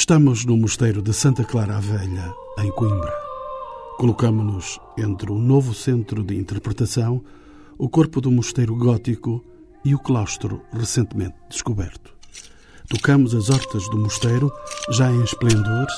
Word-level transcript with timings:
Estamos 0.00 0.44
no 0.44 0.56
Mosteiro 0.56 1.02
de 1.02 1.12
Santa 1.12 1.42
Clara 1.42 1.76
a 1.76 1.80
Velha, 1.80 2.32
em 2.60 2.70
Coimbra. 2.70 3.12
Colocamos-nos 3.98 4.78
entre 4.96 5.32
o 5.32 5.34
novo 5.36 5.74
centro 5.74 6.22
de 6.22 6.36
interpretação, 6.36 7.20
o 7.76 7.88
corpo 7.88 8.20
do 8.20 8.30
mosteiro 8.30 8.76
gótico 8.76 9.44
e 9.84 9.96
o 9.96 9.98
claustro 9.98 10.62
recentemente 10.72 11.34
descoberto. 11.50 12.14
Tocamos 12.88 13.34
as 13.34 13.50
hortas 13.50 13.90
do 13.90 13.98
mosteiro, 13.98 14.52
já 14.92 15.10
em 15.10 15.20
esplendor, 15.20 15.88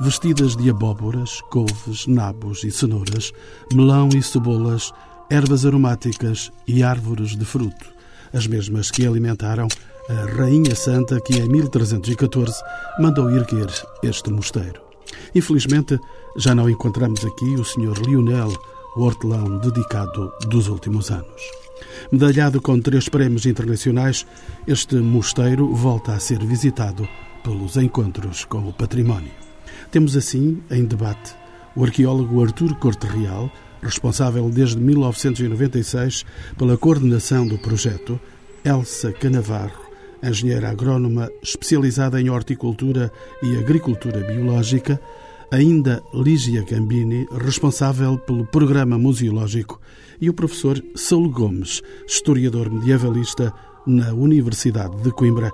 vestidas 0.00 0.56
de 0.56 0.68
abóboras, 0.68 1.40
couves, 1.42 2.08
nabos 2.08 2.64
e 2.64 2.72
cenouras, 2.72 3.32
melão 3.72 4.08
e 4.08 4.20
cebolas, 4.20 4.92
ervas 5.30 5.64
aromáticas 5.64 6.50
e 6.66 6.82
árvores 6.82 7.36
de 7.36 7.44
fruto, 7.44 7.86
as 8.32 8.48
mesmas 8.48 8.90
que 8.90 9.06
alimentaram 9.06 9.68
a 10.08 10.36
Rainha 10.36 10.74
Santa 10.74 11.20
que 11.20 11.38
em 11.38 11.48
1314 11.48 12.54
mandou 13.00 13.30
erguer 13.30 13.68
este 14.02 14.30
mosteiro. 14.30 14.80
Infelizmente, 15.34 15.98
já 16.36 16.54
não 16.54 16.68
encontramos 16.68 17.24
aqui 17.24 17.54
o 17.54 17.64
Sr. 17.64 18.00
Lionel, 18.06 18.52
o 18.96 19.02
hortelão 19.02 19.58
dedicado 19.58 20.32
dos 20.46 20.68
últimos 20.68 21.10
anos. 21.10 21.42
Medalhado 22.12 22.60
com 22.60 22.80
três 22.80 23.08
prémios 23.08 23.46
internacionais, 23.46 24.26
este 24.66 24.96
mosteiro 24.96 25.74
volta 25.74 26.12
a 26.12 26.20
ser 26.20 26.38
visitado 26.44 27.08
pelos 27.42 27.76
encontros 27.76 28.44
com 28.44 28.68
o 28.68 28.72
património. 28.72 29.32
Temos 29.90 30.16
assim 30.16 30.62
em 30.70 30.84
debate 30.84 31.34
o 31.76 31.84
arqueólogo 31.84 32.42
Artur 32.42 32.74
Corte 32.76 33.06
Real, 33.06 33.50
responsável 33.82 34.48
desde 34.48 34.78
1996 34.78 36.24
pela 36.56 36.76
coordenação 36.76 37.46
do 37.46 37.58
projeto, 37.58 38.18
Elsa 38.64 39.12
Canavarro, 39.12 39.83
engenheira 40.22 40.70
agrónoma 40.70 41.30
especializada 41.42 42.20
em 42.20 42.30
horticultura 42.30 43.12
e 43.42 43.56
agricultura 43.56 44.20
biológica, 44.20 45.00
ainda 45.50 46.02
Lígia 46.12 46.62
Gambini, 46.62 47.26
responsável 47.44 48.18
pelo 48.18 48.46
programa 48.46 48.98
museológico, 48.98 49.80
e 50.20 50.30
o 50.30 50.34
professor 50.34 50.82
Saulo 50.94 51.30
Gomes, 51.30 51.82
historiador 52.06 52.70
medievalista 52.70 53.52
na 53.86 54.12
Universidade 54.12 54.96
de 55.02 55.10
Coimbra, 55.10 55.52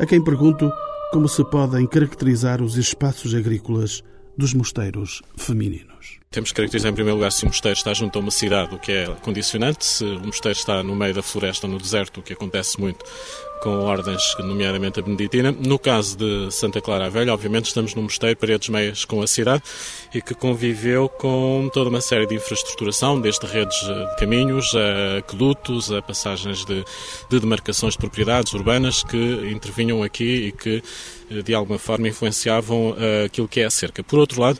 a 0.00 0.06
quem 0.06 0.22
pergunto 0.22 0.70
como 1.12 1.28
se 1.28 1.44
podem 1.44 1.86
caracterizar 1.86 2.62
os 2.62 2.76
espaços 2.76 3.34
agrícolas 3.34 4.02
dos 4.36 4.54
mosteiros 4.54 5.22
femininos. 5.36 6.18
Temos 6.30 6.50
que 6.50 6.56
caracterizar, 6.56 6.92
em 6.92 6.94
primeiro 6.94 7.16
lugar, 7.16 7.32
se 7.32 7.42
o 7.42 7.48
mosteiro 7.48 7.76
está 7.76 7.92
junto 7.92 8.16
a 8.16 8.22
uma 8.22 8.30
cidade, 8.30 8.74
o 8.74 8.78
que 8.78 8.92
é 8.92 9.06
condicionante, 9.20 9.84
se 9.84 10.04
o 10.04 10.20
mosteiro 10.20 10.56
está 10.56 10.82
no 10.82 10.94
meio 10.94 11.12
da 11.12 11.22
floresta 11.22 11.66
ou 11.66 11.72
no 11.72 11.78
deserto, 11.78 12.20
o 12.20 12.22
que 12.22 12.32
acontece 12.32 12.80
muito 12.80 13.04
com 13.62 13.80
ordens, 13.80 14.22
nomeadamente 14.38 14.98
a 14.98 15.02
beneditina. 15.02 15.52
No 15.52 15.78
caso 15.78 16.16
de 16.16 16.50
Santa 16.50 16.80
Clara 16.80 17.06
a 17.06 17.08
Velha, 17.08 17.32
obviamente 17.32 17.66
estamos 17.66 17.94
num 17.94 18.02
mosteiro, 18.02 18.36
paredes 18.36 18.68
meias 18.68 19.04
com 19.04 19.22
a 19.22 19.26
cidade, 19.26 19.62
e 20.14 20.20
que 20.20 20.34
conviveu 20.34 21.08
com 21.08 21.70
toda 21.72 21.90
uma 21.90 22.00
série 22.00 22.26
de 22.26 22.34
infraestruturação, 22.34 23.20
desde 23.20 23.46
redes 23.46 23.76
de 23.78 24.16
caminhos, 24.18 24.74
a 24.74 25.18
aquedutos, 25.18 25.92
a 25.92 26.00
passagens 26.02 26.64
de, 26.64 26.84
de 27.28 27.40
demarcações 27.40 27.94
de 27.94 27.98
propriedades 27.98 28.52
urbanas 28.52 29.02
que 29.02 29.16
intervinham 29.52 30.02
aqui 30.02 30.48
e 30.48 30.52
que, 30.52 30.82
de 31.44 31.54
alguma 31.54 31.78
forma, 31.78 32.08
influenciavam 32.08 32.90
uh, 32.90 33.24
aquilo 33.26 33.46
que 33.46 33.60
é 33.60 33.64
a 33.64 33.70
cerca. 33.70 34.02
Por 34.02 34.18
outro 34.18 34.40
lado, 34.40 34.58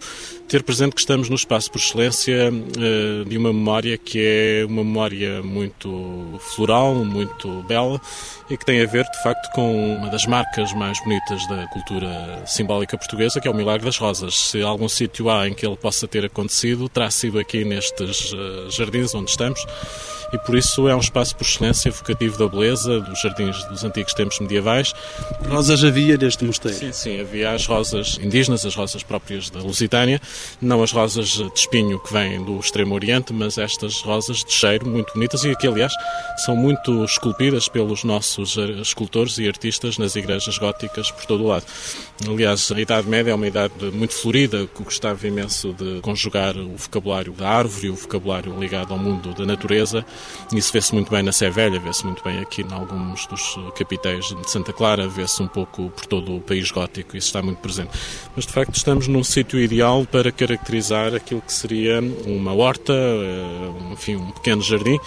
ter 0.49 0.63
presente 0.63 0.95
que 0.95 1.01
estamos 1.01 1.29
no 1.29 1.35
espaço 1.35 1.71
por 1.71 1.79
excelência 1.79 2.51
uh, 2.53 3.25
de 3.25 3.37
uma 3.37 3.53
memória 3.53 3.99
que 3.99 4.19
é 4.21 4.65
uma 4.67 4.85
memória 4.85 5.43
muito 5.43 6.39
floral, 6.55 7.05
muito 7.05 7.63
bela 7.65 8.01
e 8.49 8.57
que 8.57 8.65
tem 8.65 8.83
a 8.83 8.87
ver, 8.87 9.05
de 9.05 9.23
facto, 9.23 9.53
com 9.53 9.97
uma 9.97 10.09
das 10.09 10.27
marcas 10.27 10.73
mais 10.73 10.99
bonitas 11.01 11.47
da 11.49 11.67
cultura 11.69 12.43
simbólica 12.47 12.97
portuguesa, 12.97 13.41
que 13.41 13.49
é 13.49 13.51
o 13.51 13.55
Milagre 13.55 13.87
das 13.87 13.99
Rosas. 13.99 14.35
Se 14.35 14.63
algum 14.63 14.89
sítio 14.89 15.29
há 15.31 15.49
em 15.49 15.55
que 15.55 15.67
ele 15.67 15.77
possa 15.77 16.07
ter 16.09 16.25
acontecido, 16.25 16.89
terá 16.89 17.11
sido 17.11 17.39
aqui 17.39 17.65
nestes 17.65 18.33
jardins 18.71 19.15
onde 19.15 19.31
estamos 19.31 19.61
e 20.33 20.39
por 20.39 20.57
isso 20.57 20.89
é 20.89 20.95
um 20.95 21.01
espaço 21.01 21.35
por 21.37 21.45
excelência 21.45 21.89
evocativo 21.89 22.39
da 22.39 22.49
beleza, 22.49 23.01
dos 23.01 23.21
jardins 23.21 23.65
dos 23.65 23.85
antigos 23.85 24.15
tempos 24.15 24.39
medievais. 24.41 24.93
Rosas 25.49 25.83
havia 25.83 26.17
neste 26.17 26.45
mosteiro? 26.45 26.77
Sim, 26.77 26.93
sim, 26.93 27.21
havia 27.21 27.53
as 27.53 27.67
rosas 27.67 28.19
indígenas, 28.23 28.65
as 28.65 28.75
rosas 28.75 29.03
próprias 29.03 29.51
da 29.51 29.61
Lusitânia, 29.61 30.21
não 30.61 30.83
as 30.83 30.93
rosas 30.93 31.29
de 31.29 31.51
espinho 31.55 31.99
que 31.99 32.13
vêm 32.13 32.43
do 32.45 32.59
Extremo 32.59 32.95
Oriente, 32.95 33.33
mas 33.33 33.59
estas 33.59 34.01
rosas 34.03 34.45
de 34.45 34.53
cheiro 34.53 34.87
muito 34.87 35.13
bonitas 35.15 35.45
e 35.45 35.55
que, 35.55 35.67
aliás, 35.67 35.93
são 36.45 36.57
muito 36.57 37.05
esculpidas 37.05 37.69
pelos 37.69 38.05
nossos 38.05 38.57
escultores 38.81 39.39
e 39.39 39.49
artistas 39.49 39.99
nas 39.99 40.17
igrejas 40.17 40.59
góticas 40.59 41.11
por 41.11 41.25
todo 41.27 41.45
o 41.45 41.49
lado. 41.49 41.65
Aliás, 42.29 42.71
a 42.71 42.81
Idade 42.81 43.09
Média 43.09 43.31
é 43.31 43.35
uma 43.35 43.47
idade 43.47 43.73
muito 43.93 44.15
florida, 44.15 44.67
que 44.67 44.83
gostava 44.83 45.27
imenso 45.27 45.73
de 45.73 46.01
conjugar 46.01 46.57
o 46.57 46.77
vocabulário 46.77 47.33
da 47.33 47.49
árvore, 47.49 47.91
o 47.91 47.95
vocabulário 47.95 48.59
ligado 48.59 48.93
ao 48.93 48.99
mundo 48.99 49.35
da 49.35 49.47
natureza, 49.47 50.05
isso 50.53 50.73
vê-se 50.73 50.93
muito 50.95 51.11
bem 51.11 51.23
na 51.23 51.33
Sé 51.33 51.49
Velha, 51.51 51.79
vê-se 51.79 52.05
muito 52.05 52.23
bem 52.25 52.41
aqui 52.41 52.63
em 52.63 52.73
alguns 52.73 53.27
dos 53.27 53.57
capitéis 53.77 54.27
de 54.27 54.51
Santa 54.51 54.73
Clara, 54.73 55.09
vê-se 55.09 55.43
um 55.43 55.47
pouco 55.47 55.91
por 55.91 56.07
todo 56.07 56.37
o 56.37 56.41
país 56.41 56.71
gótico, 56.71 57.17
isso 57.17 57.29
está 57.29 57.41
muito 57.41 57.59
presente. 57.59 57.91
Mas 58.35 58.47
de 58.47 58.53
facto 58.53 58.75
estamos 58.75 59.07
num 59.07 59.23
sítio 59.23 59.61
ideal 59.61 60.05
para 60.11 60.33
caracterizar 60.33 61.15
aquilo 61.15 61.41
que 61.41 61.53
seria 61.53 62.01
uma 62.27 62.53
horta, 62.53 62.93
eh, 62.93 63.93
enfim, 63.93 64.17
um 64.17 64.31
pequeno 64.33 64.63
jardim. 64.63 64.99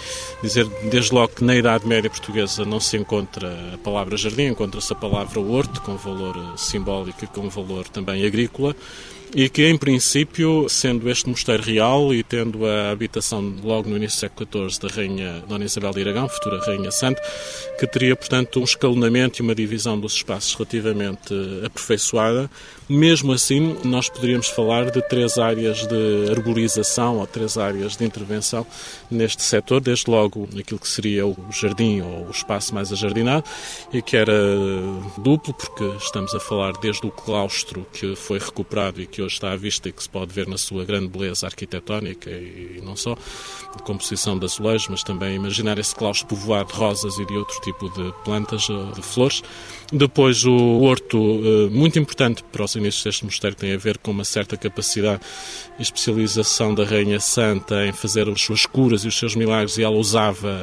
Dizer 0.42 0.66
desde 0.90 1.14
logo 1.14 1.28
que 1.34 1.44
na 1.44 1.54
Idade 1.54 1.86
Média 1.86 2.08
Portuguesa 2.08 2.64
não 2.64 2.80
se 2.80 2.96
encontra 2.96 3.74
a 3.74 3.78
palavra 3.78 4.16
jardim, 4.16 4.44
encontra-se 4.44 4.92
a 4.92 4.96
palavra 4.96 5.40
horto, 5.40 5.80
com 5.82 5.96
valor 5.96 6.36
simbólico 6.56 7.24
e 7.24 7.26
com 7.26 7.48
valor 7.48 7.86
também 7.88 8.24
agrícola 8.24 8.74
e 9.34 9.48
que, 9.48 9.66
em 9.66 9.76
princípio, 9.76 10.68
sendo 10.68 11.10
este 11.10 11.28
mosteiro 11.28 11.62
real 11.62 12.14
e 12.14 12.22
tendo 12.22 12.64
a 12.64 12.90
habitação 12.90 13.54
logo 13.62 13.90
no 13.90 13.96
início 13.96 14.16
do 14.16 14.20
século 14.20 14.70
XIV 14.70 14.80
da 14.80 14.94
Rainha 14.94 15.44
Dona 15.48 15.64
Isabel 15.64 15.90
de 15.90 16.00
Iragão, 16.00 16.28
futura 16.28 16.60
Rainha 16.64 16.92
Santa, 16.92 17.20
que 17.78 17.86
teria, 17.86 18.14
portanto, 18.14 18.60
um 18.60 18.64
escalonamento 18.64 19.40
e 19.40 19.42
uma 19.42 19.54
divisão 19.54 19.98
dos 19.98 20.14
espaços 20.14 20.54
relativamente 20.54 21.34
aperfeiçoada, 21.66 22.48
mesmo 22.88 23.32
assim, 23.32 23.76
nós 23.84 24.08
poderíamos 24.08 24.48
falar 24.48 24.90
de 24.90 25.00
três 25.08 25.38
áreas 25.38 25.86
de 25.86 26.30
arborização 26.30 27.18
ou 27.18 27.26
três 27.26 27.56
áreas 27.56 27.96
de 27.96 28.04
intervenção 28.04 28.66
neste 29.10 29.42
setor, 29.42 29.80
desde 29.80 30.10
logo 30.10 30.48
aquilo 30.58 30.78
que 30.78 30.88
seria 30.88 31.26
o 31.26 31.36
jardim 31.50 32.00
ou 32.00 32.26
o 32.26 32.30
espaço 32.30 32.74
mais 32.74 32.92
ajardinado, 32.92 33.44
e 33.92 34.02
que 34.02 34.16
era 34.16 34.34
duplo, 35.18 35.54
porque 35.54 35.84
estamos 35.98 36.34
a 36.34 36.40
falar 36.40 36.72
desde 36.78 37.06
o 37.06 37.10
claustro 37.10 37.86
que 37.92 38.14
foi 38.14 38.38
recuperado 38.38 39.00
e 39.00 39.06
que 39.06 39.22
hoje 39.22 39.34
está 39.34 39.52
à 39.52 39.56
vista 39.56 39.88
e 39.88 39.92
que 39.92 40.02
se 40.02 40.08
pode 40.08 40.32
ver 40.32 40.46
na 40.46 40.58
sua 40.58 40.84
grande 40.84 41.08
beleza 41.08 41.46
arquitetónica 41.46 42.30
e 42.30 42.80
não 42.82 42.96
só, 42.96 43.14
de 43.76 43.82
composição 43.82 44.38
de 44.38 44.44
azulejos, 44.44 44.88
mas 44.88 45.02
também 45.02 45.36
imaginar 45.36 45.78
esse 45.78 45.94
claustro 45.94 46.26
povoado 46.26 46.72
de 46.72 46.78
rosas 46.78 47.18
e 47.18 47.26
de 47.26 47.36
outro 47.36 47.58
tipo 47.60 47.88
de 47.90 48.12
plantas, 48.24 48.62
de 48.62 49.02
flores. 49.02 49.42
Depois 49.96 50.44
o 50.44 50.80
horto, 50.80 51.16
eh, 51.16 51.70
muito 51.70 52.00
importante 52.00 52.42
para 52.50 52.64
os 52.64 52.74
inícios 52.74 53.04
deste 53.04 53.24
mosteiro, 53.24 53.54
tem 53.54 53.72
a 53.72 53.76
ver 53.76 53.96
com 53.98 54.10
uma 54.10 54.24
certa 54.24 54.56
capacidade 54.56 55.20
e 55.78 55.82
especialização 55.82 56.74
da 56.74 56.84
Rainha 56.84 57.20
Santa 57.20 57.86
em 57.86 57.92
fazer 57.92 58.28
as 58.28 58.40
suas 58.40 58.66
curas 58.66 59.04
e 59.04 59.08
os 59.08 59.16
seus 59.16 59.36
milagres, 59.36 59.78
e 59.78 59.84
ela 59.84 59.94
usava 59.94 60.58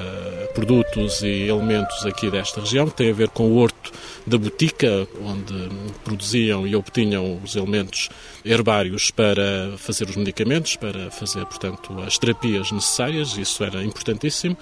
produtos 0.53 1.21
e 1.21 1.47
elementos 1.47 2.05
aqui 2.05 2.29
desta 2.29 2.59
região, 2.59 2.89
que 2.89 2.95
tem 2.97 3.09
a 3.09 3.13
ver 3.13 3.29
com 3.29 3.43
o 3.43 3.55
horto 3.55 3.93
da 4.27 4.37
botica, 4.37 5.07
onde 5.23 5.69
produziam 6.03 6.67
e 6.67 6.75
obtinham 6.75 7.39
os 7.41 7.55
elementos 7.55 8.09
herbários 8.43 9.11
para 9.11 9.75
fazer 9.77 10.09
os 10.09 10.17
medicamentos, 10.17 10.75
para 10.75 11.09
fazer, 11.09 11.45
portanto, 11.45 11.97
as 12.05 12.17
terapias 12.17 12.69
necessárias, 12.69 13.37
isso 13.37 13.63
era 13.63 13.81
importantíssimo. 13.81 14.57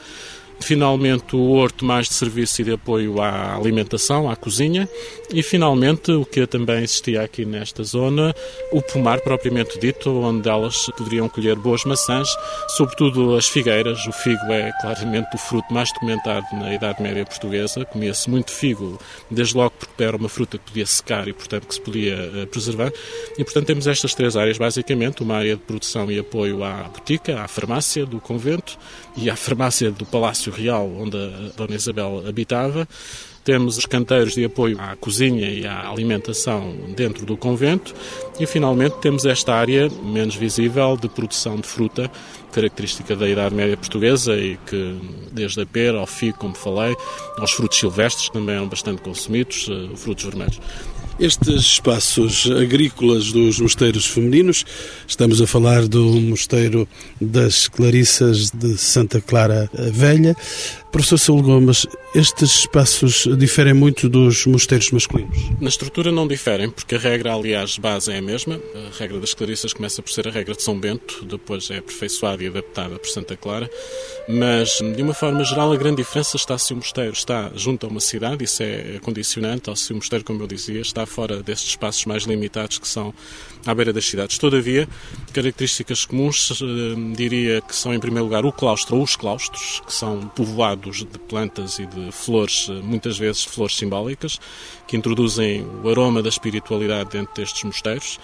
Finalmente, 0.62 1.36
o 1.36 1.52
horto 1.52 1.86
mais 1.86 2.08
de 2.08 2.14
serviço 2.14 2.62
e 2.62 2.66
de 2.66 2.74
apoio 2.74 3.22
à 3.22 3.56
alimentação, 3.56 4.30
à 4.30 4.36
cozinha. 4.36 4.88
E, 5.32 5.42
finalmente, 5.42 6.12
o 6.12 6.26
que 6.26 6.46
também 6.46 6.84
existia 6.84 7.22
aqui 7.22 7.46
nesta 7.46 7.84
zona, 7.84 8.36
o 8.72 8.82
pomar 8.82 9.22
propriamente 9.22 9.80
dito, 9.80 10.10
onde 10.10 10.50
elas 10.50 10.88
poderiam 10.98 11.30
colher 11.30 11.56
boas 11.56 11.86
maçãs, 11.86 12.28
sobretudo 12.76 13.36
as 13.36 13.48
figueiras. 13.48 14.06
O 14.06 14.12
figo 14.12 14.52
é 14.52 14.72
claramente 14.82 15.36
o 15.36 15.38
fruto 15.38 15.74
mais 15.74 15.92
documentado 15.94 16.46
na 16.54 16.74
Idade 16.74 17.02
Média 17.02 17.26
portuguesa. 17.26 17.86
Comia-se 17.86 18.30
muito 18.30 18.52
figo, 18.52 19.00
desde 19.30 19.56
logo 19.56 19.74
porque 19.80 20.04
era 20.04 20.18
uma 20.18 20.30
fruta 20.30 20.58
que 20.58 20.66
podia 20.66 20.86
secar 20.86 21.28
e, 21.28 21.34
portanto, 21.34 21.68
que 21.68 21.76
se 21.76 21.82
podia 21.82 22.16
eh, 22.16 22.46
preservar. 22.46 22.92
E, 23.38 23.44
portanto, 23.44 23.68
temos 23.68 23.88
estas 23.88 24.14
três 24.14 24.36
áreas, 24.36 24.58
basicamente: 24.58 25.24
uma 25.24 25.38
área 25.38 25.56
de 25.56 25.62
produção 25.62 26.12
e 26.12 26.20
apoio 26.20 26.64
à 26.64 26.84
botica, 26.84 27.40
à 27.40 27.48
farmácia 27.48 28.06
do 28.06 28.20
convento 28.20 28.78
e 29.16 29.30
à 29.30 29.36
farmácia 29.36 29.92
do 29.92 30.06
Palácio 30.06 30.49
Real, 30.50 30.90
onde 30.98 31.18
a 31.18 31.52
Dona 31.56 31.76
Isabel 31.76 32.24
habitava. 32.28 32.88
Temos 33.44 33.78
os 33.78 33.86
canteiros 33.86 34.34
de 34.36 34.46
apoio 34.46 34.80
à 34.80 34.96
cozinha 34.96 35.50
e 35.50 35.66
à 35.66 35.90
alimentação 35.90 36.76
dentro 36.96 37.26
do 37.26 37.38
convento. 37.38 37.96
E, 38.40 38.46
finalmente, 38.46 38.98
temos 38.98 39.26
esta 39.26 39.54
área 39.54 39.90
menos 40.04 40.36
visível 40.36 40.96
de 40.98 41.08
produção 41.10 41.56
de 41.56 41.68
fruta, 41.68 42.12
característica 42.52 43.16
da 43.16 43.28
Idade 43.28 43.56
Média 43.56 43.78
Portuguesa 43.78 44.36
e 44.36 44.58
que, 44.68 45.00
desde 45.32 45.62
a 45.62 45.66
pera 45.66 46.00
ao 46.00 46.06
figo, 46.06 46.38
como 46.38 46.54
falei, 46.54 46.96
aos 47.38 47.52
frutos 47.52 47.80
silvestres, 47.80 48.28
que 48.28 48.34
também 48.34 48.56
eram 48.56 48.68
bastante 48.68 49.02
consumidos, 49.02 49.68
uh, 49.68 49.96
frutos 49.96 50.26
vermelhos. 50.26 50.60
Estes 51.20 51.64
espaços 51.64 52.50
agrícolas 52.50 53.34
dos 53.34 53.60
mosteiros 53.60 54.06
femininos, 54.06 54.66
estamos 55.06 55.42
a 55.42 55.48
falar 55.48 55.86
do 55.86 56.06
mosteiro 56.22 56.88
das 57.20 57.68
Clarissas 57.68 58.52
de 58.52 58.78
Santa 58.78 59.20
Clara 59.20 59.70
Velha. 59.74 60.34
Professor 60.92 61.20
Saúl 61.20 61.44
Gomes, 61.44 61.86
estes 62.16 62.62
espaços 62.62 63.28
diferem 63.38 63.76
muito 63.76 64.10
dos 64.10 64.48
mosteiros 64.48 64.90
masculinos? 64.90 65.38
Na 65.62 65.70
estrutura 65.70 66.12
não 66.12 66.28
diferem, 66.28 66.70
porque 66.72 66.96
a 66.96 66.98
regra, 66.98 67.34
aliás, 67.34 67.78
base 67.78 68.12
é 68.12 68.18
a 68.18 68.22
mesma. 68.22 68.60
A 68.76 68.98
regra 68.98 69.20
das 69.20 69.36
Clarissas 69.36 69.72
começa 69.72 70.02
por 70.02 70.12
ser 70.12 70.28
a 70.28 70.32
regra 70.32 70.56
de 70.56 70.64
São 70.64 70.80
Bento, 70.80 71.24
depois 71.26 71.70
é 71.70 71.78
aperfeiçoada 71.78 72.44
e 72.44 72.48
adaptada 72.48 72.98
por 72.98 73.08
Santa 73.08 73.38
Clara, 73.38 73.70
mas, 74.28 74.80
de 74.96 75.02
uma 75.04 75.14
forma 75.14 75.44
geral, 75.44 75.72
a 75.72 75.76
grande 75.76 75.98
diferença 75.98 76.38
está 76.38 76.58
se 76.58 76.74
o 76.74 76.78
mosteiro 76.78 77.14
está 77.14 77.52
junto 77.56 77.86
a 77.86 77.90
uma 77.90 78.00
cidade, 78.00 78.44
isso 78.44 78.64
é 78.64 79.00
condicionante, 79.02 79.70
ou 79.70 79.76
se 79.76 79.94
o 79.94 79.96
mosteiro, 79.96 80.26
como 80.26 80.42
eu 80.42 80.48
dizia, 80.48 80.82
está 80.82 81.06
fora 81.06 81.44
destes 81.44 81.70
espaços 81.70 82.06
mais 82.06 82.24
limitados 82.24 82.80
que 82.80 82.88
são 82.88 83.14
à 83.66 83.74
beira 83.74 83.92
das 83.92 84.06
cidades. 84.06 84.38
Todavia, 84.38 84.88
características 85.34 86.06
comuns, 86.06 86.62
eh, 86.62 87.16
diria 87.16 87.62
que 87.62 87.76
são, 87.76 87.94
em 87.94 88.00
primeiro 88.00 88.26
lugar, 88.26 88.46
o 88.46 88.52
claustro 88.52 88.98
ou 88.98 89.04
os 89.04 89.16
claustros, 89.16 89.82
que 89.86 89.94
são 89.94 90.22
povoados 90.36 91.00
de 91.00 91.20
plantas 91.20 91.80
e 91.80 91.86
de 91.86 92.12
flores, 92.12 92.68
eh, 92.70 92.74
muitas 92.82 93.18
vezes 93.18 93.44
flores 93.44 93.76
simbólicas, 93.76 94.40
que 94.88 94.98
introduzem 94.98 95.66
o 95.84 95.90
aroma 95.90 96.22
da 96.22 96.30
espiritualidade 96.30 97.12
dentro 97.12 97.34
destes 97.36 97.64
mosteiros. 97.64 98.20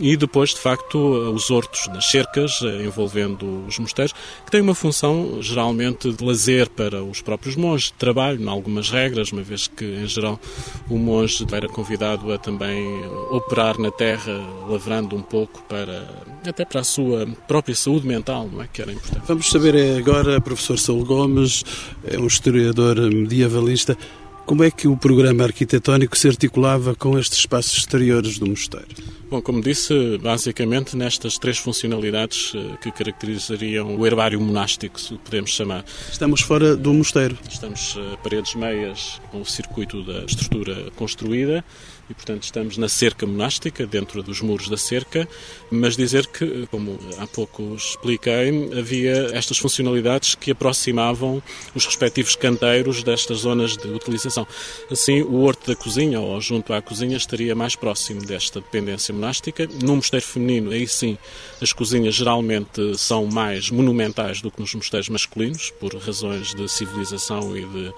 E 0.00 0.16
depois, 0.16 0.50
de 0.50 0.58
facto, 0.58 0.98
os 0.98 1.50
hortos 1.50 1.86
das 1.88 2.06
cercas 2.06 2.60
eh, 2.62 2.84
envolvendo 2.84 3.66
os 3.66 3.78
mosteiros, 3.78 4.14
que 4.46 4.50
têm 4.50 4.62
uma 4.62 4.74
função 4.74 5.42
geralmente 5.42 6.10
de 6.10 6.24
lazer 6.24 6.70
para 6.70 7.04
os 7.04 7.20
próprios 7.20 7.54
monges, 7.54 7.88
de 7.88 7.94
trabalho, 7.94 8.40
em 8.40 8.48
algumas 8.48 8.90
regras, 8.90 9.30
uma 9.30 9.42
vez 9.42 9.68
que, 9.68 9.84
em 9.84 10.06
geral, 10.06 10.40
o 10.88 10.96
monge 10.96 11.46
era 11.52 11.68
convidado 11.68 12.32
a 12.32 12.38
também 12.38 13.04
operar 13.30 13.78
na 13.78 13.90
terra, 13.90 14.32
lavrando 14.66 15.14
um 15.14 15.22
pouco 15.22 15.62
para 15.64 16.08
até 16.46 16.64
para 16.64 16.80
a 16.80 16.84
sua 16.84 17.26
própria 17.46 17.74
saúde 17.74 18.06
mental, 18.06 18.48
não 18.50 18.62
é? 18.62 18.68
que 18.72 18.80
era 18.80 18.92
importante. 18.92 19.24
Vamos 19.28 19.50
saber 19.50 19.98
agora, 19.98 20.40
professor 20.40 20.78
Saul 20.78 21.04
Gomes, 21.04 21.62
é 22.04 22.18
um 22.18 22.26
historiador 22.26 22.96
medievalista, 23.10 23.98
como 24.46 24.64
é 24.64 24.70
que 24.70 24.88
o 24.88 24.96
programa 24.96 25.44
arquitetónico 25.44 26.16
se 26.16 26.26
articulava 26.26 26.94
com 26.94 27.18
estes 27.18 27.40
espaços 27.40 27.76
exteriores 27.76 28.38
do 28.38 28.46
mosteiro? 28.46 29.19
Bom, 29.30 29.40
como 29.40 29.62
disse, 29.62 30.18
basicamente 30.18 30.96
nestas 30.96 31.38
três 31.38 31.56
funcionalidades 31.56 32.52
eh, 32.52 32.76
que 32.82 32.90
caracterizariam 32.90 33.94
o 33.94 34.04
herbário 34.04 34.40
monástico, 34.40 35.00
se 35.00 35.14
podemos 35.18 35.50
chamar. 35.50 35.84
Estamos 36.10 36.40
fora 36.40 36.74
do 36.74 36.92
mosteiro. 36.92 37.38
Estamos 37.48 37.96
a 37.96 38.00
eh, 38.00 38.16
paredes 38.24 38.56
meias 38.56 39.20
com 39.30 39.40
o 39.40 39.46
circuito 39.46 40.02
da 40.02 40.24
estrutura 40.24 40.90
construída 40.96 41.64
e, 42.10 42.14
portanto, 42.14 42.42
estamos 42.42 42.76
na 42.76 42.88
cerca 42.88 43.24
monástica, 43.24 43.86
dentro 43.86 44.20
dos 44.20 44.40
muros 44.40 44.68
da 44.68 44.76
cerca, 44.76 45.28
mas 45.70 45.96
dizer 45.96 46.26
que, 46.26 46.66
como 46.68 46.98
há 47.18 47.26
pouco 47.28 47.76
expliquei, 47.76 48.68
havia 48.76 49.30
estas 49.32 49.58
funcionalidades 49.58 50.34
que 50.34 50.50
aproximavam 50.50 51.40
os 51.72 51.86
respectivos 51.86 52.34
canteiros 52.34 53.04
destas 53.04 53.38
zonas 53.38 53.76
de 53.76 53.86
utilização. 53.86 54.44
Assim, 54.90 55.22
o 55.22 55.42
horto 55.42 55.70
da 55.70 55.76
cozinha, 55.76 56.18
ou 56.18 56.40
junto 56.40 56.72
à 56.72 56.82
cozinha, 56.82 57.16
estaria 57.16 57.54
mais 57.54 57.76
próximo 57.76 58.22
desta 58.22 58.60
dependência 58.60 59.14
monástica. 59.20 59.68
No 59.82 59.96
mosteiro 59.96 60.24
feminino, 60.24 60.70
aí 60.70 60.88
sim, 60.88 61.18
as 61.60 61.72
cozinhas 61.72 62.14
geralmente 62.14 62.96
são 62.96 63.26
mais 63.26 63.70
monumentais 63.70 64.40
do 64.40 64.50
que 64.50 64.60
nos 64.60 64.74
mosteiros 64.74 65.08
masculinos, 65.10 65.70
por 65.78 65.94
razões 65.94 66.54
de 66.54 66.66
civilização 66.68 67.56
e 67.56 67.64
de 67.66 67.92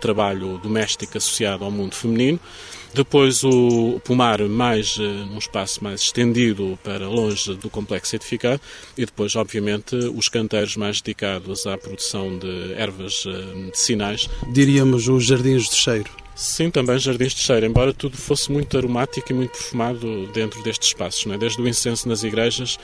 trabalho 0.00 0.58
doméstico 0.58 1.18
associado 1.18 1.64
ao 1.64 1.70
mundo 1.70 1.94
feminino. 1.94 2.38
Depois 2.94 3.44
o 3.44 4.00
pomar 4.02 4.40
mais 4.48 4.96
eh, 4.98 5.02
num 5.02 5.36
espaço 5.36 5.84
mais 5.84 6.00
estendido 6.00 6.78
para 6.82 7.06
longe 7.06 7.54
do 7.54 7.68
complexo 7.68 8.16
edificado 8.16 8.62
e 8.96 9.04
depois, 9.04 9.36
obviamente, 9.36 9.94
os 9.94 10.30
canteiros 10.30 10.74
mais 10.74 11.00
dedicados 11.02 11.66
à 11.66 11.76
produção 11.76 12.38
de 12.38 12.72
ervas 12.72 13.24
eh, 13.26 13.54
medicinais. 13.54 14.30
Diríamos 14.50 15.06
os 15.06 15.26
jardins 15.26 15.68
de 15.68 15.76
cheiro. 15.76 16.27
Sim, 16.38 16.70
também 16.70 16.96
jardins 17.00 17.34
de 17.34 17.40
cheiro, 17.40 17.66
embora 17.66 17.92
tudo 17.92 18.16
fosse 18.16 18.52
muito 18.52 18.78
aromático 18.78 19.32
e 19.32 19.34
muito 19.34 19.50
perfumado 19.50 20.28
dentro 20.28 20.62
destes 20.62 20.86
espaços, 20.86 21.26
é? 21.26 21.36
desde 21.36 21.60
o 21.60 21.66
incenso 21.66 22.08
nas 22.08 22.22
igrejas, 22.22 22.78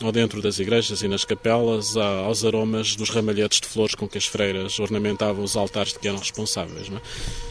ou 0.00 0.12
dentro 0.12 0.40
das 0.40 0.60
igrejas 0.60 1.02
e 1.02 1.08
nas 1.08 1.24
capelas, 1.24 1.96
aos 1.96 2.44
aromas 2.44 2.94
dos 2.94 3.10
ramalhetes 3.10 3.60
de 3.60 3.66
flores 3.66 3.96
com 3.96 4.06
que 4.06 4.16
as 4.16 4.26
freiras 4.26 4.78
ornamentavam 4.78 5.42
os 5.42 5.56
altares 5.56 5.92
de 5.92 5.98
que 5.98 6.06
eram 6.06 6.20
responsáveis. 6.20 6.88
Não 6.88 6.98
é? 6.98 7.00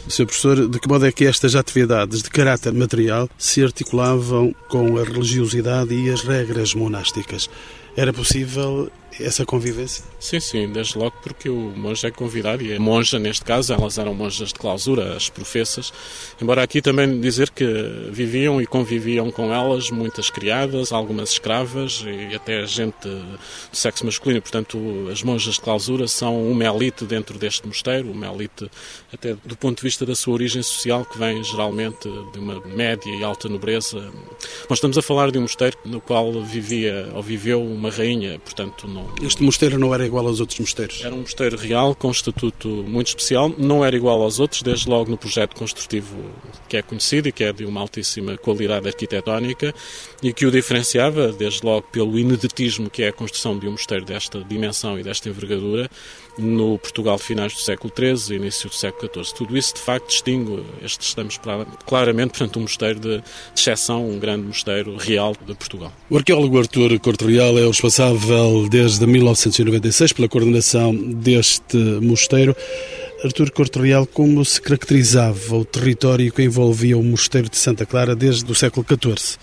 Sr. 0.08 0.24
Professor, 0.24 0.66
de 0.66 0.80
que 0.80 0.88
modo 0.88 1.04
é 1.04 1.12
que 1.12 1.26
estas 1.26 1.54
atividades 1.54 2.22
de 2.22 2.30
caráter 2.30 2.72
material 2.72 3.28
se 3.36 3.62
articulavam 3.62 4.54
com 4.66 4.96
a 4.96 5.04
religiosidade 5.04 5.92
e 5.92 6.08
as 6.08 6.22
regras 6.22 6.72
monásticas? 6.72 7.50
Era 7.94 8.14
possível 8.14 8.90
essa 9.18 9.44
convivência? 9.44 10.04
Sim, 10.18 10.40
sim, 10.40 10.68
desde 10.68 10.98
logo 10.98 11.16
porque 11.22 11.48
o 11.48 11.72
monge 11.76 12.06
é 12.06 12.10
convidado 12.10 12.62
e 12.62 12.74
a 12.74 12.80
monja, 12.80 13.18
neste 13.18 13.44
caso, 13.44 13.72
elas 13.72 13.98
eram 13.98 14.14
monjas 14.14 14.48
de 14.48 14.54
clausura, 14.54 15.16
as 15.16 15.28
professas. 15.28 15.92
Embora 16.40 16.62
aqui 16.62 16.80
também 16.80 17.20
dizer 17.20 17.50
que 17.50 17.64
viviam 18.10 18.60
e 18.60 18.66
conviviam 18.66 19.30
com 19.30 19.52
elas 19.52 19.90
muitas 19.90 20.30
criadas, 20.30 20.92
algumas 20.92 21.30
escravas 21.30 22.04
e 22.06 22.34
até 22.34 22.64
gente 22.66 23.08
do 23.08 23.38
sexo 23.72 24.04
masculino. 24.04 24.42
Portanto, 24.42 24.78
as 25.10 25.22
monjas 25.22 25.54
de 25.54 25.60
clausura 25.60 26.06
são 26.06 26.50
uma 26.50 26.64
elite 26.64 27.04
dentro 27.04 27.38
deste 27.38 27.66
mosteiro, 27.66 28.10
uma 28.10 28.26
elite 28.26 28.70
até 29.12 29.34
do 29.44 29.56
ponto 29.56 29.78
de 29.78 29.82
vista 29.82 30.06
da 30.06 30.14
sua 30.14 30.34
origem 30.34 30.62
social, 30.62 31.04
que 31.04 31.18
vem 31.18 31.42
geralmente 31.42 32.08
de 32.32 32.38
uma 32.38 32.60
média 32.66 33.10
e 33.10 33.24
alta 33.24 33.48
nobreza. 33.48 33.98
Nós 34.68 34.78
estamos 34.78 34.96
a 34.98 35.02
falar 35.02 35.30
de 35.30 35.38
um 35.38 35.42
mosteiro 35.42 35.76
no 35.84 36.00
qual 36.00 36.32
vivia 36.42 37.08
ou 37.14 37.22
viveu 37.22 37.62
uma 37.62 37.90
rainha, 37.90 38.38
portanto, 38.38 38.86
não 39.00 39.26
este 39.26 39.42
mosteiro 39.42 39.78
não 39.78 39.94
era 39.94 40.04
igual 40.06 40.26
aos 40.26 40.40
outros 40.40 40.58
mosteiros? 40.58 41.02
Era 41.04 41.14
um 41.14 41.20
mosteiro 41.20 41.56
real, 41.56 41.94
com 41.94 42.08
um 42.08 42.10
estatuto 42.10 42.68
muito 42.68 43.08
especial. 43.08 43.52
Não 43.56 43.84
era 43.84 43.96
igual 43.96 44.22
aos 44.22 44.40
outros, 44.40 44.62
desde 44.62 44.88
logo 44.88 45.10
no 45.10 45.16
projeto 45.16 45.54
construtivo 45.54 46.16
que 46.68 46.76
é 46.76 46.82
conhecido 46.82 47.28
e 47.28 47.32
que 47.32 47.44
é 47.44 47.52
de 47.52 47.64
uma 47.64 47.80
altíssima 47.80 48.36
qualidade 48.38 48.86
arquitetónica 48.88 49.74
e 50.22 50.32
que 50.32 50.46
o 50.46 50.50
diferenciava, 50.50 51.32
desde 51.32 51.64
logo, 51.64 51.86
pelo 51.90 52.18
ineditismo 52.18 52.88
que 52.88 53.02
é 53.02 53.08
a 53.08 53.12
construção 53.12 53.58
de 53.58 53.66
um 53.66 53.72
mosteiro 53.72 54.04
desta 54.04 54.42
dimensão 54.44 54.98
e 54.98 55.02
desta 55.02 55.28
envergadura 55.28 55.90
no 56.38 56.78
Portugal 56.78 57.18
finais 57.18 57.52
do 57.52 57.60
século 57.60 57.92
XIII 57.96 58.34
e 58.34 58.40
início 58.40 58.68
do 58.68 58.74
século 58.74 59.10
XIV. 59.12 59.34
Tudo 59.34 59.56
isso, 59.56 59.74
de 59.74 59.80
facto, 59.80 60.08
distingue 60.08 60.62
este, 60.82 61.02
estamos 61.02 61.38
claramente 61.86 62.32
perante 62.32 62.58
um 62.58 62.62
mosteiro 62.62 63.00
de 63.00 63.22
exceção, 63.56 64.08
um 64.08 64.18
grande 64.18 64.46
mosteiro 64.46 64.96
real 64.96 65.34
de 65.46 65.54
Portugal. 65.54 65.92
O 66.08 66.16
arqueólogo 66.16 66.58
Artur 66.58 66.98
Corte 67.00 67.24
Real 67.24 67.58
é 67.58 67.64
o 67.64 67.68
responsável 67.68 68.68
desde 68.68 69.06
1996 69.06 70.12
pela 70.12 70.28
coordenação 70.28 70.94
deste 70.94 71.76
mosteiro. 71.76 72.54
Artur 73.22 73.50
Corte 73.52 73.78
Real, 73.78 74.06
como 74.06 74.42
se 74.44 74.60
caracterizava 74.60 75.56
o 75.56 75.64
território 75.64 76.32
que 76.32 76.42
envolvia 76.42 76.96
o 76.96 77.02
mosteiro 77.02 77.50
de 77.50 77.56
Santa 77.58 77.84
Clara 77.84 78.16
desde 78.16 78.50
o 78.50 78.54
século 78.54 78.86
XIV? 78.88 79.38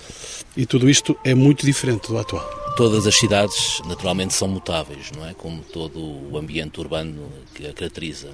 E 0.58 0.66
tudo 0.66 0.90
isto 0.90 1.16
é 1.24 1.36
muito 1.36 1.64
diferente 1.64 2.08
do 2.08 2.18
atual. 2.18 2.44
Todas 2.76 3.06
as 3.06 3.16
cidades, 3.16 3.80
naturalmente, 3.86 4.34
são 4.34 4.48
mutáveis, 4.48 5.12
não 5.12 5.24
é? 5.24 5.36
Como 5.36 5.62
todo 5.62 6.00
o 6.00 6.36
ambiente 6.36 6.80
urbano 6.80 7.32
que 7.54 7.68
a 7.68 7.74
caracteriza. 7.74 8.32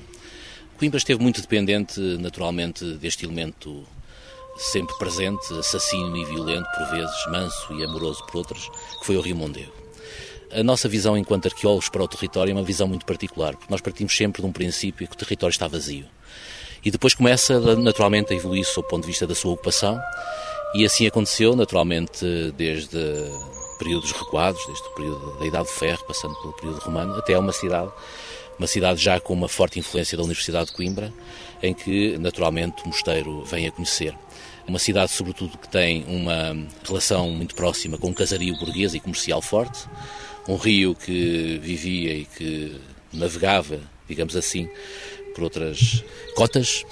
Coimbra 0.78 1.00
esteve 1.00 1.22
muito 1.22 1.42
dependente, 1.42 2.00
naturalmente, 2.00 2.86
deste 2.94 3.26
elemento 3.26 3.84
sempre 4.56 4.98
presente, 4.98 5.54
assassino 5.60 6.16
e 6.16 6.24
violento 6.24 6.66
por 6.78 6.92
vezes, 6.92 7.28
manso 7.30 7.74
e 7.74 7.84
amoroso 7.84 8.26
por 8.26 8.38
outras, 8.38 8.70
que 9.02 9.06
foi 9.06 9.18
o 9.18 9.22
Rio 9.22 9.36
Mondego. 9.36 9.74
A 10.50 10.64
nossa 10.64 10.88
visão 10.88 11.18
enquanto 11.18 11.48
arqueólogos 11.48 11.90
para 11.90 12.04
o 12.04 12.08
território 12.08 12.52
é 12.52 12.54
uma 12.54 12.64
visão 12.64 12.88
muito 12.88 13.06
particular, 13.06 13.58
porque 13.58 13.70
nós 13.70 13.82
partimos 13.82 14.16
sempre 14.16 14.42
de 14.42 14.48
um 14.48 14.52
princípio 14.54 15.10
que 15.10 15.16
o 15.16 15.18
território 15.18 15.52
está 15.52 15.68
vazio. 15.68 16.06
E 16.86 16.90
depois 16.90 17.14
começa 17.14 17.60
naturalmente 17.76 18.32
a 18.32 18.36
evoluir 18.36 18.64
sob 18.64 18.88
o 18.88 18.90
ponto 18.90 19.02
de 19.02 19.08
vista 19.08 19.28
da 19.28 19.36
sua 19.36 19.52
ocupação 19.52 20.00
e 20.74 20.86
assim 20.86 21.06
aconteceu, 21.06 21.56
naturalmente, 21.56 22.26
desde 22.58 22.98
períodos 23.78 24.12
recuados, 24.12 24.66
desde 24.66 24.88
o 24.88 24.92
período 24.92 25.40
da 25.40 25.46
Idade 25.46 25.66
do 25.66 25.72
Ferro, 25.72 26.04
passando 26.06 26.36
pelo 26.36 26.54
período 26.54 26.80
romano, 26.80 27.16
até 27.16 27.38
uma 27.38 27.52
cidade, 27.52 27.92
uma 28.58 28.68
cidade 28.68 29.04
já 29.04 29.20
com 29.20 29.34
uma 29.34 29.48
forte 29.48 29.80
influência 29.80 30.18
da 30.18 30.24
Universidade 30.24 30.68
de 30.68 30.74
Coimbra, 30.74 31.14
em 31.62 31.74
que, 31.74 32.18
naturalmente, 32.18 32.84
o 32.84 32.88
mosteiro 32.88 33.44
vem 33.44 33.68
a 33.68 33.72
conhecer. 33.72 34.16
Uma 34.68 34.80
cidade, 34.80 35.12
sobretudo, 35.12 35.58
que 35.58 35.68
tem 35.68 36.06
uma 36.08 36.56
relação 36.86 37.30
muito 37.30 37.54
próxima 37.54 37.98
com 37.98 38.10
um 38.10 38.14
casario 38.14 38.58
burguês 38.58 38.94
e 38.94 39.00
comercial 39.00 39.42
forte, 39.42 39.86
um 40.48 40.56
rio 40.56 40.96
que 40.96 41.60
vivia 41.62 42.14
e 42.14 42.26
que 42.26 42.80
navegava, 43.12 43.80
digamos 44.08 44.36
assim, 44.36 44.70
por 45.34 45.44
outras 45.44 46.04
cotas, 46.36 46.86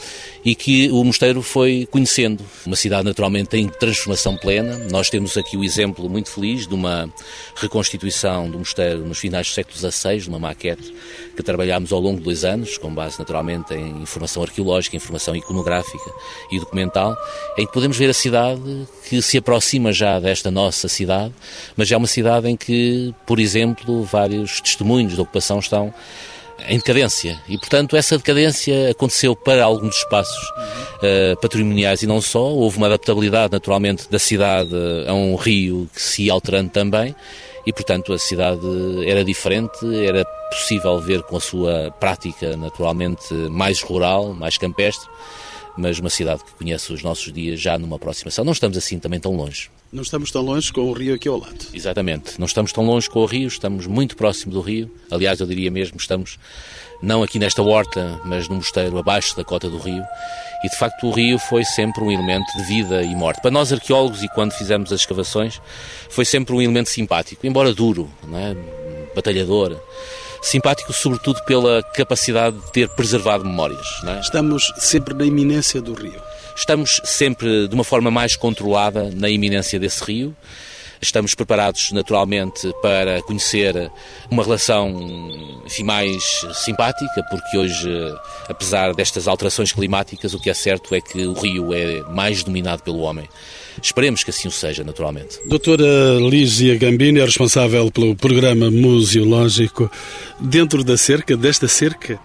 e 0.43 0.55
que 0.55 0.89
o 0.91 1.03
mosteiro 1.03 1.41
foi 1.41 1.87
conhecendo. 1.89 2.43
Uma 2.65 2.75
cidade 2.75 3.05
naturalmente 3.05 3.55
em 3.57 3.67
transformação 3.67 4.35
plena. 4.35 4.77
Nós 4.89 5.09
temos 5.09 5.37
aqui 5.37 5.55
o 5.55 5.63
exemplo 5.63 6.09
muito 6.09 6.29
feliz 6.29 6.67
de 6.67 6.73
uma 6.73 7.11
reconstituição 7.55 8.49
do 8.49 8.57
mosteiro 8.57 9.05
nos 9.05 9.19
finais 9.19 9.47
do 9.47 9.53
século 9.53 9.77
XVI, 9.77 10.27
uma 10.27 10.39
maquete 10.39 10.93
que 11.35 11.43
trabalhámos 11.43 11.91
ao 11.91 11.99
longo 11.99 12.17
de 12.17 12.23
dois 12.23 12.43
anos, 12.43 12.77
com 12.77 12.93
base 12.93 13.19
naturalmente 13.19 13.73
em 13.73 14.01
informação 14.01 14.43
arqueológica, 14.43 14.95
informação 14.95 15.35
iconográfica 15.35 16.11
e 16.51 16.59
documental, 16.59 17.15
em 17.57 17.65
que 17.65 17.73
podemos 17.73 17.97
ver 17.97 18.09
a 18.09 18.13
cidade 18.13 18.87
que 19.07 19.21
se 19.21 19.37
aproxima 19.37 19.91
já 19.91 20.19
desta 20.19 20.49
nossa 20.49 20.87
cidade, 20.87 21.33
mas 21.75 21.91
é 21.91 21.97
uma 21.97 22.07
cidade 22.07 22.49
em 22.49 22.57
que, 22.57 23.13
por 23.25 23.39
exemplo, 23.39 24.03
vários 24.03 24.59
testemunhos 24.61 25.15
da 25.15 25.21
ocupação 25.21 25.59
estão 25.59 25.93
em 26.67 26.77
decadência. 26.77 27.41
E, 27.47 27.57
portanto, 27.57 27.95
essa 27.95 28.17
decadência 28.17 28.91
aconteceu 28.91 29.35
para 29.35 29.63
alguns 29.63 29.97
espaços 29.97 30.49
uh, 30.49 31.39
patrimoniais 31.41 32.01
e 32.01 32.07
não 32.07 32.21
só. 32.21 32.43
Houve 32.43 32.77
uma 32.77 32.87
adaptabilidade, 32.87 33.51
naturalmente, 33.51 34.09
da 34.09 34.19
cidade 34.19 34.73
a 35.07 35.13
um 35.13 35.35
rio 35.35 35.89
que 35.93 36.01
se 36.01 36.23
ia 36.23 36.33
alterando 36.33 36.69
também. 36.69 37.15
E, 37.65 37.71
portanto, 37.71 38.13
a 38.13 38.17
cidade 38.17 38.65
era 39.05 39.23
diferente, 39.23 39.77
era 40.05 40.25
possível 40.49 40.99
ver 40.99 41.21
com 41.23 41.37
a 41.37 41.39
sua 41.39 41.91
prática, 41.99 42.57
naturalmente, 42.57 43.33
mais 43.33 43.81
rural, 43.81 44.33
mais 44.33 44.57
campestre, 44.57 45.07
mas 45.77 45.99
uma 45.99 46.09
cidade 46.09 46.43
que 46.43 46.51
conhece 46.53 46.91
os 46.91 47.03
nossos 47.03 47.31
dias 47.31 47.59
já 47.59 47.77
numa 47.77 47.95
aproximação. 47.95 48.43
Não 48.43 48.53
estamos 48.53 48.77
assim 48.77 48.99
também 48.99 49.19
tão 49.19 49.35
longe. 49.35 49.69
Não 49.91 50.03
estamos 50.03 50.31
tão 50.31 50.41
longe 50.41 50.71
com 50.71 50.81
o 50.81 50.93
rio 50.93 51.15
aqui 51.15 51.27
ao 51.27 51.37
lado. 51.37 51.67
Exatamente. 51.73 52.39
Não 52.39 52.45
estamos 52.45 52.71
tão 52.71 52.85
longe 52.85 53.09
com 53.09 53.19
o 53.19 53.25
rio, 53.25 53.47
estamos 53.47 53.87
muito 53.87 54.15
próximo 54.15 54.53
do 54.53 54.61
rio. 54.61 54.89
Aliás, 55.09 55.39
eu 55.39 55.47
diria 55.47 55.69
mesmo, 55.69 55.97
estamos 55.97 56.39
não 57.01 57.23
aqui 57.23 57.39
nesta 57.39 57.61
horta, 57.61 58.21
mas 58.23 58.47
no 58.47 58.55
mosteiro 58.55 58.97
abaixo 58.97 59.35
da 59.35 59.43
cota 59.43 59.69
do 59.69 59.77
rio. 59.77 60.03
E 60.63 60.69
de 60.69 60.77
facto 60.77 61.07
o 61.07 61.11
rio 61.11 61.39
foi 61.39 61.65
sempre 61.65 62.03
um 62.03 62.11
elemento 62.11 62.45
de 62.55 62.63
vida 62.63 63.01
e 63.01 63.15
morte. 63.15 63.41
Para 63.41 63.51
nós 63.51 63.73
arqueólogos 63.73 64.23
e 64.23 64.29
quando 64.29 64.53
fizemos 64.53 64.93
as 64.93 65.01
escavações, 65.01 65.59
foi 66.09 66.23
sempre 66.23 66.53
um 66.53 66.61
elemento 66.61 66.89
simpático, 66.89 67.45
embora 67.45 67.73
duro, 67.73 68.09
não 68.27 68.37
é? 68.37 68.55
batalhador 69.15 69.77
simpático 70.41 70.91
sobretudo 70.91 71.41
pela 71.43 71.83
capacidade 71.83 72.57
de 72.57 72.71
ter 72.71 72.89
preservado 72.89 73.45
memórias. 73.45 73.87
É? 74.05 74.19
Estamos 74.19 74.73
sempre 74.77 75.13
na 75.13 75.25
iminência 75.25 75.81
do 75.81 75.93
rio. 75.93 76.21
Estamos 76.55 77.01
sempre 77.03 77.67
de 77.67 77.73
uma 77.73 77.83
forma 77.83 78.11
mais 78.11 78.35
controlada 78.35 79.09
na 79.13 79.29
iminência 79.29 79.79
desse 79.79 80.03
rio. 80.03 80.35
Estamos 81.01 81.33
preparados, 81.33 81.91
naturalmente, 81.91 82.71
para 82.81 83.23
conhecer 83.23 83.91
uma 84.29 84.43
relação 84.43 84.89
enfim, 85.65 85.83
mais 85.83 86.45
simpática, 86.53 87.23
porque 87.29 87.57
hoje, 87.57 87.89
apesar 88.47 88.93
destas 88.93 89.27
alterações 89.27 89.71
climáticas, 89.71 90.35
o 90.35 90.39
que 90.39 90.49
é 90.49 90.53
certo 90.53 90.93
é 90.93 91.01
que 91.01 91.25
o 91.25 91.33
rio 91.33 91.73
é 91.73 92.01
mais 92.11 92.43
dominado 92.43 92.83
pelo 92.83 92.99
homem. 92.99 93.27
Esperemos 93.81 94.23
que 94.23 94.29
assim 94.29 94.47
o 94.47 94.51
seja, 94.51 94.83
naturalmente. 94.83 95.39
Doutora 95.45 96.19
Lígia 96.19 96.77
Gambini 96.77 97.19
é 97.19 97.25
responsável 97.25 97.89
pelo 97.91 98.15
programa 98.15 98.69
museológico. 98.69 99.89
Dentro 100.39 100.83
da 100.83 100.97
cerca, 100.97 101.35
desta 101.35 101.67
cerca, 101.67 102.19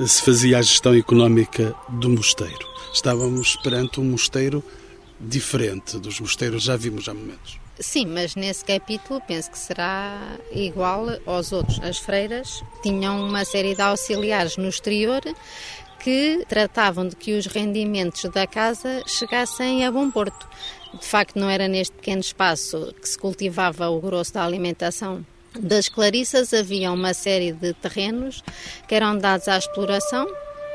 se 0.00 0.22
fazia 0.22 0.58
a 0.58 0.62
gestão 0.62 0.94
económica 0.94 1.74
do 1.88 2.08
mosteiro. 2.08 2.66
Estávamos 2.94 3.56
perante 3.56 4.00
um 4.00 4.04
mosteiro 4.04 4.64
diferente 5.20 5.98
dos 5.98 6.18
mosteiros, 6.18 6.64
já 6.64 6.76
vimos 6.76 7.08
há 7.08 7.14
momentos. 7.14 7.61
Sim, 7.78 8.06
mas 8.06 8.36
nesse 8.36 8.64
capítulo 8.64 9.20
penso 9.26 9.50
que 9.50 9.58
será 9.58 10.38
igual 10.52 11.06
aos 11.24 11.52
outros. 11.52 11.80
As 11.82 11.98
freiras 11.98 12.62
tinham 12.82 13.24
uma 13.24 13.44
série 13.44 13.74
de 13.74 13.82
auxiliares 13.82 14.56
no 14.56 14.68
exterior 14.68 15.22
que 15.98 16.44
tratavam 16.48 17.08
de 17.08 17.16
que 17.16 17.32
os 17.32 17.46
rendimentos 17.46 18.24
da 18.30 18.46
casa 18.46 19.02
chegassem 19.06 19.86
a 19.86 19.90
bom 19.90 20.10
porto. 20.10 20.48
De 20.98 21.06
facto, 21.06 21.38
não 21.38 21.48
era 21.48 21.66
neste 21.66 21.94
pequeno 21.96 22.20
espaço 22.20 22.94
que 23.00 23.08
se 23.08 23.18
cultivava 23.18 23.88
o 23.88 24.00
grosso 24.00 24.34
da 24.34 24.44
alimentação 24.44 25.24
das 25.58 25.88
Clarissas, 25.88 26.54
havia 26.54 26.90
uma 26.90 27.12
série 27.12 27.52
de 27.52 27.74
terrenos 27.74 28.42
que 28.88 28.94
eram 28.94 29.16
dados 29.16 29.48
à 29.48 29.58
exploração 29.58 30.26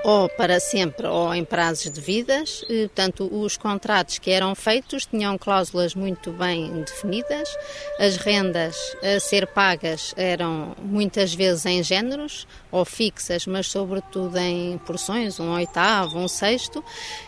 ou 0.04 0.30
para 0.30 0.60
sempre 0.60 1.08
ou 1.08 1.34
em 1.34 1.44
prazos 1.44 1.92
de 1.92 2.00
vidas. 2.00 2.64
Portanto, 2.68 3.30
os 3.32 3.58
contratos 3.58 4.20
que 4.20 4.32
eram 4.32 4.56
feitos 4.56 5.06
tinham 5.06 5.38
cláusulas 5.38 5.96
muito 5.96 6.32
bem 6.32 6.82
definidas. 6.82 7.50
As 8.00 8.18
rendas 8.18 8.76
a 9.04 9.20
ser 9.20 9.48
pagas 9.48 10.14
eram 10.18 10.76
muitas 10.82 11.34
vezes 11.34 11.66
em 11.66 11.84
géneros 11.84 12.48
ou 12.72 12.86
fixas, 12.86 13.46
mas 13.46 13.68
sobretudo 13.68 14.38
em 14.38 14.78
porções, 14.80 15.40
um 15.40 15.52
oitavo, 15.54 16.18
um 16.18 16.28
sexto. 16.28 16.84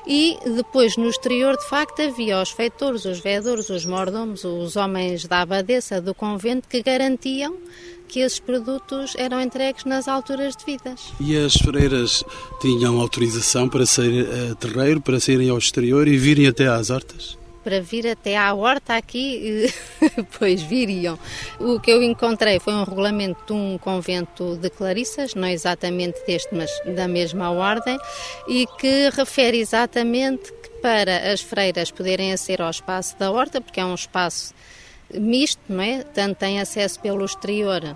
E 0.07 0.37
depois 0.45 0.97
no 0.97 1.09
exterior, 1.09 1.57
de 1.57 1.67
facto, 1.67 2.01
havia 2.01 2.41
os 2.41 2.51
feitores, 2.51 3.05
os 3.05 3.19
vedores, 3.19 3.69
os 3.69 3.85
mordomos, 3.85 4.43
os 4.43 4.75
homens 4.75 5.25
da 5.25 5.41
abadesa 5.41 6.01
do 6.01 6.13
convento 6.13 6.67
que 6.67 6.81
garantiam 6.81 7.57
que 8.09 8.19
esses 8.19 8.39
produtos 8.39 9.13
eram 9.15 9.39
entregues 9.39 9.85
nas 9.85 10.07
alturas 10.07 10.55
devidas. 10.55 11.13
E 11.19 11.37
as 11.37 11.53
freiras 11.53 12.23
tinham 12.59 12.99
autorização 12.99 13.69
para 13.69 13.85
sair 13.85 14.27
a 14.27 14.55
terreiro, 14.55 14.99
para 14.99 15.19
saírem 15.19 15.49
ao 15.49 15.57
exterior 15.57 16.07
e 16.07 16.17
virem 16.17 16.47
até 16.47 16.67
às 16.67 16.89
hortas? 16.89 17.37
para 17.63 17.81
vir 17.81 18.07
até 18.07 18.35
à 18.35 18.51
horta 18.53 18.95
aqui, 18.95 19.71
pois 20.39 20.61
viriam. 20.61 21.19
O 21.59 21.79
que 21.79 21.91
eu 21.91 22.01
encontrei 22.01 22.59
foi 22.59 22.73
um 22.73 22.83
regulamento 22.83 23.45
de 23.45 23.53
um 23.53 23.77
convento 23.77 24.57
de 24.57 24.69
Clarissas, 24.71 25.35
não 25.35 25.47
exatamente 25.47 26.19
deste, 26.25 26.55
mas 26.55 26.71
da 26.95 27.07
mesma 27.07 27.51
ordem, 27.51 27.97
e 28.47 28.65
que 28.79 29.09
refere 29.09 29.59
exatamente 29.59 30.51
que 30.51 30.69
para 30.81 31.31
as 31.31 31.41
freiras 31.41 31.91
poderem 31.91 32.33
aceder 32.33 32.61
ao 32.61 32.71
espaço 32.71 33.19
da 33.19 33.29
horta, 33.29 33.61
porque 33.61 33.79
é 33.79 33.85
um 33.85 33.93
espaço 33.93 34.53
misto, 35.13 35.61
não 35.67 35.83
é? 35.83 36.03
Tanto 36.03 36.37
tem 36.37 36.59
acesso 36.59 36.99
pelo 36.99 37.25
exterior 37.25 37.95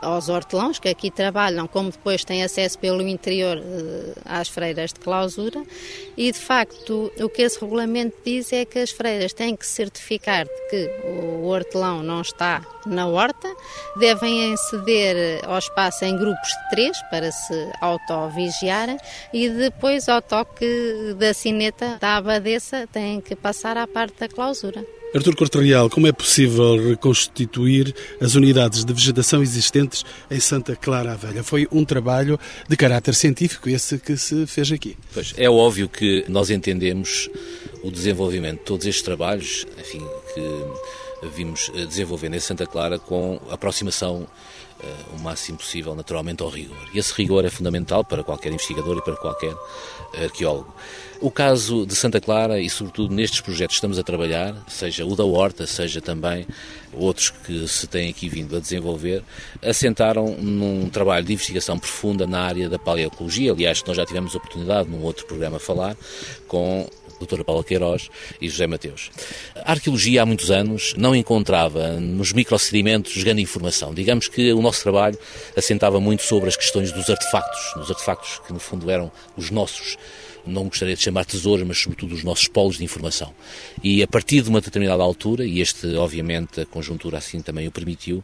aos 0.00 0.28
hortelãos 0.28 0.78
que 0.78 0.88
aqui 0.88 1.10
trabalham, 1.10 1.66
como 1.66 1.90
depois 1.90 2.24
têm 2.24 2.42
acesso 2.42 2.78
pelo 2.78 3.02
interior 3.02 3.58
eh, 3.58 4.12
às 4.24 4.48
freiras 4.48 4.92
de 4.92 5.00
clausura. 5.00 5.62
E 6.16 6.30
de 6.30 6.38
facto, 6.38 7.12
o 7.18 7.28
que 7.28 7.42
esse 7.42 7.60
regulamento 7.60 8.16
diz 8.24 8.52
é 8.52 8.64
que 8.64 8.78
as 8.78 8.90
freiras 8.90 9.32
têm 9.32 9.56
que 9.56 9.66
certificar 9.66 10.44
de 10.44 10.68
que 10.70 10.90
o 11.04 11.44
hortelão 11.46 12.02
não 12.02 12.20
está 12.20 12.64
na 12.86 13.06
horta, 13.06 13.52
devem 13.96 14.56
ceder 14.56 15.40
ao 15.44 15.58
espaço 15.58 16.04
em 16.04 16.16
grupos 16.16 16.48
de 16.48 16.70
três 16.70 17.02
para 17.10 17.32
se 17.32 17.72
auto-vigiarem 17.80 18.98
e 19.32 19.48
depois, 19.48 20.08
ao 20.08 20.22
toque 20.22 21.14
da 21.18 21.34
sineta 21.34 21.98
da 22.00 22.16
abadesa, 22.16 22.86
têm 22.92 23.20
que 23.20 23.34
passar 23.34 23.76
à 23.76 23.86
parte 23.86 24.20
da 24.20 24.28
clausura. 24.28 24.95
Artur 25.14 25.34
Corte 25.36 25.58
Real, 25.58 25.88
como 25.88 26.06
é 26.06 26.12
possível 26.12 26.90
reconstituir 26.90 27.94
as 28.20 28.34
unidades 28.34 28.84
de 28.84 28.92
vegetação 28.92 29.42
existentes 29.42 30.04
em 30.30 30.40
Santa 30.40 30.76
Clara 30.76 31.12
a 31.12 31.16
Velha? 31.16 31.42
Foi 31.42 31.66
um 31.72 31.84
trabalho 31.84 32.38
de 32.68 32.76
caráter 32.76 33.14
científico 33.14 33.68
esse 33.68 33.98
que 33.98 34.16
se 34.16 34.46
fez 34.46 34.70
aqui. 34.72 34.96
Pois, 35.14 35.32
é 35.36 35.48
óbvio 35.48 35.88
que 35.88 36.24
nós 36.28 36.50
entendemos 36.50 37.30
o 37.82 37.90
desenvolvimento 37.90 38.58
de 38.58 38.64
todos 38.64 38.86
estes 38.86 39.02
trabalhos, 39.02 39.66
enfim, 39.78 40.04
que 40.34 41.28
vimos 41.34 41.70
desenvolvendo 41.74 42.34
em 42.34 42.40
Santa 42.40 42.66
Clara 42.66 42.98
com 42.98 43.40
aproximação 43.50 44.26
uh, 44.80 45.16
o 45.16 45.20
máximo 45.20 45.58
possível, 45.58 45.94
naturalmente, 45.94 46.42
ao 46.42 46.48
rigor. 46.48 46.88
E 46.92 46.98
esse 46.98 47.12
rigor 47.14 47.44
é 47.44 47.50
fundamental 47.50 48.04
para 48.04 48.22
qualquer 48.22 48.52
investigador 48.52 48.98
e 48.98 49.02
para 49.02 49.16
qualquer 49.16 49.54
arqueólogo. 50.22 50.74
O 51.20 51.30
caso 51.30 51.86
de 51.86 51.94
Santa 51.94 52.20
Clara 52.20 52.60
e, 52.60 52.68
sobretudo, 52.68 53.14
nestes 53.14 53.40
projetos 53.40 53.76
que 53.76 53.78
estamos 53.78 53.98
a 53.98 54.02
trabalhar, 54.02 54.54
seja 54.68 55.04
o 55.06 55.16
da 55.16 55.24
Horta, 55.24 55.66
seja 55.66 56.00
também 56.00 56.46
outros 56.92 57.30
que 57.30 57.66
se 57.66 57.86
têm 57.86 58.10
aqui 58.10 58.28
vindo 58.28 58.54
a 58.54 58.60
desenvolver, 58.60 59.22
assentaram 59.62 60.36
num 60.36 60.90
trabalho 60.90 61.24
de 61.24 61.32
investigação 61.32 61.78
profunda 61.78 62.26
na 62.26 62.42
área 62.42 62.68
da 62.68 62.78
paleoecologia. 62.78 63.52
Aliás, 63.52 63.82
nós 63.86 63.96
já 63.96 64.04
tivemos 64.04 64.34
oportunidade 64.34 64.90
num 64.90 65.02
outro 65.02 65.26
programa 65.26 65.56
a 65.56 65.60
falar 65.60 65.96
com 66.46 66.86
doutora 67.18 67.42
Paula 67.42 67.64
Queiroz 67.64 68.10
e 68.40 68.48
José 68.48 68.66
Mateus. 68.66 69.10
A 69.64 69.72
arqueologia 69.72 70.22
há 70.22 70.26
muitos 70.26 70.50
anos 70.50 70.94
não 70.98 71.14
encontrava 71.14 71.92
nos 71.98 72.32
microsedimentos 72.32 73.22
grande 73.22 73.40
informação. 73.40 73.94
Digamos 73.94 74.28
que 74.28 74.52
o 74.52 74.60
nosso 74.60 74.82
trabalho 74.82 75.18
assentava 75.56 75.98
muito 75.98 76.22
sobre 76.22 76.48
as 76.48 76.56
questões 76.56 76.92
dos 76.92 77.08
artefactos, 77.08 77.72
dos 77.74 77.90
artefactos 77.90 78.40
que 78.46 78.52
no 78.52 78.58
fundo 78.58 78.90
eram 78.90 79.10
os 79.34 79.50
nossos 79.50 79.96
não 80.46 80.64
gostaria 80.64 80.94
de 80.94 81.02
chamar 81.02 81.24
tesouros, 81.24 81.66
mas 81.66 81.78
sobretudo 81.78 82.14
os 82.14 82.22
nossos 82.22 82.48
polos 82.48 82.78
de 82.78 82.84
informação. 82.84 83.32
E 83.82 84.02
a 84.02 84.06
partir 84.06 84.42
de 84.42 84.48
uma 84.48 84.60
determinada 84.60 85.02
altura, 85.02 85.44
e 85.44 85.60
este, 85.60 85.94
obviamente, 85.96 86.60
a 86.60 86.66
conjuntura 86.66 87.18
assim 87.18 87.40
também 87.40 87.66
o 87.66 87.72
permitiu, 87.72 88.22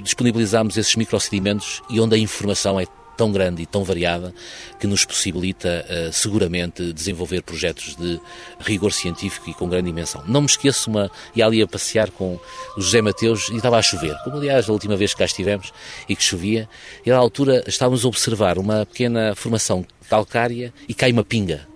disponibilizámos 0.00 0.76
esses 0.76 0.96
microsedimentos 0.96 1.82
e 1.90 2.00
onde 2.00 2.14
a 2.14 2.18
informação 2.18 2.78
é 2.80 2.86
tão 3.18 3.32
grande 3.32 3.62
e 3.62 3.66
tão 3.66 3.82
variada 3.82 4.32
que 4.78 4.86
nos 4.86 5.04
possibilita 5.04 5.84
uh, 5.84 6.12
seguramente 6.12 6.92
desenvolver 6.92 7.42
projetos 7.42 7.96
de 7.96 8.20
rigor 8.60 8.92
científico 8.92 9.50
e 9.50 9.54
com 9.54 9.68
grande 9.68 9.86
dimensão. 9.86 10.22
Não 10.28 10.40
me 10.40 10.46
esqueço, 10.46 10.88
uma, 10.88 11.10
ia 11.34 11.44
ali 11.44 11.60
a 11.60 11.66
passear 11.66 12.12
com 12.12 12.38
o 12.76 12.80
José 12.80 13.02
Mateus 13.02 13.48
e 13.48 13.56
estava 13.56 13.76
a 13.76 13.82
chover, 13.82 14.16
como 14.22 14.36
aliás 14.36 14.68
a 14.68 14.72
última 14.72 14.96
vez 14.96 15.12
que 15.12 15.18
cá 15.18 15.24
estivemos 15.24 15.72
e 16.08 16.14
que 16.14 16.22
chovia, 16.22 16.68
e 17.04 17.10
à 17.10 17.16
altura 17.16 17.64
estávamos 17.66 18.04
a 18.04 18.08
observar 18.08 18.56
uma 18.56 18.86
pequena 18.86 19.34
formação 19.34 19.84
calcária 20.08 20.72
e 20.88 20.94
cai 20.94 21.10
uma 21.10 21.24
pinga. 21.24 21.66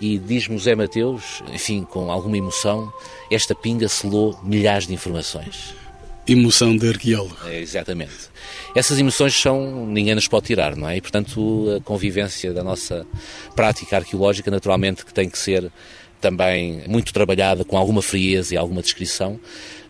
E 0.00 0.18
diz-me 0.18 0.58
José 0.58 0.74
Mateus, 0.74 1.40
enfim, 1.52 1.84
com 1.84 2.10
alguma 2.10 2.36
emoção, 2.36 2.92
esta 3.30 3.54
pinga 3.54 3.88
selou 3.88 4.36
milhares 4.42 4.88
de 4.88 4.92
informações. 4.92 5.83
Emoção 6.26 6.76
de 6.76 6.88
arqueólogo. 6.88 7.36
É, 7.44 7.60
exatamente. 7.60 8.30
Essas 8.74 8.98
emoções 8.98 9.34
são, 9.34 9.86
ninguém 9.86 10.14
nos 10.14 10.26
pode 10.26 10.46
tirar, 10.46 10.74
não 10.74 10.88
é? 10.88 10.96
E, 10.96 11.00
portanto, 11.00 11.76
a 11.76 11.80
convivência 11.82 12.52
da 12.52 12.64
nossa 12.64 13.06
prática 13.54 13.96
arqueológica, 13.96 14.50
naturalmente, 14.50 15.04
que 15.04 15.12
tem 15.12 15.28
que 15.28 15.38
ser 15.38 15.70
também 16.24 16.82
muito 16.88 17.12
trabalhada, 17.12 17.64
com 17.64 17.76
alguma 17.76 18.00
frieza 18.00 18.54
e 18.54 18.56
alguma 18.56 18.80
descrição, 18.80 19.38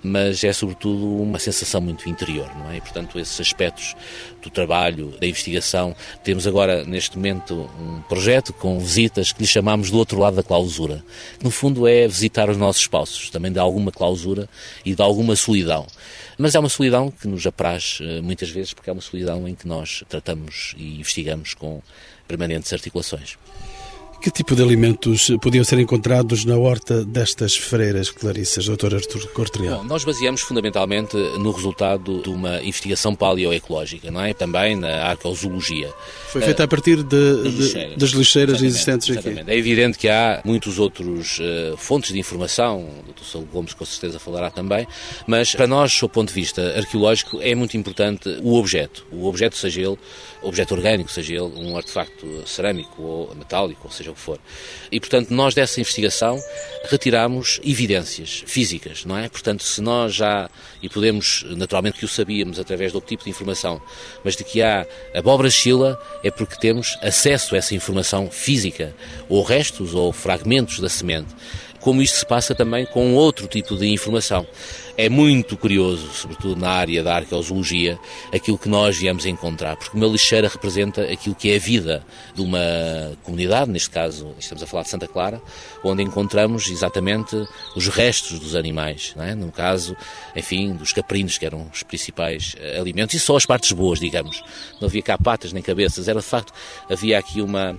mas 0.02 0.42
é 0.42 0.52
sobretudo 0.52 1.22
uma 1.22 1.38
sensação 1.38 1.80
muito 1.80 2.08
interior, 2.08 2.50
não 2.56 2.72
é? 2.72 2.78
E, 2.78 2.80
portanto, 2.80 3.18
esses 3.20 3.40
aspectos 3.40 3.94
do 4.42 4.50
trabalho, 4.50 5.14
da 5.20 5.26
investigação. 5.26 5.94
Temos 6.24 6.46
agora, 6.46 6.84
neste 6.84 7.16
momento, 7.16 7.70
um 7.80 8.02
projeto 8.02 8.52
com 8.52 8.78
visitas 8.80 9.32
que 9.32 9.40
lhe 9.40 9.46
chamamos 9.46 9.90
do 9.90 9.96
outro 9.96 10.18
lado 10.18 10.34
da 10.34 10.42
clausura. 10.42 11.04
No 11.40 11.52
fundo, 11.52 11.86
é 11.86 12.08
visitar 12.08 12.50
os 12.50 12.56
nossos 12.56 12.82
espaços, 12.82 13.30
também 13.30 13.52
de 13.52 13.60
alguma 13.60 13.92
clausura 13.92 14.48
e 14.84 14.94
de 14.94 15.00
alguma 15.00 15.36
solidão. 15.36 15.86
Mas 16.38 16.54
é 16.54 16.58
uma 16.58 16.68
solidão 16.68 17.10
que 17.10 17.28
nos 17.28 17.46
apraz 17.46 17.98
eh, 18.00 18.20
muitas 18.20 18.50
vezes, 18.50 18.72
porque 18.72 18.90
é 18.90 18.92
uma 18.92 19.02
solidão 19.02 19.46
em 19.48 19.54
que 19.54 19.68
nós 19.68 20.02
tratamos 20.08 20.74
e 20.76 20.96
investigamos 20.98 21.54
com 21.54 21.80
permanentes 22.26 22.72
articulações. 22.72 23.36
Que 24.24 24.30
tipo 24.30 24.56
de 24.56 24.62
alimentos 24.62 25.30
podiam 25.42 25.62
ser 25.62 25.78
encontrados 25.78 26.46
na 26.46 26.56
horta 26.56 27.04
destas 27.04 27.58
freiras 27.58 28.08
clarissas, 28.08 28.64
Dr. 28.64 28.94
Artur 28.94 29.28
Cortrial? 29.34 29.80
Bom, 29.80 29.84
nós 29.84 30.02
baseamos 30.02 30.40
fundamentalmente 30.40 31.14
no 31.14 31.50
resultado 31.50 32.22
de 32.22 32.30
uma 32.30 32.58
investigação 32.62 33.14
paleoecológica, 33.14 34.10
não 34.10 34.22
é? 34.22 34.32
Também 34.32 34.76
na 34.76 35.08
arqueozoologia. 35.08 35.92
Foi 36.28 36.40
feita 36.40 36.64
a 36.64 36.66
partir 36.66 37.02
de, 37.02 37.42
das 37.42 37.52
lixeiras, 37.52 37.98
das 37.98 38.10
lixeiras 38.12 38.62
existentes 38.62 39.10
exatamente. 39.10 39.40
aqui. 39.42 39.50
É 39.50 39.58
evidente 39.58 39.98
que 39.98 40.08
há 40.08 40.40
muitos 40.42 40.78
outros 40.78 41.38
uh, 41.40 41.76
fontes 41.76 42.10
de 42.10 42.18
informação, 42.18 42.88
o 43.06 43.12
Dr. 43.12 43.24
Saúl 43.24 43.46
Gomes 43.52 43.74
com 43.74 43.84
certeza 43.84 44.18
falará 44.18 44.50
também, 44.50 44.88
mas 45.26 45.54
para 45.54 45.66
nós, 45.66 46.00
do 46.00 46.08
ponto 46.08 46.28
de 46.28 46.34
vista 46.34 46.62
arqueológico, 46.78 47.42
é 47.42 47.54
muito 47.54 47.76
importante 47.76 48.40
o 48.42 48.54
objeto. 48.54 49.06
O 49.12 49.26
objeto, 49.26 49.54
seja 49.54 49.82
ele 49.82 49.98
objeto 50.40 50.74
orgânico, 50.74 51.10
seja 51.10 51.34
ele 51.34 51.52
um 51.56 51.76
artefacto 51.76 52.46
cerâmico 52.46 53.02
ou 53.02 53.34
metálico, 53.34 53.82
ou 53.84 53.90
seja 53.90 54.13
o 54.14 54.16
que 54.16 54.20
for. 54.20 54.38
E, 54.90 54.98
portanto, 54.98 55.30
nós 55.30 55.54
dessa 55.54 55.80
investigação 55.80 56.38
retiramos 56.88 57.60
evidências 57.62 58.42
físicas, 58.46 59.04
não 59.04 59.18
é? 59.18 59.28
Portanto, 59.28 59.62
se 59.62 59.80
nós 59.80 60.14
já, 60.14 60.48
e 60.82 60.88
podemos, 60.88 61.44
naturalmente 61.50 61.98
que 61.98 62.04
o 62.04 62.08
sabíamos 62.08 62.58
através 62.58 62.92
do 62.92 63.00
tipo 63.00 63.24
de 63.24 63.30
informação, 63.30 63.80
mas 64.24 64.36
de 64.36 64.44
que 64.44 64.62
há 64.62 64.86
abóbora 65.14 65.50
chila, 65.50 66.00
é 66.22 66.30
porque 66.30 66.56
temos 66.56 66.98
acesso 67.02 67.54
a 67.54 67.58
essa 67.58 67.74
informação 67.74 68.30
física, 68.30 68.94
ou 69.28 69.42
restos 69.42 69.94
ou 69.94 70.12
fragmentos 70.12 70.80
da 70.80 70.88
semente 70.88 71.34
como 71.84 72.00
isto 72.00 72.16
se 72.16 72.24
passa 72.24 72.54
também 72.54 72.86
com 72.86 73.12
outro 73.12 73.46
tipo 73.46 73.76
de 73.76 73.86
informação. 73.86 74.46
É 74.96 75.08
muito 75.08 75.56
curioso, 75.56 76.08
sobretudo 76.12 76.54
na 76.54 76.70
área 76.70 77.02
da 77.02 77.16
arqueologia, 77.16 77.98
aquilo 78.32 78.56
que 78.56 78.68
nós 78.68 78.96
viemos 78.96 79.26
encontrar, 79.26 79.74
porque 79.74 79.96
uma 79.96 80.06
lixeira 80.06 80.46
representa 80.46 81.02
aquilo 81.02 81.34
que 81.34 81.50
é 81.50 81.56
a 81.56 81.58
vida 81.58 82.06
de 82.32 82.40
uma 82.40 82.60
comunidade, 83.24 83.72
neste 83.72 83.90
caso 83.90 84.32
estamos 84.38 84.62
a 84.62 84.66
falar 84.68 84.84
de 84.84 84.90
Santa 84.90 85.08
Clara, 85.08 85.42
onde 85.82 86.00
encontramos 86.00 86.68
exatamente 86.68 87.34
os 87.74 87.88
restos 87.88 88.38
dos 88.38 88.54
animais, 88.54 89.14
é? 89.18 89.34
no 89.34 89.50
caso, 89.50 89.96
enfim, 90.36 90.72
dos 90.74 90.92
caprinos, 90.92 91.38
que 91.38 91.44
eram 91.44 91.68
os 91.74 91.82
principais 91.82 92.54
uh, 92.54 92.80
alimentos, 92.80 93.16
e 93.16 93.18
só 93.18 93.36
as 93.36 93.44
partes 93.44 93.72
boas, 93.72 93.98
digamos. 93.98 94.44
Não 94.80 94.86
havia 94.86 95.02
cá 95.02 95.18
patas 95.18 95.52
nem 95.52 95.62
cabeças, 95.62 96.06
era 96.06 96.20
de 96.20 96.26
facto, 96.26 96.52
havia 96.88 97.18
aqui 97.18 97.42
uma. 97.42 97.76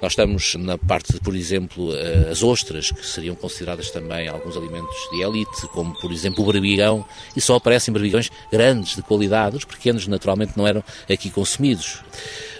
Nós 0.00 0.12
estamos 0.12 0.54
na 0.54 0.78
parte, 0.78 1.20
por 1.20 1.36
exemplo, 1.36 1.90
uh, 1.90 2.30
as 2.30 2.42
ostras, 2.42 2.90
que 2.90 3.06
seriam 3.06 3.34
consideradas 3.34 3.90
também 3.90 4.28
alguns 4.28 4.56
alimentos 4.56 4.96
de 5.12 5.20
elite, 5.20 5.68
como 5.68 5.92
por 6.00 6.10
exemplo 6.10 6.42
o 6.42 6.53
berbigão, 6.54 7.04
e 7.36 7.40
só 7.40 7.56
aparecem 7.56 7.92
berbigões 7.92 8.30
grandes, 8.50 8.96
de 8.96 9.02
qualidade, 9.02 9.56
os 9.56 9.64
pequenos 9.64 10.06
naturalmente 10.06 10.52
não 10.56 10.66
eram 10.66 10.82
aqui 11.10 11.30
consumidos. 11.30 12.00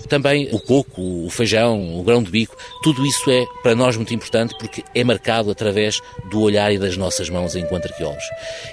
Também 0.09 0.49
o 0.53 0.61
coco, 0.61 1.25
o 1.25 1.31
feijão, 1.31 1.99
o 1.99 2.03
grão 2.03 2.23
de 2.23 2.31
bico, 2.31 2.57
tudo 2.83 3.07
isso 3.07 3.31
é 3.31 3.45
para 3.63 3.75
nós 3.75 3.97
muito 3.97 4.13
importante 4.13 4.55
porque 4.59 4.85
é 4.95 5.03
marcado 5.03 5.51
através 5.51 6.01
do 6.31 6.41
olhar 6.41 6.73
e 6.73 6.79
das 6.79 6.97
nossas 6.97 7.31
mãos 7.31 7.57
enquanto 7.57 7.87
arqueólogos. 7.87 8.25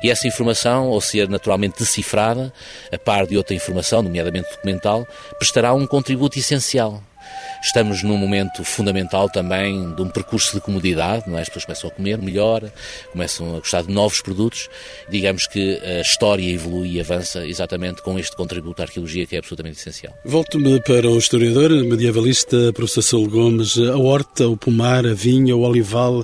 E 0.03 0.09
essa 0.09 0.27
informação, 0.27 0.87
ao 0.87 0.99
ser 0.99 1.29
naturalmente 1.29 1.79
decifrada, 1.79 2.51
a 2.91 2.97
par 2.97 3.25
de 3.25 3.37
outra 3.37 3.55
informação, 3.55 4.01
nomeadamente 4.01 4.49
documental, 4.49 5.07
prestará 5.39 5.73
um 5.73 5.87
contributo 5.87 6.37
essencial 6.37 7.01
Estamos 7.63 8.03
num 8.03 8.17
momento 8.17 8.63
fundamental 8.63 9.29
também 9.29 9.93
de 9.93 10.01
um 10.01 10.09
percurso 10.09 10.55
de 10.55 10.61
comodidade, 10.61 11.29
não 11.29 11.37
é? 11.37 11.41
As 11.41 11.47
pessoas 11.47 11.65
começam 11.65 11.89
a 11.89 11.93
comer 11.93 12.17
melhor, 12.17 12.63
começam 13.11 13.55
a 13.55 13.59
gostar 13.59 13.83
de 13.83 13.91
novos 13.91 14.21
produtos. 14.21 14.69
Digamos 15.09 15.47
que 15.47 15.79
a 15.79 16.01
história 16.01 16.49
evolui 16.49 16.93
e 16.93 16.99
avança 16.99 17.45
exatamente 17.45 18.01
com 18.01 18.17
este 18.17 18.35
contributo 18.35 18.81
à 18.81 18.85
arqueologia 18.85 19.25
que 19.25 19.35
é 19.35 19.39
absolutamente 19.39 19.79
essencial. 19.79 20.13
Volto-me 20.25 20.81
para 20.81 21.09
o 21.09 21.17
historiador 21.17 21.71
medievalista 21.83 22.73
professor 22.73 23.01
Saúl 23.01 23.29
Gomes. 23.29 23.77
A 23.77 23.97
horta, 23.97 24.47
o 24.47 24.57
pomar, 24.57 25.05
a 25.05 25.13
vinha, 25.13 25.55
o 25.55 25.61
olival, 25.61 26.23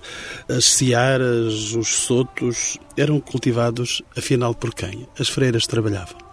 as 0.50 0.66
searas, 0.66 1.74
os 1.74 1.88
sotos 1.88 2.78
eram 2.98 3.20
cultivados 3.20 4.02
afinal 4.16 4.54
por 4.54 4.74
quem? 4.74 5.08
As 5.20 5.30
freiras 5.30 5.68
trabalhavam. 5.68 6.27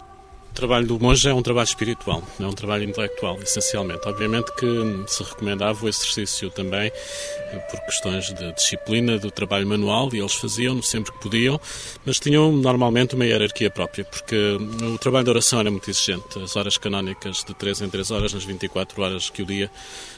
O 0.55 0.63
trabalho 0.65 0.87
do 0.87 0.97
monge 0.97 1.27
é 1.27 1.33
um 1.33 1.41
trabalho 1.41 1.67
espiritual, 1.67 2.23
é 2.39 2.45
um 2.45 2.53
trabalho 2.53 2.85
intelectual, 2.85 3.37
essencialmente. 3.41 4.07
Obviamente 4.07 4.53
que 4.53 5.03
se 5.05 5.21
recomendava 5.21 5.85
o 5.85 5.89
exercício 5.89 6.49
também 6.49 6.89
eh, 6.89 7.57
por 7.69 7.81
questões 7.81 8.33
de 8.33 8.53
disciplina, 8.53 9.19
do 9.19 9.29
trabalho 9.29 9.67
manual, 9.67 10.09
e 10.13 10.19
eles 10.19 10.33
faziam 10.33 10.81
sempre 10.81 11.11
que 11.11 11.19
podiam, 11.19 11.59
mas 12.05 12.21
tinham 12.21 12.53
normalmente 12.53 13.15
uma 13.15 13.25
hierarquia 13.25 13.69
própria, 13.69 14.05
porque 14.05 14.57
o 14.81 14.97
trabalho 14.97 15.25
de 15.25 15.31
oração 15.31 15.59
era 15.59 15.69
muito 15.69 15.89
exigente. 15.89 16.39
As 16.41 16.55
horas 16.55 16.77
canónicas 16.77 17.43
de 17.43 17.53
3 17.53 17.81
em 17.81 17.89
3 17.89 18.11
horas, 18.11 18.33
nas 18.33 18.45
24 18.45 19.01
horas 19.01 19.29
que 19.29 19.41
o 19.41 19.45
dia 19.45 19.69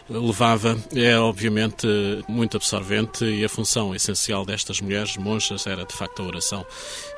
levava, 0.09 0.77
é 0.95 1.17
obviamente 1.17 1.87
muito 2.27 2.57
absorvente 2.57 3.25
e 3.25 3.43
a 3.43 3.49
função 3.49 3.93
essencial 3.93 4.45
destas 4.45 4.79
mulheres 4.79 5.17
monjas 5.17 5.67
era 5.67 5.85
de 5.85 5.93
facto 5.93 6.21
a 6.21 6.25
oração. 6.25 6.65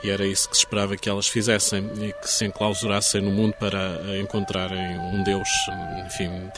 E 0.04 0.10
era 0.10 0.26
isso 0.26 0.50
que 0.50 0.56
se 0.56 0.64
esperava 0.64 0.98
que 0.98 1.10
elas 1.10 1.28
fizessem 1.28 1.84
e 2.02 2.14
que 2.14 2.30
se 2.30 2.46
enclausurassem 2.46 3.22
no 3.22 3.32
mundo 3.32 3.54
para 3.60 4.18
encontrarem 4.20 4.98
um 4.98 5.24
Deus, 5.24 5.50
enfim, 6.06 6.50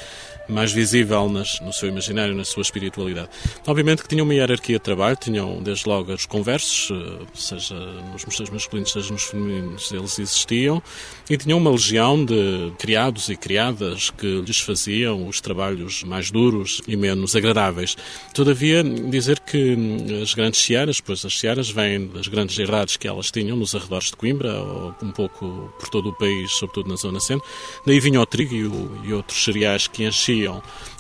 mais 0.52 0.72
visível 0.72 1.30
nas, 1.30 1.60
no 1.62 1.74
seu 1.74 1.90
imaginário, 1.90 2.36
na 2.36 2.44
sua 2.44 2.62
espiritualidade. 2.62 3.30
Obviamente 3.66 4.02
que 4.04 4.08
tinham 4.08 4.26
uma 4.26 4.34
hierarquia 4.34 4.78
de 4.78 4.84
trabalho, 4.84 5.16
tinham 5.16 5.62
desde 5.62 5.88
logo 5.88 6.14
os 6.14 6.26
conversos, 6.26 6.90
eh, 6.92 7.26
seja 7.34 7.76
nos 8.12 8.26
mosteiros 8.26 8.54
masculinos, 8.54 8.92
seja 8.92 9.12
nos 9.12 9.24
femininos, 9.24 9.92
eles 9.92 10.20
existiam, 10.20 10.82
e 11.30 11.38
tinham 11.38 11.58
uma 11.58 11.72
legião 11.72 12.24
de 12.24 12.72
criados 12.78 13.30
e 13.30 13.36
criadas 13.36 14.10
que 14.10 14.42
lhes 14.42 14.60
faziam 14.60 15.28
os 15.28 15.40
trabalhos 15.40 16.04
mais 16.04 16.32
duros 16.32 16.82
e 16.88 16.96
menos 16.96 17.36
agradáveis. 17.36 17.96
Todavia, 18.34 18.84
dizer 18.84 19.40
que 19.40 19.78
as 20.22 20.34
grandes 20.34 20.60
searas, 20.60 21.00
pois 21.00 21.24
as 21.26 21.38
searas 21.38 21.70
vêm 21.70 22.08
das 22.08 22.28
grandes 22.28 22.58
herdades 22.58 22.98
que 22.98 23.08
elas 23.08 23.32
tinham 23.32 23.56
nos 23.56 23.74
arredores 23.76 24.08
de 24.08 24.16
Coimbra, 24.18 24.54
ou 24.62 24.96
um 25.02 25.12
pouco 25.12 25.74
por 25.80 25.90
todo 25.90 26.10
o 26.10 26.14
país, 26.14 26.52
sobretudo 26.52 26.90
na 26.90 26.96
zona 26.96 27.20
centro, 27.20 27.48
daí 27.86 28.00
vinha 28.00 28.20
o 28.20 28.26
trigo 28.26 28.56
e, 28.56 28.66
o, 28.66 29.02
e 29.06 29.14
outros 29.14 29.44
cereais 29.44 29.88
que 29.88 30.04
enchiam 30.04 30.41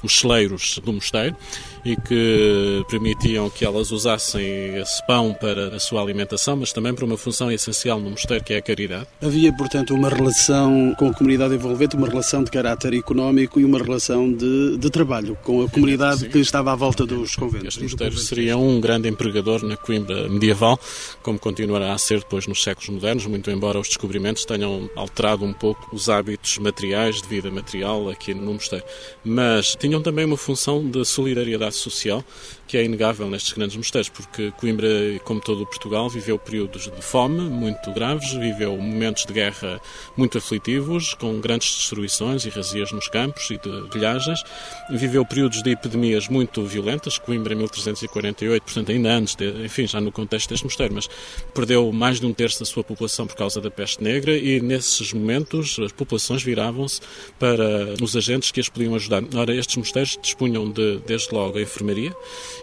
os 0.03 0.19
celeiros 0.19 0.79
do 0.83 0.93
mosteiro 0.93 1.35
e 1.83 1.95
que 1.95 2.85
permitiam 2.89 3.49
que 3.49 3.65
elas 3.65 3.91
usassem 3.91 4.77
esse 4.77 5.05
pão 5.07 5.33
para 5.33 5.75
a 5.75 5.79
sua 5.79 6.01
alimentação, 6.01 6.55
mas 6.55 6.71
também 6.71 6.93
para 6.93 7.05
uma 7.05 7.17
função 7.17 7.51
essencial 7.51 7.99
no 7.99 8.11
mosteiro, 8.11 8.43
que 8.43 8.53
é 8.53 8.57
a 8.57 8.61
caridade. 8.61 9.07
Havia, 9.21 9.51
portanto, 9.53 9.93
uma 9.93 10.09
relação 10.09 10.93
com 10.97 11.07
a 11.07 11.13
comunidade 11.13 11.55
envolvente, 11.55 11.95
uma 11.95 12.07
relação 12.07 12.43
de 12.43 12.51
caráter 12.51 12.93
económico 12.93 13.59
e 13.59 13.65
uma 13.65 13.79
relação 13.79 14.31
de, 14.31 14.77
de 14.77 14.89
trabalho 14.89 15.37
com 15.43 15.63
a 15.63 15.69
comunidade 15.69 16.21
Sim. 16.21 16.29
que 16.29 16.39
estava 16.39 16.71
à 16.71 16.75
volta 16.75 17.05
dos 17.05 17.35
conventos. 17.35 17.69
Este 17.69 17.83
mosteiro 17.83 18.17
seria 18.17 18.57
um 18.57 18.79
grande 18.79 19.09
empregador 19.09 19.63
na 19.63 19.75
Coimbra 19.75 20.29
medieval, 20.29 20.79
como 21.23 21.39
continuará 21.39 21.93
a 21.93 21.97
ser 21.97 22.19
depois 22.19 22.45
nos 22.45 22.61
séculos 22.61 22.89
modernos, 22.89 23.25
muito 23.25 23.49
embora 23.49 23.79
os 23.79 23.87
descobrimentos 23.87 24.45
tenham 24.45 24.89
alterado 24.95 25.43
um 25.45 25.53
pouco 25.53 25.95
os 25.95 26.09
hábitos 26.09 26.57
materiais 26.59 27.21
de 27.21 27.27
vida 27.27 27.49
material 27.49 28.09
aqui 28.09 28.33
no 28.33 28.53
mosteiro. 28.53 28.85
Mas 29.23 29.75
tinham 29.75 30.01
também 30.01 30.25
uma 30.25 30.37
função 30.37 30.83
de 30.89 31.05
solidariedade 31.05 31.75
social 31.75 32.23
que 32.71 32.77
é 32.77 32.85
inegável 32.85 33.29
nestes 33.29 33.51
grandes 33.51 33.75
mosteiros, 33.75 34.07
porque 34.07 34.49
Coimbra, 34.51 34.87
como 35.25 35.41
todo 35.41 35.65
Portugal, 35.65 36.09
viveu 36.09 36.39
períodos 36.39 36.83
de 36.83 37.01
fome 37.01 37.41
muito 37.41 37.91
graves, 37.91 38.31
viveu 38.31 38.77
momentos 38.77 39.25
de 39.25 39.33
guerra 39.33 39.81
muito 40.15 40.37
aflitivos, 40.37 41.13
com 41.13 41.41
grandes 41.41 41.75
destruições 41.75 42.45
e 42.45 42.49
razias 42.49 42.93
nos 42.93 43.09
campos 43.09 43.51
e 43.51 43.57
de 43.57 43.89
pilhagens, 43.89 44.41
viveu 44.89 45.25
períodos 45.25 45.61
de 45.61 45.69
epidemias 45.69 46.29
muito 46.29 46.63
violentas, 46.63 47.17
Coimbra 47.17 47.53
em 47.53 47.57
1348, 47.57 48.63
portanto 48.63 48.89
ainda 48.89 49.15
antes, 49.15 49.35
de, 49.35 49.65
enfim, 49.65 49.85
já 49.85 49.99
no 49.99 50.09
contexto 50.09 50.47
deste 50.47 50.63
mosteiro, 50.63 50.93
mas 50.93 51.09
perdeu 51.53 51.91
mais 51.91 52.21
de 52.21 52.25
um 52.25 52.33
terço 52.33 52.61
da 52.61 52.65
sua 52.65 52.85
população 52.85 53.27
por 53.27 53.35
causa 53.35 53.59
da 53.59 53.69
peste 53.69 54.01
negra 54.01 54.33
e 54.37 54.61
nesses 54.61 55.11
momentos 55.11 55.77
as 55.77 55.91
populações 55.91 56.41
viravam-se 56.41 57.01
para 57.37 58.01
os 58.01 58.15
agentes 58.15 58.49
que 58.49 58.61
as 58.61 58.69
podiam 58.69 58.95
ajudar. 58.95 59.21
Ora, 59.35 59.53
estes 59.53 59.75
mosteiros 59.75 60.17
dispunham 60.21 60.71
de, 60.71 61.01
desde 61.05 61.35
logo, 61.35 61.57
a 61.57 61.61
enfermaria 61.61 62.15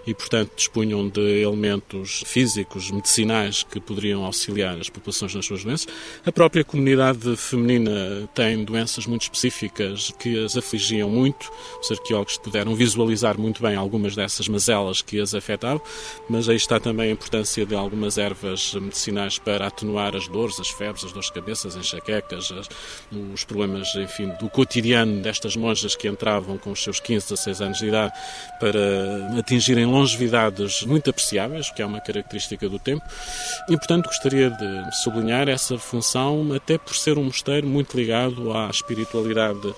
e, 0.06 0.14
portanto, 0.14 0.52
dispunham 0.56 1.08
de 1.08 1.42
elementos 1.42 2.22
físicos, 2.26 2.90
medicinais, 2.90 3.62
que 3.62 3.80
poderiam 3.80 4.24
auxiliar 4.24 4.78
as 4.78 4.88
populações 4.88 5.34
nas 5.34 5.46
suas 5.46 5.64
doenças. 5.64 5.88
A 6.24 6.32
própria 6.32 6.64
comunidade 6.64 7.36
feminina 7.36 8.28
tem 8.34 8.64
doenças 8.64 9.06
muito 9.06 9.22
específicas 9.22 10.12
que 10.18 10.44
as 10.44 10.56
afligiam 10.56 11.08
muito. 11.08 11.50
Os 11.80 11.90
arqueólogos 11.90 12.38
puderam 12.38 12.74
visualizar 12.74 13.38
muito 13.38 13.62
bem 13.62 13.76
algumas 13.76 14.14
dessas 14.14 14.48
mazelas 14.48 15.02
que 15.02 15.20
as 15.20 15.34
afetavam, 15.34 15.80
mas 16.28 16.48
aí 16.48 16.56
está 16.56 16.78
também 16.80 17.10
a 17.10 17.12
importância 17.12 17.64
de 17.64 17.74
algumas 17.74 18.18
ervas 18.18 18.74
medicinais 18.74 19.38
para 19.38 19.66
atenuar 19.66 20.16
as 20.16 20.28
dores, 20.28 20.58
as 20.60 20.68
febres, 20.68 21.04
as 21.04 21.12
dores 21.12 21.28
de 21.28 21.34
cabeça, 21.34 21.68
as 21.68 21.76
enxaquecas, 21.76 22.52
os 23.32 23.44
problemas, 23.44 23.94
enfim, 23.94 24.28
do 24.40 24.48
cotidiano 24.48 25.20
destas 25.22 25.56
monjas 25.56 25.94
que 25.94 26.08
entravam 26.08 26.58
com 26.58 26.70
os 26.70 26.82
seus 26.82 27.00
15, 27.00 27.28
16 27.28 27.60
anos 27.60 27.78
de 27.78 27.86
idade 27.86 28.12
para 28.60 29.38
atingirem 29.78 29.86
longevidades 29.86 30.82
muito 30.82 31.10
apreciáveis, 31.10 31.70
que 31.70 31.82
é 31.82 31.86
uma 31.86 32.00
característica 32.00 32.68
do 32.68 32.78
tempo, 32.78 33.04
e 33.68 33.76
portanto 33.76 34.06
gostaria 34.06 34.50
de 34.50 34.96
sublinhar 35.02 35.48
essa 35.48 35.78
função, 35.78 36.52
até 36.54 36.76
por 36.78 36.96
ser 36.96 37.18
um 37.18 37.24
mosteiro 37.24 37.66
muito 37.66 37.96
ligado 37.96 38.52
à 38.52 38.68
espiritualidade 38.68 39.74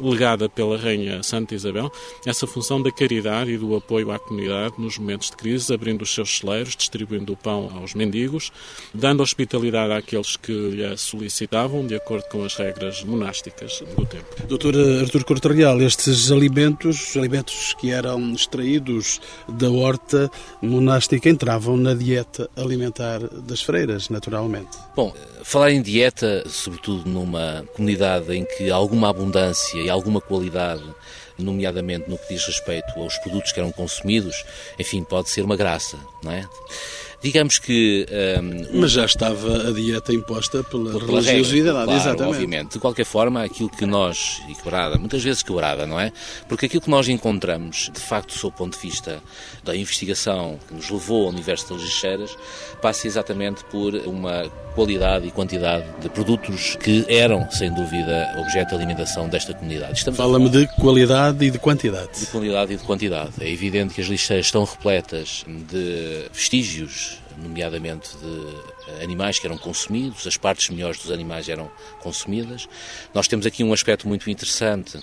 legada 0.00 0.48
pela 0.48 0.76
Rainha 0.76 1.22
Santa 1.22 1.54
Isabel, 1.54 1.90
essa 2.26 2.46
função 2.46 2.82
da 2.82 2.90
caridade 2.90 3.52
e 3.52 3.58
do 3.58 3.76
apoio 3.76 4.10
à 4.10 4.18
comunidade 4.18 4.74
nos 4.78 4.98
momentos 4.98 5.30
de 5.30 5.36
crise, 5.36 5.72
abrindo 5.72 6.02
os 6.02 6.12
seus 6.12 6.38
celeiros, 6.38 6.76
distribuindo 6.76 7.32
o 7.32 7.36
pão 7.36 7.70
aos 7.74 7.94
mendigos, 7.94 8.50
dando 8.92 9.22
hospitalidade 9.22 9.92
àqueles 9.92 10.36
que 10.36 10.52
lhe 10.52 10.96
solicitavam, 10.96 11.86
de 11.86 11.94
acordo 11.94 12.24
com 12.28 12.44
as 12.44 12.54
regras 12.56 13.02
monásticas 13.04 13.82
do 13.96 14.06
tempo. 14.06 14.46
Doutor 14.48 14.74
Artur 15.00 15.24
Corte 15.24 15.48
Real, 15.48 15.80
estes 15.80 16.30
alimentos, 16.30 17.16
alimentos 17.16 17.74
que 17.74 17.90
eram 17.90 18.32
extraídos 18.32 19.20
da 19.48 19.70
horta 19.70 20.30
monástica, 20.60 21.28
entravam 21.28 21.76
na 21.76 21.94
dieta 21.94 22.48
alimentar 22.56 23.20
das 23.20 23.62
freiras, 23.62 24.08
naturalmente. 24.08 24.76
Bom, 24.96 25.14
falar 25.42 25.72
em 25.72 25.82
dieta, 25.82 26.44
sobretudo 26.48 27.08
numa 27.08 27.64
comunidade 27.74 28.34
em 28.34 28.44
que 28.44 28.70
há 28.70 28.74
alguma 28.74 29.10
abundância 29.10 29.83
e 29.84 29.90
alguma 29.90 30.20
qualidade, 30.20 30.82
nomeadamente 31.38 32.08
no 32.08 32.16
que 32.16 32.34
diz 32.34 32.44
respeito 32.46 32.98
aos 32.98 33.18
produtos 33.18 33.52
que 33.52 33.60
eram 33.60 33.70
consumidos, 33.70 34.44
enfim, 34.78 35.04
pode 35.04 35.28
ser 35.28 35.44
uma 35.44 35.56
graça, 35.56 35.98
não 36.22 36.32
é? 36.32 36.48
Digamos 37.22 37.58
que. 37.58 38.06
Um, 38.40 38.80
Mas 38.80 38.92
já 38.92 39.04
estava 39.04 39.68
a 39.68 39.72
dieta 39.72 40.12
imposta 40.12 40.62
pela, 40.64 40.98
pela 40.98 41.20
religiosidade, 41.20 41.78
regra, 41.78 41.84
claro, 41.84 42.00
exatamente. 42.00 42.34
Obviamente. 42.34 42.72
De 42.72 42.78
qualquer 42.78 43.04
forma, 43.04 43.42
aquilo 43.42 43.70
que 43.70 43.86
nós. 43.86 44.42
e 44.48 44.54
quebrada, 44.54 44.98
muitas 44.98 45.22
vezes 45.22 45.42
quebrada, 45.42 45.86
não 45.86 45.98
é? 45.98 46.12
Porque 46.48 46.66
aquilo 46.66 46.82
que 46.82 46.90
nós 46.90 47.08
encontramos, 47.08 47.90
de 47.92 48.00
facto, 48.00 48.32
sob 48.32 48.54
o 48.54 48.56
ponto 48.56 48.76
de 48.76 48.82
vista 48.82 49.22
da 49.62 49.74
investigação 49.74 50.58
que 50.68 50.74
nos 50.74 50.90
levou 50.90 51.24
ao 51.24 51.30
universo 51.30 51.72
das 51.72 51.82
lixeiras, 51.82 52.36
passa 52.80 53.06
exatamente 53.06 53.64
por 53.64 53.94
uma 53.94 54.50
qualidade 54.74 55.26
e 55.26 55.30
quantidade 55.30 55.86
de 56.00 56.08
produtos 56.08 56.76
que 56.76 57.04
eram, 57.08 57.48
sem 57.50 57.72
dúvida, 57.72 58.34
objeto 58.38 58.70
de 58.70 58.74
alimentação 58.74 59.28
desta 59.28 59.54
comunidade. 59.54 60.04
Fala-me 60.12 60.48
de 60.48 60.66
qualidade 60.80 61.44
e 61.44 61.50
de 61.50 61.58
quantidade. 61.58 62.20
De 62.20 62.26
qualidade 62.26 62.72
e 62.72 62.76
de 62.76 62.82
quantidade. 62.82 63.32
É 63.40 63.50
evidente 63.50 63.94
que 63.94 64.00
as 64.00 64.06
lixeiras 64.08 64.46
estão 64.46 64.64
repletas 64.64 65.44
de 65.46 66.26
vestígios, 66.32 67.13
nomeadamente 67.36 68.10
de 68.16 69.02
animais 69.02 69.38
que 69.38 69.46
eram 69.46 69.58
consumidos, 69.58 70.26
as 70.26 70.36
partes 70.36 70.70
melhores 70.70 70.98
dos 70.98 71.10
animais 71.10 71.48
eram 71.48 71.70
consumidas. 72.00 72.68
Nós 73.12 73.28
temos 73.28 73.46
aqui 73.46 73.64
um 73.64 73.72
aspecto 73.72 74.06
muito 74.08 74.28
interessante, 74.30 75.00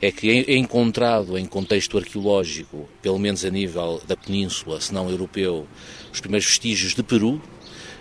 é 0.00 0.10
que 0.10 0.44
é 0.46 0.56
encontrado 0.56 1.38
em 1.38 1.46
contexto 1.46 1.98
arqueológico, 1.98 2.88
pelo 3.02 3.18
menos 3.18 3.44
a 3.44 3.50
nível 3.50 4.00
da 4.06 4.16
península, 4.16 4.80
se 4.80 4.92
não 4.92 5.10
europeu, 5.10 5.66
os 6.12 6.20
primeiros 6.20 6.46
vestígios 6.46 6.94
de 6.94 7.02
Peru, 7.02 7.40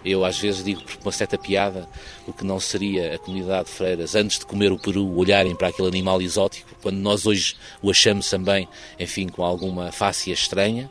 eu 0.05 0.25
às 0.25 0.39
vezes 0.39 0.63
digo 0.63 0.81
por 0.81 0.97
uma 1.01 1.11
certa 1.11 1.37
piada 1.37 1.87
o 2.27 2.33
que 2.33 2.43
não 2.43 2.59
seria 2.59 3.15
a 3.15 3.17
comunidade 3.17 3.65
de 3.65 3.71
freiras 3.71 4.15
antes 4.15 4.39
de 4.39 4.45
comer 4.45 4.71
o 4.71 4.79
peru 4.79 5.17
olharem 5.17 5.55
para 5.55 5.69
aquele 5.69 5.87
animal 5.87 6.21
exótico, 6.21 6.69
quando 6.81 6.97
nós 6.97 7.25
hoje 7.25 7.55
o 7.81 7.89
achamos 7.89 8.29
também, 8.29 8.67
enfim, 8.99 9.27
com 9.27 9.43
alguma 9.43 9.91
fácia 9.91 10.33
estranha. 10.33 10.89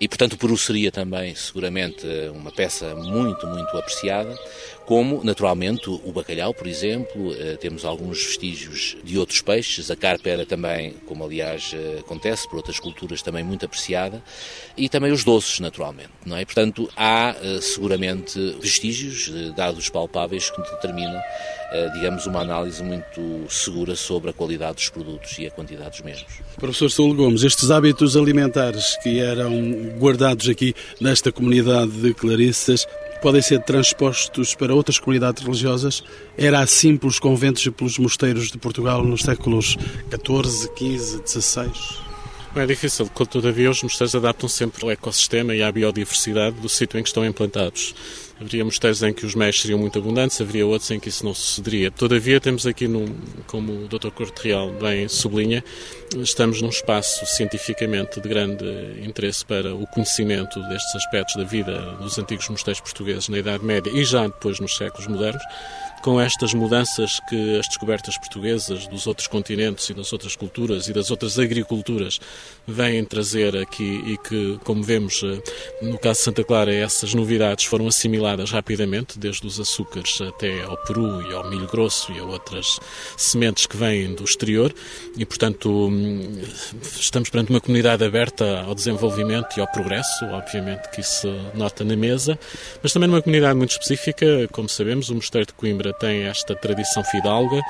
E 0.00 0.08
portanto 0.08 0.34
o 0.34 0.38
peru 0.38 0.56
seria 0.56 0.90
também 0.90 1.34
seguramente 1.34 2.06
uma 2.34 2.50
peça 2.50 2.94
muito, 2.94 3.46
muito 3.46 3.76
apreciada 3.76 4.36
como, 4.90 5.22
naturalmente, 5.22 5.88
o 5.88 6.10
bacalhau, 6.10 6.52
por 6.52 6.66
exemplo, 6.66 7.32
eh, 7.38 7.56
temos 7.60 7.84
alguns 7.84 8.26
vestígios 8.26 8.96
de 9.04 9.16
outros 9.18 9.40
peixes, 9.40 9.88
a 9.88 9.94
carpa 9.94 10.28
era 10.28 10.44
também, 10.44 10.94
como 11.06 11.22
aliás 11.22 11.70
eh, 11.72 12.00
acontece 12.00 12.48
por 12.48 12.56
outras 12.56 12.80
culturas, 12.80 13.22
também 13.22 13.44
muito 13.44 13.64
apreciada, 13.64 14.20
e 14.76 14.88
também 14.88 15.12
os 15.12 15.22
doces, 15.22 15.60
naturalmente, 15.60 16.10
não 16.26 16.36
é? 16.36 16.44
Portanto, 16.44 16.90
há 16.96 17.36
eh, 17.40 17.60
seguramente 17.60 18.36
vestígios, 18.60 19.30
dados 19.54 19.88
palpáveis, 19.88 20.50
que 20.50 20.60
determinam, 20.60 21.22
digamos, 21.94 22.26
uma 22.26 22.40
análise 22.40 22.82
muito 22.82 23.48
segura 23.48 23.94
sobre 23.94 24.30
a 24.30 24.32
qualidade 24.32 24.74
dos 24.74 24.88
produtos 24.88 25.38
e 25.38 25.46
a 25.46 25.52
quantidade 25.52 25.90
dos 25.90 26.00
mesmos. 26.00 26.32
Professor 26.56 26.90
Saúl 26.90 27.14
Gomes, 27.14 27.44
estes 27.44 27.70
hábitos 27.70 28.16
alimentares 28.16 28.96
que 29.04 29.20
eram 29.20 29.52
guardados 30.00 30.48
aqui 30.48 30.74
nesta 31.00 31.30
comunidade 31.30 31.92
de 31.92 32.12
Clarissas 32.12 32.88
podem 33.20 33.42
ser 33.42 33.62
transpostos 33.62 34.54
para 34.54 34.74
outras 34.74 34.98
comunidades 34.98 35.42
religiosas. 35.42 36.02
Era 36.36 36.60
assim 36.60 36.96
pelos 36.96 37.18
conventos 37.18 37.64
e 37.64 37.70
pelos 37.70 37.98
mosteiros 37.98 38.50
de 38.50 38.58
Portugal 38.58 39.04
nos 39.04 39.22
séculos 39.22 39.76
XIV, 40.10 40.70
XV, 40.76 41.22
XVI? 41.26 41.70
É 42.56 42.66
difícil, 42.66 43.08
todavia 43.30 43.70
os 43.70 43.82
mosteiros 43.82 44.14
adaptam 44.14 44.48
sempre 44.48 44.84
ao 44.84 44.90
ecossistema 44.90 45.54
e 45.54 45.62
à 45.62 45.70
biodiversidade 45.70 46.56
do 46.56 46.68
sítio 46.68 46.98
em 46.98 47.02
que 47.02 47.08
estão 47.08 47.24
implantados. 47.24 47.94
Haveria 48.40 48.64
mosteiros 48.64 49.02
em 49.02 49.12
que 49.12 49.26
os 49.26 49.34
meios 49.34 49.60
seriam 49.60 49.78
muito 49.78 49.98
abundantes, 49.98 50.40
haveria 50.40 50.66
outros 50.66 50.90
em 50.90 50.98
que 50.98 51.10
isso 51.10 51.22
não 51.26 51.34
sucederia. 51.34 51.90
Todavia, 51.90 52.40
temos 52.40 52.66
aqui, 52.66 52.88
num, 52.88 53.04
como 53.46 53.84
o 53.84 53.86
Dr. 53.86 54.08
Corte 54.08 54.48
Real 54.48 54.72
bem 54.72 55.06
sublinha, 55.08 55.62
estamos 56.16 56.62
num 56.62 56.70
espaço 56.70 57.26
cientificamente 57.26 58.18
de 58.18 58.26
grande 58.26 58.64
interesse 59.04 59.44
para 59.44 59.74
o 59.74 59.86
conhecimento 59.86 60.58
destes 60.68 60.94
aspectos 60.94 61.36
da 61.36 61.44
vida 61.44 61.78
dos 62.00 62.18
antigos 62.18 62.48
mosteiros 62.48 62.80
portugueses 62.80 63.28
na 63.28 63.38
Idade 63.38 63.62
Média 63.62 63.92
e 63.94 64.02
já 64.04 64.26
depois 64.26 64.58
nos 64.58 64.74
séculos 64.74 65.06
modernos 65.06 65.42
com 66.02 66.20
estas 66.20 66.54
mudanças 66.54 67.20
que 67.28 67.58
as 67.58 67.68
descobertas 67.68 68.16
portuguesas 68.16 68.86
dos 68.86 69.06
outros 69.06 69.26
continentes 69.26 69.88
e 69.90 69.94
das 69.94 70.12
outras 70.12 70.34
culturas 70.34 70.88
e 70.88 70.92
das 70.92 71.10
outras 71.10 71.38
agriculturas 71.38 72.20
vêm 72.66 73.04
trazer 73.04 73.56
aqui 73.56 74.02
e 74.06 74.16
que, 74.16 74.58
como 74.64 74.82
vemos 74.82 75.22
eh, 75.22 75.42
no 75.82 75.98
caso 75.98 76.20
de 76.20 76.24
Santa 76.24 76.44
Clara, 76.44 76.72
essas 76.72 77.14
novidades 77.14 77.64
foram 77.64 77.86
assimiladas 77.86 78.50
rapidamente, 78.50 79.18
desde 79.18 79.46
os 79.46 79.60
açúcares 79.60 80.20
até 80.20 80.62
ao 80.62 80.76
peru 80.78 81.22
e 81.30 81.34
ao 81.34 81.48
milho 81.48 81.66
grosso 81.66 82.12
e 82.12 82.18
a 82.18 82.24
outras 82.24 82.78
sementes 83.16 83.66
que 83.66 83.76
vêm 83.76 84.14
do 84.14 84.24
exterior. 84.24 84.72
E, 85.16 85.24
portanto, 85.24 85.88
hum, 85.88 86.42
estamos 86.98 87.28
perante 87.28 87.50
uma 87.50 87.60
comunidade 87.60 88.04
aberta 88.04 88.60
ao 88.60 88.74
desenvolvimento 88.74 89.56
e 89.56 89.60
ao 89.60 89.66
progresso, 89.66 90.24
obviamente 90.26 90.88
que 90.90 91.00
isso 91.00 91.28
nota 91.54 91.84
na 91.84 91.96
mesa, 91.96 92.38
mas 92.82 92.92
também 92.92 93.08
numa 93.08 93.22
comunidade 93.22 93.56
muito 93.56 93.72
específica, 93.72 94.48
como 94.52 94.68
sabemos, 94.68 95.10
o 95.10 95.14
Mosteiro 95.14 95.46
de 95.46 95.54
Coimbra 95.54 95.89
tem 95.92 96.24
esta 96.24 96.54
tradição 96.54 97.02
fidalga 97.04 97.60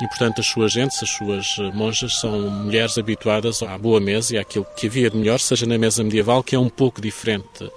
e, 0.00 0.08
portanto, 0.08 0.40
as 0.40 0.46
suas 0.46 0.72
gentes, 0.72 1.02
as 1.02 1.10
suas 1.10 1.56
monjas, 1.74 2.20
são 2.20 2.50
mulheres 2.50 2.98
habituadas 2.98 3.62
à 3.62 3.76
boa 3.76 4.00
mesa 4.00 4.34
e 4.34 4.38
àquilo 4.38 4.66
que 4.76 4.86
havia 4.86 5.10
de 5.10 5.16
melhor, 5.16 5.40
seja 5.40 5.66
na 5.66 5.78
mesa 5.78 6.02
medieval, 6.02 6.42
que 6.42 6.54
é 6.54 6.58
um 6.58 6.68
pouco 6.68 7.00
diferente 7.00 7.70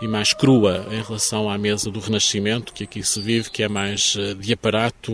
e 0.00 0.06
mais 0.06 0.34
crua 0.34 0.86
em 0.90 1.02
relação 1.02 1.48
à 1.48 1.56
mesa 1.56 1.90
do 1.90 2.00
Renascimento, 2.00 2.72
que 2.72 2.84
aqui 2.84 3.02
se 3.02 3.20
vive, 3.20 3.50
que 3.50 3.62
é 3.62 3.68
mais 3.68 4.14
eh, 4.18 4.34
de 4.34 4.52
aparato, 4.52 5.10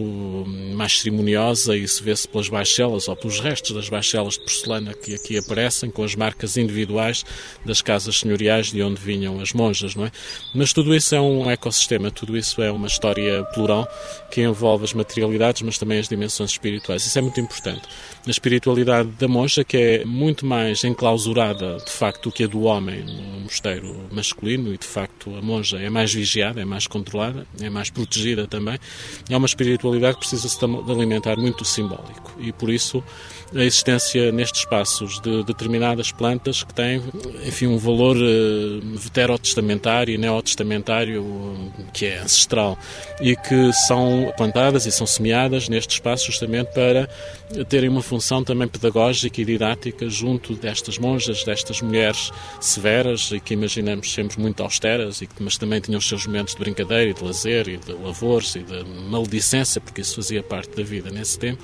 mais 0.74 0.98
cerimoniosa 0.98 1.76
e 1.76 1.86
se 1.86 2.02
vê-se 2.02 2.26
pelas 2.26 2.48
baixelas 2.48 3.06
ou 3.06 3.14
pelos 3.14 3.38
restos 3.38 3.72
das 3.72 3.88
baixelas 3.88 4.34
de 4.34 4.40
porcelana 4.40 4.92
que 4.92 5.14
aqui 5.14 5.38
aparecem, 5.38 5.88
com 5.90 6.02
as 6.02 6.16
marcas 6.16 6.56
individuais 6.56 7.24
das 7.64 7.80
casas 7.80 8.18
senhoriais 8.18 8.72
de 8.72 8.82
onde 8.82 9.00
vinham 9.00 9.40
as 9.40 9.52
monjas, 9.52 9.94
não 9.94 10.06
é? 10.06 10.10
Mas 10.52 10.72
tudo 10.72 10.94
isso 10.94 11.14
é 11.14 11.20
um 11.20 11.48
ecossistema, 11.48 12.10
tudo 12.10 12.36
isso 12.36 12.60
é 12.60 12.70
uma 12.70 12.88
história 12.88 13.44
plural 13.54 13.88
que 14.32 14.40
envolve 14.40 14.84
as 14.84 14.94
materialidades, 14.94 15.60
mas 15.60 15.76
também 15.76 15.98
as 15.98 16.08
dimensões 16.08 16.52
espirituais. 16.52 17.04
Isso 17.04 17.18
é 17.18 17.20
muito 17.20 17.38
importante. 17.38 17.82
A 18.26 18.30
espiritualidade 18.30 19.10
da 19.10 19.28
monja, 19.28 19.62
que 19.62 19.76
é 19.76 20.04
muito 20.06 20.46
mais 20.46 20.82
enclausurada, 20.84 21.76
de 21.76 21.90
facto, 21.90 22.30
do 22.30 22.32
que 22.32 22.44
a 22.44 22.46
do 22.46 22.62
homem 22.62 23.04
no 23.04 23.40
mosteiro 23.40 23.94
masculino, 24.10 24.72
e 24.72 24.78
de 24.78 24.86
facto 24.86 25.36
a 25.36 25.42
monja 25.42 25.78
é 25.78 25.90
mais 25.90 26.14
vigiada, 26.14 26.62
é 26.62 26.64
mais 26.64 26.86
controlada, 26.86 27.46
é 27.60 27.68
mais 27.68 27.90
protegida 27.90 28.46
também. 28.46 28.78
É 29.28 29.36
uma 29.36 29.46
espiritualidade 29.46 30.14
que 30.14 30.20
precisa-se 30.20 30.58
de 30.58 30.90
alimentar 30.90 31.36
muito 31.36 31.62
simbólico. 31.66 32.32
E 32.38 32.52
por 32.52 32.70
isso 32.70 33.04
a 33.54 33.62
existência 33.62 34.32
nestes 34.32 34.60
espaços 34.60 35.20
de 35.20 35.44
determinadas 35.44 36.10
plantas 36.10 36.62
que 36.62 36.72
têm, 36.72 37.02
enfim, 37.46 37.66
um 37.66 37.76
valor 37.76 38.16
uh, 38.16 38.96
veterotestamentário 38.96 40.14
e 40.14 40.18
neotestamentário 40.18 41.22
uh, 41.22 41.72
que 41.92 42.06
é 42.06 42.18
ancestral 42.20 42.78
e 43.20 43.36
que 43.36 43.72
são 43.86 44.21
plantadas 44.36 44.86
e 44.86 44.92
são 44.92 45.06
semeadas 45.06 45.68
nestes 45.68 45.96
espaços 45.96 46.26
justamente 46.26 46.72
para 46.72 47.08
terem 47.68 47.88
uma 47.88 48.02
função 48.02 48.42
também 48.42 48.66
pedagógica 48.68 49.40
e 49.40 49.44
didática 49.44 50.08
junto 50.08 50.54
destas 50.54 50.98
monjas, 50.98 51.44
destas 51.44 51.80
mulheres 51.82 52.30
severas 52.60 53.30
e 53.30 53.40
que 53.40 53.54
imaginamos 53.54 54.12
sempre 54.12 54.40
muito 54.40 54.62
austeras, 54.62 55.20
e 55.20 55.26
que, 55.26 55.42
mas 55.42 55.56
também 55.56 55.80
tinham 55.80 55.98
os 55.98 56.08
seus 56.08 56.26
momentos 56.26 56.54
de 56.54 56.60
brincadeira 56.60 57.10
e 57.10 57.14
de 57.14 57.22
lazer 57.22 57.68
e 57.68 57.76
de 57.76 57.92
lavores 57.92 58.54
e 58.56 58.60
de 58.60 58.84
maledicência, 59.10 59.80
porque 59.80 60.00
isso 60.00 60.16
fazia 60.16 60.42
parte 60.42 60.74
da 60.76 60.82
vida 60.82 61.10
nesse 61.10 61.38
tempo. 61.38 61.62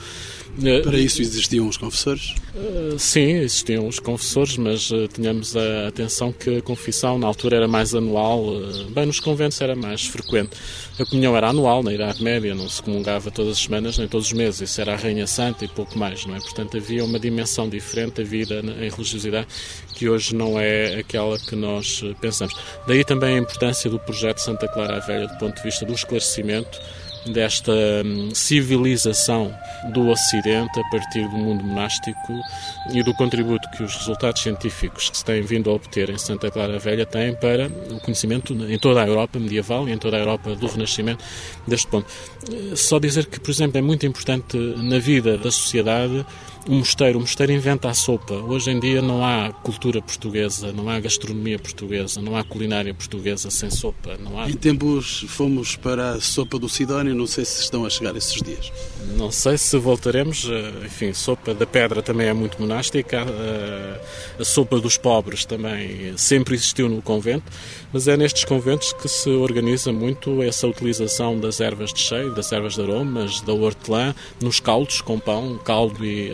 Eh, 0.63 0.81
para 0.81 0.99
isso 0.99 1.23
existiam 1.23 1.69
os 1.69 1.77
confessores? 1.77 2.35
Uh, 2.55 2.99
sim, 2.99 3.35
existiam 3.37 3.87
os 3.87 3.99
confessores, 3.99 4.57
mas 4.57 4.91
uh, 4.91 5.07
tínhamos 5.09 5.57
a 5.57 5.89
atenção 5.89 6.33
que 6.33 6.57
a 6.59 6.63
confissão 6.63 7.19
na 7.19 7.27
altura 7.27 7.57
era 7.57 7.69
mais 7.69 7.95
anual, 7.95 8.45
bem 8.91 9.07
nos 9.07 9.21
conventos 9.21 9.61
era 9.61 9.77
mais 9.77 10.07
frequente. 10.07 10.51
A 10.99 11.05
comunhão 11.05 11.37
era 11.37 11.49
anual, 11.49 11.83
na 11.83 11.93
Idade 11.93 12.23
Média, 12.23 12.48
não 12.55 12.69
se 12.69 12.83
comungava 12.83 13.31
todas 13.31 13.53
as 13.53 13.59
semanas 13.59 13.99
nem 13.99 14.09
todos 14.09 14.29
os 14.29 14.33
meses, 14.33 14.61
isso 14.61 14.81
era 14.81 14.95
a 14.95 14.97
Rainha 14.97 15.27
Santa 15.27 15.65
e 15.65 15.69
pouco 15.69 15.99
mais, 15.99 16.27
não 16.27 16.37
é? 16.37 16.41
Portanto, 16.41 16.77
havia 16.77 17.05
uma 17.05 17.19
dimensão 17.19 17.69
diferente 17.69 18.23
da 18.23 18.29
vida 18.29 18.61
em 18.61 18.91
religiosidade 18.91 19.47
que 19.95 20.09
hoje 20.09 20.35
não 20.35 20.59
é 20.59 20.97
aquela 20.97 21.39
que 21.39 21.57
nós 21.57 22.03
pensamos. 22.21 22.55
Daí 22.87 23.05
também 23.05 23.37
a 23.37 23.39
importância 23.39 23.91
do 23.91 23.99
projeto 23.99 24.39
Santa 24.39 24.69
Clara 24.69 25.01
Velha 25.01 25.27
do 25.27 25.39
ponto 25.39 25.57
de 25.57 25.63
vista 25.63 25.85
do 25.85 25.93
esclarecimento 25.93 26.81
desta 27.33 27.73
hum, 28.05 28.31
civilização 28.35 29.55
do 29.93 30.09
Ocidente 30.09 30.79
a 30.79 30.85
partir 30.91 31.29
do 31.29 31.37
mundo 31.37 31.65
monástico 31.65 32.33
e 32.93 33.03
do 33.03 33.15
contributo 33.15 33.69
que 33.71 33.83
os 33.83 33.95
resultados 33.95 34.43
científicos 34.43 35.11
que 35.11 35.19
se 35.19 35.25
têm 35.25 35.43
vindo 35.43 35.71
a 35.71 35.75
obter 35.75 36.11
em 36.11 36.19
Santa 36.19 36.51
Clara 36.51 36.79
Velha 36.79 37.07
têm 37.07 37.35
para 37.35 37.69
o 37.91 38.01
conhecimento 38.01 38.53
em 38.53 38.79
toda 38.79 39.03
a 39.03 39.07
Europa 39.07 39.39
medieval 39.39 39.89
e 39.89 39.93
em 39.93 39.99
toda 39.99 40.17
a 40.17 40.21
Europa 40.21 40.55
do 40.55 40.67
Renascimento 40.67 41.25
deste 41.67 41.87
ponto. 41.87 42.07
Só 42.75 42.99
dizer 42.99 43.27
que, 43.27 43.39
por 43.39 43.51
exemplo, 43.51 43.79
é 43.79 43.83
muito 43.83 44.07
importante 44.07 44.57
na 44.57 44.99
vida 44.99 45.37
da 45.39 45.51
sociedade 45.51 46.25
um 46.67 46.79
mosteiro. 46.79 47.19
O 47.19 47.21
mosteiro 47.21 47.53
inventa 47.53 47.89
a 47.89 47.95
sopa. 47.95 48.35
Hoje 48.35 48.71
em 48.71 48.81
dia 48.81 49.01
não 49.03 49.25
há 49.25 49.53
cultura 49.53 50.01
portuguesa, 50.01 50.73
não 50.73 50.89
há 50.89 50.99
gastronomia 51.01 51.59
portuguesa, 51.59 52.21
não 52.21 52.37
há 52.37 52.45
culinária 52.45 52.93
portuguesa 52.93 53.51
sem 53.51 53.71
sopa. 53.71 54.17
Não 54.19 54.41
há... 54.41 54.49
Em 54.49 54.55
tempos 54.55 55.25
fomos 55.29 55.77
para 55.77 56.13
a 56.13 56.21
sopa 56.21 56.59
do 56.59 56.69
Sidónio, 56.69 57.15
não 57.15 57.27
sei 57.27 57.45
se 57.45 57.63
estão 57.63 57.85
a 57.85 57.91
chegar 57.91 58.17
esses 58.17 58.41
dias. 58.43 58.73
Não 59.17 59.31
sei 59.31 59.57
se 59.59 59.77
voltaremos. 59.79 60.49
Eh, 60.49 60.87
enfim, 60.87 61.13
sopa 61.13 61.55
da 61.55 61.67
pedra 61.67 62.03
também 62.03 62.29
é 62.29 62.33
muito 62.33 62.61
monástica. 62.61 63.19
Eh, 63.19 64.01
a 64.41 64.45
sopa 64.45 64.79
dos 64.81 64.97
pobres 64.97 65.45
também 65.45 66.17
sempre 66.17 66.55
existiu 66.55 66.89
no 66.89 67.03
convento, 67.03 67.51
mas 67.93 68.09
é 68.09 68.17
nestes 68.17 68.45
conventos 68.45 68.93
que 68.93 69.09
se 69.09 69.31
organiza 69.31 69.93
muito 69.93 70.43
essa 70.43 70.67
utilização 70.67 71.39
das 71.39 71.61
ervas 71.61 71.93
de 71.93 72.01
cheio, 72.01 72.35
das 72.35 72.53
ervas 72.53 72.75
de 72.75 72.83
aromas, 72.83 73.41
da 73.41 73.53
hortelã, 73.53 74.15
nos 74.41 74.61
caldos 74.61 75.01
com 75.01 75.19
pão, 75.19 75.59
caldo 75.65 76.05
e 76.05 76.31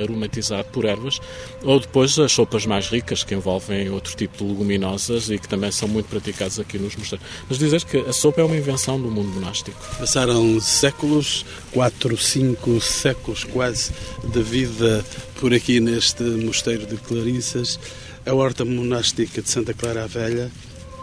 por 0.72 0.84
ervas, 0.84 1.20
ou 1.62 1.80
depois 1.80 2.18
as 2.18 2.32
sopas 2.32 2.66
mais 2.66 2.88
ricas 2.88 3.24
que 3.24 3.34
envolvem 3.34 3.90
outro 3.90 4.16
tipo 4.16 4.38
de 4.38 4.44
leguminosas 4.44 5.30
e 5.30 5.38
que 5.38 5.48
também 5.48 5.70
são 5.70 5.88
muito 5.88 6.06
praticadas 6.06 6.58
aqui 6.58 6.78
nos 6.78 6.96
mosteiros. 6.96 7.26
Mas 7.48 7.58
dizer 7.58 7.84
que 7.84 7.98
a 7.98 8.12
sopa 8.12 8.40
é 8.40 8.44
uma 8.44 8.56
invenção 8.56 9.00
do 9.00 9.10
mundo 9.10 9.28
monástico. 9.28 9.78
Passaram 9.98 10.60
séculos, 10.60 11.44
quatro, 11.72 12.16
cinco 12.16 12.80
séculos 12.80 13.44
quase, 13.44 13.92
de 14.24 14.42
vida 14.42 15.04
por 15.40 15.52
aqui 15.52 15.80
neste 15.80 16.22
mosteiro 16.22 16.86
de 16.86 16.96
Clarissas. 16.96 17.78
A 18.26 18.32
horta 18.32 18.64
monástica 18.64 19.42
de 19.42 19.50
Santa 19.50 19.74
Clara 19.74 20.04
a 20.04 20.06
Velha 20.06 20.50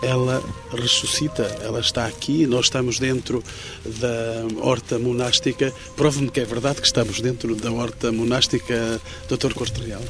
ela 0.01 0.43
ressuscita, 0.73 1.43
ela 1.61 1.79
está 1.79 2.05
aqui, 2.05 2.45
nós 2.47 2.65
estamos 2.65 2.99
dentro 2.99 3.43
da 3.85 4.65
horta 4.65 4.97
monástica. 4.97 5.73
Prove-me 5.95 6.29
que 6.29 6.39
é 6.39 6.45
verdade 6.45 6.81
que 6.81 6.87
estamos 6.87 7.21
dentro 7.21 7.55
da 7.55 7.71
horta 7.71 8.11
monástica, 8.11 8.99
Dr. 9.29 9.53
Corte 9.53 9.81
Real. 9.81 10.01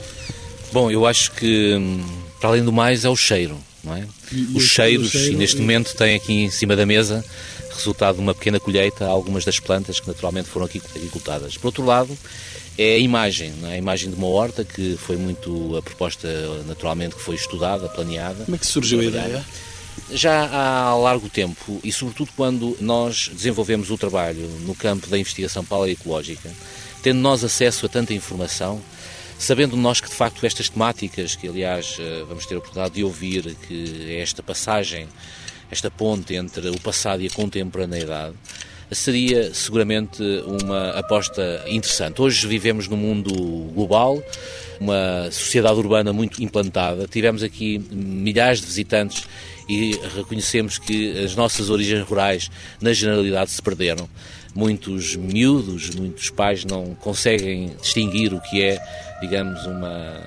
Bom, 0.71 0.89
eu 0.89 1.06
acho 1.06 1.32
que, 1.34 1.77
para 2.39 2.49
além 2.49 2.63
do 2.63 2.71
mais, 2.71 3.04
é 3.04 3.10
o 3.10 3.15
cheiro, 3.15 3.58
não 3.84 3.95
é? 3.95 4.08
E, 4.32 4.58
Os 4.58 4.63
cheiros, 4.63 5.12
cheiro, 5.12 5.34
e 5.34 5.36
neste 5.36 5.58
e... 5.58 5.60
momento 5.60 5.93
tem 5.95 6.15
aqui 6.15 6.34
em 6.45 6.49
cima 6.49 6.75
da 6.75 6.86
mesa, 6.86 7.23
resultado 7.75 8.15
de 8.15 8.21
uma 8.21 8.34
pequena 8.34 8.60
colheita, 8.60 9.06
algumas 9.06 9.43
das 9.43 9.60
plantas 9.60 9.99
que 9.99 10.08
naturalmente 10.08 10.47
foram 10.47 10.65
aqui 10.65 10.82
agricultadas. 10.95 11.58
Por 11.58 11.67
outro 11.67 11.84
lado, 11.84 12.17
é 12.77 12.95
a 12.95 12.97
imagem, 12.97 13.54
é? 13.65 13.73
a 13.73 13.77
imagem 13.77 14.10
de 14.10 14.15
uma 14.15 14.27
horta 14.27 14.63
que 14.63 14.95
foi 14.97 15.17
muito 15.17 15.75
a 15.75 15.82
proposta, 15.82 16.27
naturalmente, 16.65 17.15
que 17.15 17.21
foi 17.21 17.36
estudada, 17.36 17.89
planeada. 17.89 18.45
Como 18.45 18.56
é 18.56 18.60
que 18.60 18.65
surgiu 18.65 19.01
a 19.01 19.04
ideia? 19.04 19.45
Já 20.13 20.50
há 20.52 20.95
largo 20.95 21.30
tempo, 21.30 21.80
e 21.84 21.91
sobretudo 21.91 22.32
quando 22.36 22.78
nós 22.82 23.30
desenvolvemos 23.34 23.89
o 23.89 23.97
trabalho 23.97 24.45
no 24.65 24.76
campo 24.76 25.08
da 25.08 25.17
investigação 25.17 25.63
paleoecológica, 25.63 26.52
tendo 27.02 27.19
nós 27.19 27.43
acesso 27.43 27.86
a 27.86 27.89
tanta 27.89 28.13
informação, 28.13 28.82
sabendo 29.39 29.78
nós 29.78 30.02
que 30.02 30.10
de 30.10 30.15
facto 30.15 30.45
estas 30.45 30.69
temáticas, 30.69 31.36
que 31.36 31.47
aliás 31.47 31.97
eh, 32.00 32.24
vamos 32.28 32.45
ter 32.45 32.56
a 32.56 32.58
oportunidade 32.58 32.95
de 32.95 33.04
ouvir, 33.04 33.56
que 33.67 34.06
é 34.10 34.21
esta 34.21 34.43
passagem, 34.43 35.08
esta 35.71 35.89
ponte 35.89 36.36
entre 36.36 36.69
o 36.69 36.80
passado 36.80 37.21
e 37.21 37.28
a 37.28 37.30
contemporaneidade, 37.30 38.36
seria 38.91 39.54
seguramente 39.54 40.21
uma 40.45 40.89
aposta 40.89 41.63
interessante. 41.67 42.21
Hoje 42.21 42.45
vivemos 42.45 42.88
num 42.89 42.97
mundo 42.97 43.34
global, 43.74 44.21
uma 44.80 45.32
sociedade 45.32 45.76
urbana 45.80 46.12
muito 46.12 46.43
implantada. 46.43 47.08
Tivemos 47.08 47.41
aqui 47.41 47.80
milhares 47.89 48.60
de 48.60 48.65
visitantes 48.65 49.24
e 49.67 50.00
reconhecemos 50.15 50.78
que 50.78 51.17
as 51.19 51.36
nossas 51.36 51.69
origens 51.69 52.08
rurais, 52.08 52.50
na 52.82 52.93
generalidade, 52.93 53.52
se 53.52 53.62
perderam. 53.62 54.10
Muitos 54.54 55.15
miúdos, 55.15 55.91
muitos 55.95 56.30
pais 56.30 56.65
não 56.65 56.93
conseguem 56.95 57.76
distinguir 57.82 58.34
o 58.34 58.41
que 58.41 58.62
é, 58.62 58.80
digamos, 59.21 59.65
uma 59.65 60.21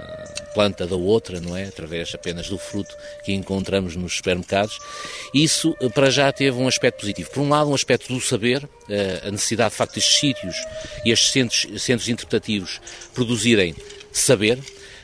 planta 0.54 0.86
da 0.86 0.96
outra, 0.96 1.40
não 1.40 1.54
é? 1.56 1.64
Através 1.64 2.14
apenas 2.14 2.48
do 2.48 2.56
fruto 2.56 2.94
que 3.24 3.32
encontramos 3.32 3.96
nos 3.96 4.16
supermercados. 4.16 4.78
Isso, 5.34 5.76
para 5.92 6.10
já, 6.10 6.32
teve 6.32 6.56
um 6.56 6.68
aspecto 6.68 7.00
positivo. 7.00 7.28
Por 7.30 7.42
um 7.42 7.48
lado, 7.48 7.68
um 7.68 7.74
aspecto 7.74 8.14
do 8.14 8.20
saber, 8.20 8.66
eh, 8.88 9.20
a 9.24 9.30
necessidade, 9.30 9.70
de 9.70 9.76
facto, 9.76 9.96
destes 9.96 10.20
sítios 10.20 10.56
e 11.04 11.10
estes 11.10 11.32
centros, 11.32 11.82
centros 11.82 12.08
interpretativos 12.08 12.80
produzirem 13.12 13.74
saber. 14.12 14.58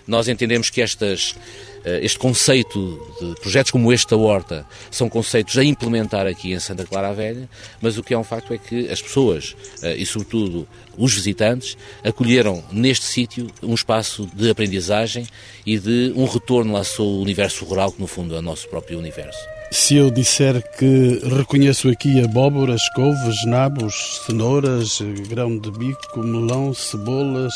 Nós 0.07 0.29
entendemos 0.29 0.71
que 0.71 0.81
estas 0.81 1.35
eh, 1.35 1.70
este 1.85 2.19
conceito 2.19 3.01
de 3.21 3.41
projetos 3.41 3.71
como 3.71 3.93
este 3.93 4.11
da 4.11 4.17
Horta 4.17 4.67
são 4.91 5.09
conceitos 5.09 5.57
a 5.57 5.65
implementar 5.65 6.27
aqui 6.27 6.53
em 6.53 6.61
Santa 6.61 6.85
Clara 6.85 7.09
a 7.09 7.13
Velha, 7.13 7.49
mas 7.81 7.97
o 7.97 8.03
que 8.03 8.15
é 8.15 8.19
um 8.19 8.25
facto 8.25 8.53
é 8.53 8.59
que 8.59 8.89
as 8.89 9.01
pessoas, 9.01 9.57
eh, 9.83 9.97
e 9.97 10.07
sobretudo 10.07 10.67
os 10.97 11.15
visitantes, 11.15 11.77
acolheram 12.05 12.63
neste 12.71 13.07
sítio 13.07 13.49
um 13.63 13.75
espaço 13.75 14.29
de 14.35 14.51
aprendizagem 14.51 15.27
e 15.65 15.79
de 15.79 16.13
um 16.17 16.27
retorno 16.27 16.77
ao 16.77 16.85
seu 16.85 17.07
universo 17.07 17.65
rural, 17.65 17.93
que 17.93 18.01
no 18.01 18.07
fundo 18.07 18.35
é 18.35 18.39
o 18.39 18.43
nosso 18.43 18.69
próprio 18.69 18.99
universo. 18.99 19.41
Se 19.73 19.95
eu 19.95 20.11
disser 20.11 20.61
que 20.77 21.21
reconheço 21.37 21.89
aqui 21.89 22.21
abóboras, 22.23 22.83
couves, 22.95 23.45
nabos, 23.47 24.21
cenouras, 24.27 24.99
grão 25.29 25.57
de 25.57 25.71
bico, 25.71 26.19
melão, 26.19 26.75
cebolas, 26.75 27.55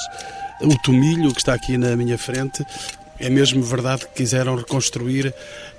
o 0.61 0.79
tomilho 0.83 1.33
que 1.33 1.41
está 1.41 1.55
aqui 1.55 1.77
na 1.77 1.97
minha 1.97 2.17
frente, 2.17 2.65
é 3.19 3.31
mesmo 3.31 3.63
verdade 3.63 4.07
que 4.07 4.15
quiseram 4.15 4.57
reconstruir 4.57 5.35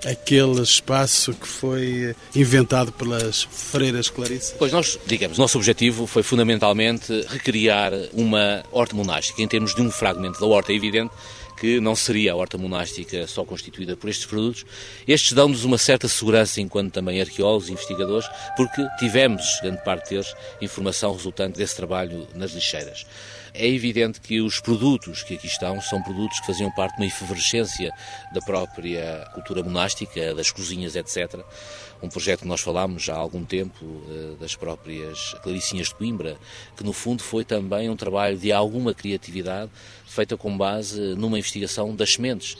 aquele 0.05 0.61
espaço 0.61 1.33
que 1.33 1.47
foi 1.47 2.15
inventado 2.35 2.91
pelas 2.91 3.43
freiras 3.43 4.09
Clarice? 4.09 4.53
Pois 4.57 4.71
nós, 4.71 4.99
digamos, 5.05 5.37
nosso 5.37 5.57
objetivo 5.57 6.07
foi 6.07 6.23
fundamentalmente 6.23 7.25
recriar 7.27 7.91
uma 8.13 8.63
horta 8.71 8.95
monástica 8.95 9.41
em 9.41 9.47
termos 9.47 9.75
de 9.75 9.81
um 9.81 9.91
fragmento 9.91 10.39
da 10.39 10.45
horta. 10.45 10.71
É 10.71 10.75
evidente 10.75 11.11
que 11.57 11.79
não 11.79 11.95
seria 11.95 12.33
a 12.33 12.35
horta 12.35 12.57
monástica 12.57 13.25
só 13.27 13.43
constituída 13.43 13.95
por 13.95 14.09
estes 14.09 14.25
produtos. 14.25 14.65
Estes 15.07 15.33
dão-nos 15.33 15.63
uma 15.63 15.77
certa 15.77 16.07
segurança 16.07 16.61
enquanto 16.61 16.91
também 16.91 17.21
arqueólogos 17.21 17.69
e 17.69 17.71
investigadores, 17.71 18.27
porque 18.57 18.85
tivemos, 18.99 19.59
grande 19.61 19.83
parte 19.83 20.09
deles, 20.09 20.33
informação 20.61 21.13
resultante 21.13 21.57
desse 21.57 21.75
trabalho 21.75 22.27
nas 22.35 22.51
lixeiras. 22.51 23.05
É 23.57 23.69
evidente 23.69 24.19
que 24.19 24.41
os 24.41 24.59
produtos 24.59 25.23
que 25.23 25.35
aqui 25.35 25.47
estão 25.47 25.79
são 25.79 26.03
produtos 26.03 26.41
que 26.41 26.45
faziam 26.45 26.69
parte 26.71 26.95
de 26.95 27.01
uma 27.01 27.07
efervescência 27.07 27.89
da 28.33 28.41
própria 28.41 29.29
cultura 29.33 29.63
monástica, 29.63 30.35
das 30.35 30.51
cozinhas, 30.51 30.93
etc. 30.93 31.39
Um 32.03 32.09
projeto 32.09 32.41
que 32.41 32.47
nós 32.47 32.59
falámos 32.59 33.03
já 33.03 33.13
há 33.15 33.17
algum 33.17 33.45
tempo, 33.45 34.03
eh, 34.09 34.35
das 34.41 34.57
próprias 34.57 35.33
Claricinhas 35.41 35.87
de 35.87 35.95
Coimbra, 35.95 36.37
que 36.75 36.83
no 36.83 36.91
fundo 36.91 37.23
foi 37.23 37.45
também 37.45 37.89
um 37.89 37.95
trabalho 37.95 38.37
de 38.37 38.51
alguma 38.51 38.93
criatividade 38.93 39.71
feita 40.05 40.35
com 40.35 40.57
base 40.57 40.99
numa 41.15 41.39
investigação 41.39 41.95
das 41.95 42.13
sementes. 42.13 42.57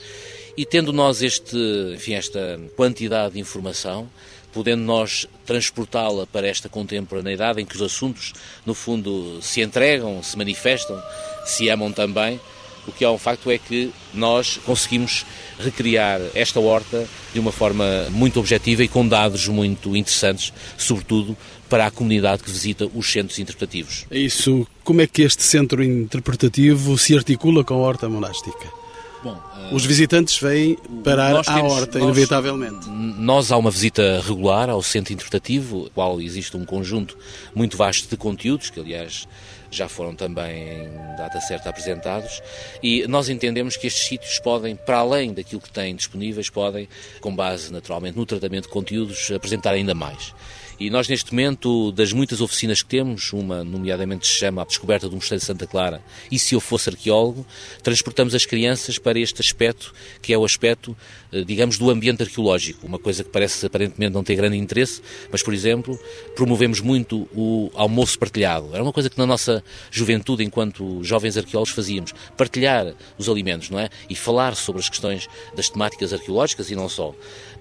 E 0.56 0.66
tendo 0.66 0.94
nós 0.94 1.22
este, 1.22 1.58
enfim, 1.94 2.14
esta 2.14 2.58
quantidade 2.78 3.34
de 3.34 3.42
informação, 3.42 4.10
podendo 4.56 4.84
nós 4.84 5.28
transportá-la 5.46 6.26
para 6.26 6.48
esta 6.48 6.70
contemporaneidade 6.70 7.62
em 7.62 7.66
que 7.66 7.76
os 7.76 7.82
assuntos, 7.82 8.32
no 8.66 8.74
fundo, 8.74 9.40
se 9.42 9.62
entregam, 9.62 10.24
se 10.24 10.38
manifestam, 10.38 10.98
se 11.46 11.68
amam 11.70 11.92
também, 11.92 12.40
o 12.88 12.92
que 12.94 13.04
é 13.04 13.10
um 13.10 13.18
facto 13.18 13.52
é 13.52 13.58
que 13.58 13.92
nós 14.14 14.58
conseguimos 14.64 15.26
recriar 15.60 16.22
esta 16.34 16.60
horta 16.60 17.06
de 17.34 17.40
uma 17.40 17.52
forma 17.52 18.08
muito 18.12 18.40
objetiva 18.40 18.82
e 18.82 18.88
com 18.88 19.06
dados 19.06 19.46
muito 19.50 19.94
interessantes, 19.94 20.54
sobretudo 20.78 21.36
para 21.68 21.88
a 21.88 21.92
comunidade 21.92 22.44
que 22.44 22.52
visita 22.52 22.90
os 22.94 23.12
centros 23.12 23.38
interpretativos. 23.40 24.06
É 24.10 24.18
isso. 24.18 24.66
Como 24.86 25.02
é 25.02 25.08
que 25.08 25.24
este 25.24 25.44
centro 25.44 25.84
interpretativo 25.84 26.98
se 26.98 27.14
articula 27.14 27.62
com 27.62 27.74
a 27.74 27.78
horta 27.78 28.08
monástica? 28.08 28.85
Bom, 29.26 29.42
Os 29.72 29.84
visitantes 29.84 30.40
vêm 30.40 30.78
parar 31.04 31.36
à 31.48 31.64
horta, 31.64 31.98
nós, 31.98 32.04
inevitavelmente. 32.04 32.88
Nós 32.88 33.52
há 33.52 33.58
uma 33.58 33.72
visita 33.72 34.22
regular 34.24 34.70
ao 34.70 34.84
centro 34.84 35.14
interpretativo, 35.14 35.90
qual 35.96 36.22
existe 36.22 36.56
um 36.56 36.64
conjunto 36.64 37.18
muito 37.56 37.76
vasto 37.76 38.08
de 38.08 38.16
conteúdos, 38.16 38.70
que 38.70 38.80
aliás 38.80 39.28
já 39.72 39.90
foram 39.90 40.16
também 40.16 40.84
em 40.84 41.18
data 41.18 41.42
certa 41.42 41.72
apresentados, 41.72 42.40
e 42.84 43.08
nós 43.08 43.28
entendemos 43.28 43.76
que 43.76 43.88
estes 43.88 44.06
sítios 44.06 44.38
podem, 44.38 44.76
para 44.76 45.00
além 45.00 45.34
daquilo 45.34 45.60
que 45.60 45.72
têm 45.72 45.96
disponíveis, 45.96 46.48
podem, 46.48 46.88
com 47.20 47.36
base 47.36 47.74
naturalmente 47.74 48.16
no 48.16 48.28
tratamento 48.28 48.66
de 48.66 48.70
conteúdos, 48.70 49.32
apresentar 49.32 49.72
ainda 49.72 49.96
mais. 49.96 50.36
E 50.78 50.90
nós, 50.90 51.08
neste 51.08 51.32
momento, 51.32 51.90
das 51.94 52.12
muitas 52.12 52.42
oficinas 52.42 52.84
que 52.84 52.90
temos, 52.90 53.32
uma, 53.32 53.64
nomeadamente, 53.64 54.28
se 54.28 54.34
chama 54.34 54.62
A 54.62 54.66
Descoberta 54.66 55.08
do 55.08 55.16
Mosteiro 55.16 55.40
de 55.40 55.46
Santa 55.46 55.66
Clara, 55.66 56.04
e 56.30 56.38
se 56.38 56.54
eu 56.54 56.60
fosse 56.60 56.90
arqueólogo, 56.90 57.46
transportamos 57.82 58.36
as 58.36 58.46
crianças 58.46 58.98
para 58.98 59.18
este 59.18 59.40
aspecto, 59.40 59.94
que 60.22 60.34
é 60.34 60.38
o 60.38 60.44
aspecto, 60.44 60.96
eh, 61.32 61.46
digamos, 61.46 61.78
do 61.78 61.90
ambiente 61.90 62.24
arqueológico. 62.24 62.86
Uma 62.86 63.00
coisa 63.00 63.24
que 63.24 63.30
parece 63.30 63.66
aparentemente 63.66 64.14
não 64.14 64.22
ter 64.22 64.36
grande 64.36 64.58
interesse, 64.58 65.02
mas, 65.32 65.42
por 65.42 65.54
exemplo, 65.54 65.98
promovemos 66.36 66.82
muito 66.82 67.26
o 67.34 67.72
almoço 67.74 68.20
partilhado. 68.20 68.72
Era 68.74 68.84
uma 68.84 68.92
coisa 68.92 69.10
que 69.10 69.18
na 69.18 69.26
nossa 69.26 69.64
juventude, 69.90 70.44
enquanto 70.44 71.02
jovens 71.04 71.38
arqueólogos, 71.38 71.74
fazíamos. 71.74 72.14
Partilhar 72.36 72.94
os 73.18 73.30
alimentos, 73.30 73.70
não 73.70 73.80
é? 73.80 73.90
E 74.10 74.16
falar 74.16 74.56
sobre 74.56 74.82
as 74.82 74.90
questões 74.90 75.30
das 75.56 75.70
temáticas 75.70 76.12
arqueológicas 76.12 76.70
e 76.70 76.76
não 76.76 76.90
só 76.90 77.16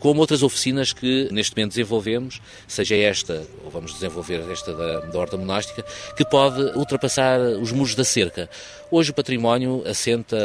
como 0.05 0.21
outras 0.21 0.43
oficinas 0.43 0.93
que 0.93 1.31
neste 1.33 1.57
momento 1.57 1.71
desenvolvemos, 1.71 2.39
seja 2.69 2.95
esta, 3.05 3.47
ou 3.65 3.71
vamos 3.71 3.93
desenvolver 3.95 4.45
esta 4.51 4.73
da, 4.73 5.01
da 5.01 5.19
horta 5.19 5.37
monástica, 5.37 5.85
que 6.17 6.25
pode 6.25 6.61
ultrapassar 6.77 7.41
os 7.41 7.73
muros 7.73 7.95
da 7.95 8.05
cerca. 8.05 8.49
Hoje 8.91 9.11
o 9.11 9.15
património 9.15 9.83
assenta 9.87 10.37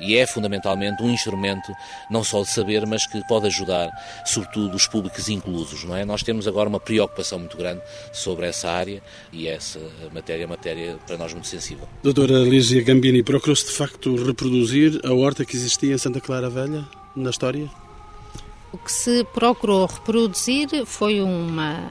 e 0.00 0.16
é 0.16 0.26
fundamentalmente 0.26 1.02
um 1.02 1.10
instrumento 1.10 1.72
não 2.10 2.22
só 2.22 2.42
de 2.42 2.50
saber, 2.50 2.86
mas 2.86 3.06
que 3.06 3.20
pode 3.26 3.46
ajudar, 3.46 3.90
sobretudo, 4.24 4.74
os 4.76 4.86
públicos 4.86 5.28
inclusos, 5.28 5.84
não 5.84 5.96
é? 5.96 6.04
Nós 6.04 6.22
temos 6.22 6.46
agora 6.46 6.68
uma 6.68 6.80
preocupação 6.80 7.38
muito 7.38 7.56
grande 7.56 7.82
sobre 8.12 8.46
essa 8.46 8.70
área 8.70 9.02
e 9.32 9.48
essa 9.48 9.80
matéria 10.12 10.44
é 10.44 10.46
matéria 10.46 10.98
para 11.06 11.16
nós 11.16 11.32
muito 11.32 11.48
sensível. 11.48 11.88
Doutora 12.02 12.38
Lígia 12.38 12.82
Gambini, 12.82 13.22
procurou-se 13.22 13.66
de 13.66 13.72
facto 13.72 14.14
reproduzir 14.24 15.00
a 15.04 15.12
horta 15.12 15.44
que 15.44 15.56
existia 15.56 15.94
em 15.94 15.98
Santa 15.98 16.20
Clara 16.20 16.48
Velha 16.48 16.84
na 17.16 17.30
história? 17.30 17.68
O 18.72 18.78
que 18.78 18.92
se 18.92 19.24
procurou 19.34 19.86
reproduzir 19.86 20.86
foi 20.86 21.20
uma, 21.20 21.90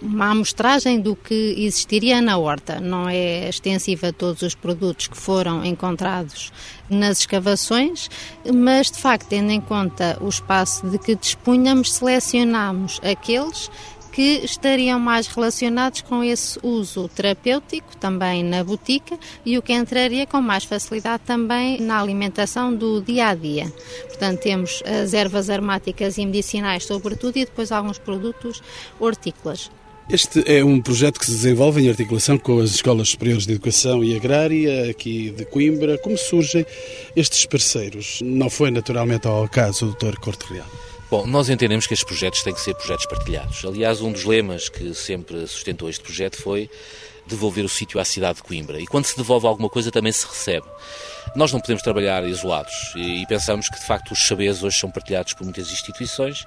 uma 0.00 0.30
amostragem 0.30 1.00
do 1.00 1.16
que 1.16 1.54
existiria 1.58 2.22
na 2.22 2.38
horta. 2.38 2.80
Não 2.80 3.08
é 3.08 3.48
extensiva 3.48 4.08
a 4.08 4.12
todos 4.12 4.42
os 4.42 4.54
produtos 4.54 5.08
que 5.08 5.16
foram 5.16 5.64
encontrados 5.64 6.52
nas 6.88 7.20
escavações, 7.20 8.08
mas 8.52 8.90
de 8.90 8.98
facto, 8.98 9.28
tendo 9.28 9.50
em 9.50 9.60
conta 9.60 10.16
o 10.20 10.28
espaço 10.28 10.88
de 10.88 10.98
que 10.98 11.16
dispunhamos, 11.16 11.92
selecionamos 11.92 13.00
aqueles 13.02 13.70
que 14.12 14.40
estariam 14.44 14.98
mais 14.98 15.26
relacionados 15.26 16.02
com 16.02 16.22
esse 16.22 16.58
uso 16.62 17.08
terapêutico 17.08 17.96
também 17.96 18.42
na 18.42 18.62
botica 18.64 19.18
e 19.44 19.56
o 19.56 19.62
que 19.62 19.72
entraria 19.72 20.26
com 20.26 20.40
mais 20.40 20.64
facilidade 20.64 21.22
também 21.24 21.80
na 21.80 22.00
alimentação 22.00 22.74
do 22.74 23.00
dia 23.00 23.28
a 23.28 23.34
dia. 23.34 23.72
Portanto, 24.08 24.40
temos 24.40 24.82
as 24.84 25.14
ervas 25.14 25.48
aromáticas 25.48 26.18
e 26.18 26.26
medicinais, 26.26 26.84
sobretudo, 26.84 27.36
e 27.36 27.44
depois 27.44 27.72
alguns 27.72 27.98
produtos 27.98 28.62
hortícolas. 28.98 29.70
Este 30.12 30.42
é 30.44 30.64
um 30.64 30.80
projeto 30.80 31.20
que 31.20 31.26
se 31.26 31.30
desenvolve 31.30 31.80
em 31.80 31.88
articulação 31.88 32.36
com 32.36 32.58
as 32.58 32.70
Escolas 32.70 33.10
Superiores 33.10 33.46
de 33.46 33.52
Educação 33.52 34.02
e 34.02 34.16
Agrária, 34.16 34.90
aqui 34.90 35.30
de 35.30 35.44
Coimbra. 35.44 35.96
Como 35.98 36.18
surgem 36.18 36.66
estes 37.14 37.46
parceiros? 37.46 38.18
Não 38.20 38.50
foi 38.50 38.72
naturalmente 38.72 39.28
ao 39.28 39.48
caso 39.48 39.86
do 39.86 39.92
Dr. 39.92 40.18
Corte 40.18 40.52
Real? 40.52 40.89
Bom, 41.10 41.26
nós 41.26 41.48
entendemos 41.50 41.88
que 41.88 41.92
estes 41.92 42.06
projetos 42.06 42.40
têm 42.44 42.54
que 42.54 42.60
ser 42.60 42.72
projetos 42.72 43.04
partilhados. 43.04 43.64
Aliás, 43.64 44.00
um 44.00 44.12
dos 44.12 44.24
lemas 44.24 44.68
que 44.68 44.94
sempre 44.94 45.44
sustentou 45.48 45.90
este 45.90 46.04
projeto 46.04 46.40
foi 46.40 46.70
devolver 47.26 47.64
o 47.64 47.68
sítio 47.68 47.98
à 47.98 48.04
cidade 48.04 48.36
de 48.36 48.44
Coimbra. 48.44 48.80
E 48.80 48.86
quando 48.86 49.06
se 49.06 49.16
devolve 49.16 49.44
alguma 49.44 49.68
coisa 49.68 49.90
também 49.90 50.12
se 50.12 50.24
recebe. 50.24 50.66
Nós 51.34 51.52
não 51.52 51.60
podemos 51.60 51.82
trabalhar 51.82 52.24
isolados 52.24 52.72
e 52.94 53.26
pensamos 53.26 53.68
que 53.68 53.78
de 53.78 53.86
facto 53.86 54.12
os 54.12 54.24
saberes 54.24 54.62
hoje 54.62 54.78
são 54.78 54.88
partilhados 54.88 55.32
por 55.32 55.42
muitas 55.42 55.72
instituições. 55.72 56.46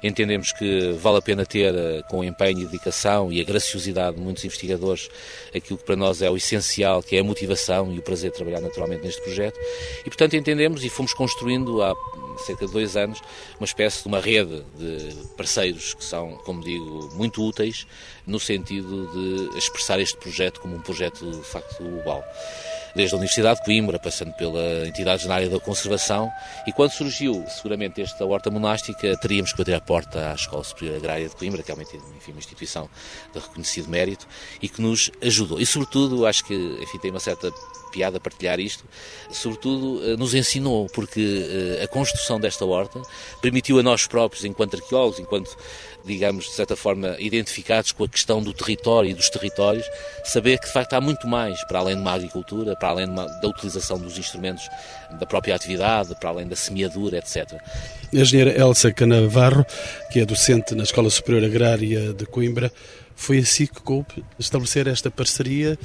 Entendemos 0.00 0.52
que 0.52 0.92
vale 0.92 1.18
a 1.18 1.22
pena 1.22 1.44
ter, 1.44 1.74
eh, 1.74 2.02
com 2.08 2.22
empenho 2.22 2.60
e 2.60 2.64
dedicação 2.66 3.32
e 3.32 3.40
a 3.40 3.44
graciosidade 3.44 4.16
de 4.16 4.22
muitos 4.22 4.44
investigadores, 4.44 5.08
aquilo 5.54 5.76
que 5.76 5.84
para 5.84 5.96
nós 5.96 6.22
é 6.22 6.30
o 6.30 6.36
essencial, 6.36 7.02
que 7.02 7.16
é 7.16 7.20
a 7.20 7.24
motivação 7.24 7.92
e 7.92 7.98
o 7.98 8.02
prazer 8.02 8.30
de 8.30 8.36
trabalhar 8.36 8.60
naturalmente 8.60 9.02
neste 9.02 9.22
projeto. 9.22 9.58
E 10.00 10.04
portanto 10.04 10.34
entendemos 10.34 10.84
e 10.84 10.88
fomos 10.88 11.12
construindo 11.12 11.82
há 11.82 11.94
cerca 12.38 12.66
de 12.66 12.72
dois 12.72 12.96
anos, 12.96 13.20
uma 13.58 13.64
espécie 13.64 14.02
de 14.02 14.08
uma 14.08 14.20
rede 14.20 14.64
de 14.76 15.14
parceiros 15.36 15.94
que 15.94 16.04
são, 16.04 16.36
como 16.44 16.62
digo, 16.62 17.10
muito 17.14 17.42
úteis 17.42 17.86
no 18.26 18.40
sentido 18.40 19.08
de 19.12 19.58
expressar 19.58 20.00
este 20.00 20.16
projeto 20.16 20.60
como 20.60 20.76
um 20.76 20.80
projeto 20.80 21.30
de 21.30 21.42
facto 21.42 21.82
global 21.82 22.24
desde 22.94 23.14
a 23.14 23.18
Universidade 23.18 23.58
de 23.58 23.64
Coimbra, 23.64 23.98
passando 23.98 24.32
pela 24.34 24.86
entidades 24.86 25.26
na 25.26 25.34
área 25.34 25.48
da 25.48 25.58
conservação. 25.58 26.30
E 26.66 26.72
quando 26.72 26.92
surgiu, 26.92 27.44
seguramente, 27.48 28.00
esta 28.00 28.24
horta 28.24 28.50
monástica, 28.50 29.16
teríamos 29.18 29.52
que 29.52 29.58
bater 29.58 29.74
a 29.74 29.80
porta 29.80 30.30
à 30.30 30.34
Escola 30.34 30.62
Superior 30.62 30.96
Agrária 30.96 31.28
de 31.28 31.34
Coimbra, 31.34 31.62
que 31.62 31.70
é 31.70 31.74
uma, 31.74 31.82
enfim, 31.82 32.30
uma 32.30 32.38
instituição 32.38 32.88
de 33.32 33.40
reconhecido 33.40 33.88
mérito 33.88 34.26
e 34.62 34.68
que 34.68 34.80
nos 34.80 35.10
ajudou. 35.20 35.60
E, 35.60 35.66
sobretudo, 35.66 36.26
acho 36.26 36.44
que 36.44 36.54
enfim, 36.54 36.98
tem 36.98 37.10
uma 37.10 37.20
certa 37.20 37.52
piada 37.94 38.18
partilhar 38.18 38.58
isto, 38.58 38.84
sobretudo 39.30 40.02
eh, 40.04 40.16
nos 40.16 40.34
ensinou, 40.34 40.88
porque 40.92 41.78
eh, 41.78 41.84
a 41.84 41.86
construção 41.86 42.40
desta 42.40 42.64
horta 42.64 43.00
permitiu 43.40 43.78
a 43.78 43.82
nós 43.84 44.04
próprios, 44.08 44.44
enquanto 44.44 44.74
arqueólogos, 44.74 45.20
enquanto 45.20 45.56
digamos, 46.04 46.44
de 46.44 46.50
certa 46.50 46.76
forma, 46.76 47.16
identificados 47.18 47.92
com 47.92 48.04
a 48.04 48.08
questão 48.08 48.42
do 48.42 48.52
território 48.52 49.10
e 49.10 49.14
dos 49.14 49.30
territórios, 49.30 49.86
saber 50.24 50.58
que 50.58 50.66
de 50.66 50.72
facto 50.72 50.92
há 50.92 51.00
muito 51.00 51.26
mais 51.26 51.64
para 51.66 51.78
além 51.78 51.94
de 51.94 52.02
uma 52.02 52.12
agricultura, 52.12 52.76
para 52.76 52.88
além 52.88 53.08
uma, 53.08 53.26
da 53.40 53.48
utilização 53.48 53.98
dos 53.98 54.18
instrumentos 54.18 54.68
da 55.18 55.24
própria 55.24 55.54
atividade, 55.54 56.14
para 56.16 56.28
além 56.28 56.46
da 56.46 56.56
semeadura, 56.56 57.18
etc. 57.18 57.54
A 58.12 58.16
engenheira 58.16 58.50
Elsa 58.58 58.92
Canavarro, 58.92 59.64
que 60.10 60.20
é 60.20 60.26
docente 60.26 60.74
na 60.74 60.82
Escola 60.82 61.08
Superior 61.08 61.44
Agrária 61.44 62.12
de 62.12 62.26
Coimbra, 62.26 62.70
foi 63.16 63.38
assim 63.38 63.66
que 63.66 63.80
coube 63.80 64.24
estabelecer 64.38 64.86
esta 64.86 65.10
parceria, 65.10 65.78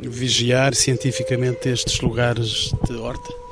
vigiar 0.00 0.74
cientificamente 0.74 1.68
estes 1.68 2.00
lugares 2.00 2.72
de 2.88 2.94
horta? 2.96 3.46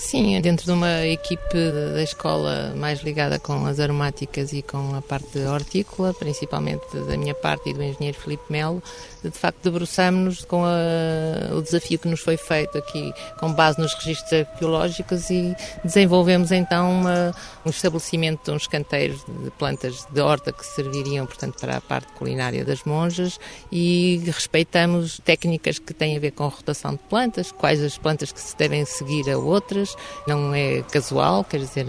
Sim, 0.00 0.40
dentro 0.40 0.64
de 0.64 0.72
uma 0.72 1.06
equipe 1.06 1.54
da 1.92 2.02
escola 2.02 2.72
mais 2.74 3.02
ligada 3.02 3.38
com 3.38 3.66
as 3.66 3.78
aromáticas 3.78 4.50
e 4.52 4.62
com 4.62 4.94
a 4.94 5.02
parte 5.02 5.38
hortícola, 5.40 6.14
principalmente 6.14 6.96
da 7.06 7.18
minha 7.18 7.34
parte 7.34 7.68
e 7.68 7.74
do 7.74 7.82
engenheiro 7.82 8.18
Filipe 8.18 8.42
Melo, 8.48 8.82
de 9.22 9.36
facto 9.36 9.58
debruçamos-nos 9.62 10.44
com 10.44 10.64
a, 10.64 11.54
o 11.54 11.62
desafio 11.62 11.98
que 11.98 12.08
nos 12.08 12.20
foi 12.20 12.36
feito 12.36 12.78
aqui 12.78 13.12
com 13.38 13.52
base 13.52 13.80
nos 13.80 13.92
registros 13.94 14.32
arqueológicos 14.32 15.30
e 15.30 15.54
desenvolvemos 15.84 16.52
então 16.52 16.90
uma, 16.90 17.34
um 17.64 17.70
estabelecimento 17.70 18.52
uns 18.52 18.66
canteiros 18.66 19.24
de 19.26 19.50
plantas 19.52 20.06
de 20.12 20.20
horta 20.20 20.52
que 20.52 20.64
serviriam, 20.64 21.26
portanto, 21.26 21.58
para 21.60 21.76
a 21.76 21.80
parte 21.80 22.12
culinária 22.14 22.64
das 22.64 22.84
monjas 22.84 23.38
e 23.70 24.22
respeitamos 24.26 25.20
técnicas 25.24 25.78
que 25.78 25.92
têm 25.92 26.16
a 26.16 26.20
ver 26.20 26.32
com 26.32 26.46
rotação 26.48 26.92
de 26.92 27.00
plantas, 27.08 27.52
quais 27.52 27.82
as 27.82 27.98
plantas 27.98 28.32
que 28.32 28.40
se 28.40 28.56
devem 28.56 28.84
seguir 28.84 29.30
a 29.30 29.38
outras, 29.38 29.96
não 30.26 30.54
é 30.54 30.82
casual, 30.82 31.44
quer 31.44 31.58
dizer, 31.58 31.86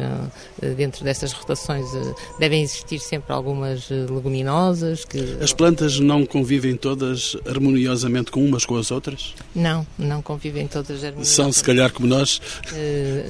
eh, 0.61 0.69
dentro 0.69 1.03
dessas 1.03 1.31
rotações 1.33 1.85
eh, 1.95 2.13
devem 2.39 2.61
existir 2.63 2.99
sempre 2.99 3.33
algumas 3.33 3.89
eh, 3.91 4.05
leguminosas. 4.09 5.05
Que... 5.05 5.37
As 5.41 5.53
plantas 5.53 5.99
não 5.99 6.25
convivem 6.25 6.75
todas 6.75 7.20
harmoniosamente 7.45 8.31
com 8.31 8.43
umas 8.43 8.65
com 8.65 8.75
as 8.77 8.91
outras? 8.91 9.33
Não, 9.55 9.85
não 9.97 10.21
convivem 10.21 10.67
todas 10.67 11.03
harmoniosamente. 11.03 11.27
São, 11.27 11.51
se 11.51 11.63
calhar, 11.63 11.91
como 11.91 12.07
nós? 12.07 12.41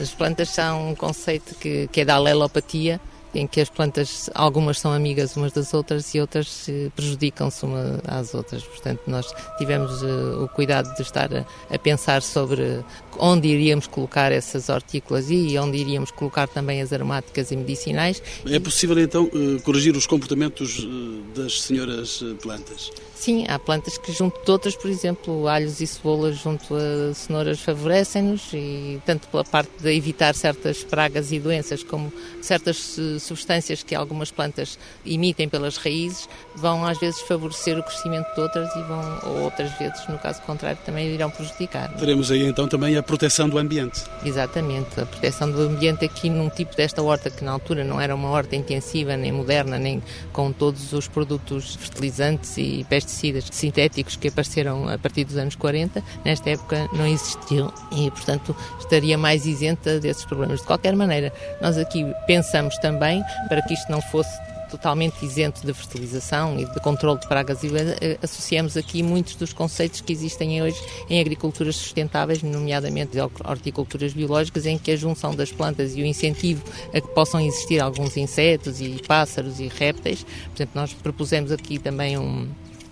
As 0.02 0.10
plantas 0.12 0.50
são 0.50 0.92
um 0.92 0.96
conceito 0.96 1.56
que, 1.56 1.88
que 1.92 2.02
é 2.02 2.06
da 2.06 2.16
alelopatia, 2.16 3.00
em 3.34 3.48
que 3.48 3.62
as 3.62 3.70
plantas, 3.70 4.30
algumas 4.34 4.80
são 4.80 4.92
amigas 4.92 5.36
umas 5.36 5.52
das 5.52 5.74
outras 5.74 6.14
e 6.14 6.20
outras 6.20 6.70
prejudicam-se 6.96 7.66
umas 7.66 8.00
às 8.08 8.34
outras. 8.34 8.64
Portanto, 8.64 9.02
nós 9.08 9.34
tivemos 9.58 10.02
uh, 10.02 10.44
o 10.44 10.48
cuidado 10.50 10.94
de 10.96 11.02
estar 11.02 11.30
a, 11.34 11.80
pensar 11.80 12.22
sobre 12.22 12.84
onde 13.18 13.48
iríamos 13.48 13.88
colocar 13.88 14.32
essas 14.32 14.70
hortícolas 14.70 15.30
e 15.30 15.58
onde 15.58 15.78
iríamos 15.78 16.12
colocar 16.12 16.48
também 16.48 16.82
as 16.82 16.94
aromáticas 16.94 17.52
e 17.52 17.56
medicinais. 17.56 18.22
É 18.46 18.60
possível 18.60 19.00
então 19.00 19.26
uh, 19.26 19.62
corrigir 19.62 19.96
os 19.96 20.06
comportamentos 20.06 20.88
das 21.36 21.62
senhoras 21.62 22.24
plantas? 22.42 22.92
Sim, 23.22 23.46
há 23.48 23.60
plantas 23.60 24.00
que 24.00 24.12
junto 24.12 24.44
de 24.44 24.50
outras, 24.50 24.76
por 24.76 24.90
exemplo, 24.90 25.48
alhos 25.48 25.80
e 25.80 25.86
cebolas 25.86 26.38
junto 26.38 26.74
a 26.74 27.14
cenouras 27.14 27.60
favorecem-nos 27.60 28.52
e 28.52 29.00
tanto 29.06 29.28
pela 29.28 29.44
parte 29.44 29.70
de 29.80 29.96
evitar 29.96 30.34
certas 30.34 30.84
pragas 30.84 31.32
e 31.32 31.40
doenças 31.40 31.84
como 31.84 32.12
certas 32.42 32.98
substâncias 33.22 33.84
que 33.84 33.96
algumas 33.96 34.32
plantas 34.32 34.78
emitem 35.06 35.48
pelas 35.48 35.78
raízes 35.78 36.28
vão 36.56 36.86
às 36.86 37.00
vezes 37.00 37.22
favorecer 37.22 37.78
o 37.78 37.84
crescimento 37.84 38.34
de 38.34 38.42
outras 38.42 38.70
e 38.76 38.84
vão, 38.84 39.20
ou 39.26 39.44
outras 39.44 39.72
vezes, 39.78 40.08
no 40.08 40.18
caso 40.18 40.42
contrário, 40.42 40.80
também 40.86 41.08
irão 41.08 41.30
prejudicar. 41.30 41.94
Teremos 41.96 42.32
aí 42.32 42.46
então 42.46 42.68
também 42.68 42.98
a 42.98 43.04
proteção 43.04 43.50
do 43.50 43.58
ambiente. 43.58 44.04
Exatamente, 44.26 45.00
a 45.00 45.06
proteção 45.06 45.52
do 45.52 45.62
ambiente 45.62 46.06
aqui 46.06 46.30
num 46.30 46.50
tipo 46.50 46.76
desta 46.76 47.02
horta 47.02 47.30
que 47.30 47.44
na 47.44 47.52
altura 47.52 47.84
não 47.84 48.00
era 48.00 48.16
uma 48.16 48.30
horta 48.30 48.56
intensiva, 48.56 49.16
nem 49.18 49.32
moderna, 49.32 49.78
nem 49.78 50.02
com 50.32 50.52
todos 50.52 50.94
os 50.94 51.08
produtos 51.08 51.76
fertilizantes 51.76 52.58
e 52.58 52.86
pesticidas 52.90 53.46
sintéticos 53.52 54.16
que 54.16 54.28
apareceram 54.28 54.88
a 54.88 54.98
partir 54.98 55.24
dos 55.24 55.38
anos 55.38 55.56
40, 55.56 56.04
nesta 56.24 56.50
época 56.50 56.88
não 56.94 57.06
existiam 57.06 57.72
e, 57.92 58.10
portanto, 58.12 58.56
estaria 58.80 59.18
mais 59.18 59.46
isenta 59.46 60.00
desses 60.00 60.26
problemas. 60.26 60.62
De 60.62 60.68
qualquer 60.68 60.96
maneira, 60.96 61.34
nós 61.62 61.78
aqui 61.78 62.06
pensamos 62.26 62.78
também 62.78 63.11
também, 63.12 63.24
para 63.50 63.62
que 63.62 63.74
isto 63.74 63.92
não 63.92 64.02
fosse 64.02 64.32
totalmente 64.70 65.26
isento 65.26 65.66
de 65.66 65.74
fertilização 65.74 66.58
e 66.58 66.66
de 66.66 66.80
controle 66.80 67.20
de 67.20 67.28
pragas 67.28 67.62
e 67.62 67.68
eh, 67.68 68.18
associamos 68.24 68.78
aqui 68.78 69.04
muitos 69.04 69.36
dos 69.36 69.52
conceitos 69.52 70.00
que 70.00 70.14
existem 70.14 70.64
hoje 70.64 70.82
em 71.10 71.20
agriculturas 71.20 71.76
sustentáveis, 71.76 72.42
nomeadamente 72.42 73.18
horticulturas 73.44 74.14
biológicas, 74.14 74.66
em 74.66 74.78
que 74.78 74.92
a 74.92 74.96
junção 74.96 75.36
das 75.36 75.52
plantas 75.52 75.98
e 75.98 76.02
o 76.02 76.06
incentivo 76.06 76.64
a 76.94 77.02
que 77.02 77.08
possam 77.10 77.42
existir 77.42 77.82
alguns 77.82 78.16
insetos 78.16 78.80
e 78.80 79.02
pássaros 79.06 79.60
e 79.60 79.68
répteis. 79.68 80.24
Por 80.24 80.56
exemplo, 80.56 80.80
nós 80.80 80.94
propusemos 80.94 81.52
aqui 81.52 81.78
também 81.78 82.18
um 82.18 82.48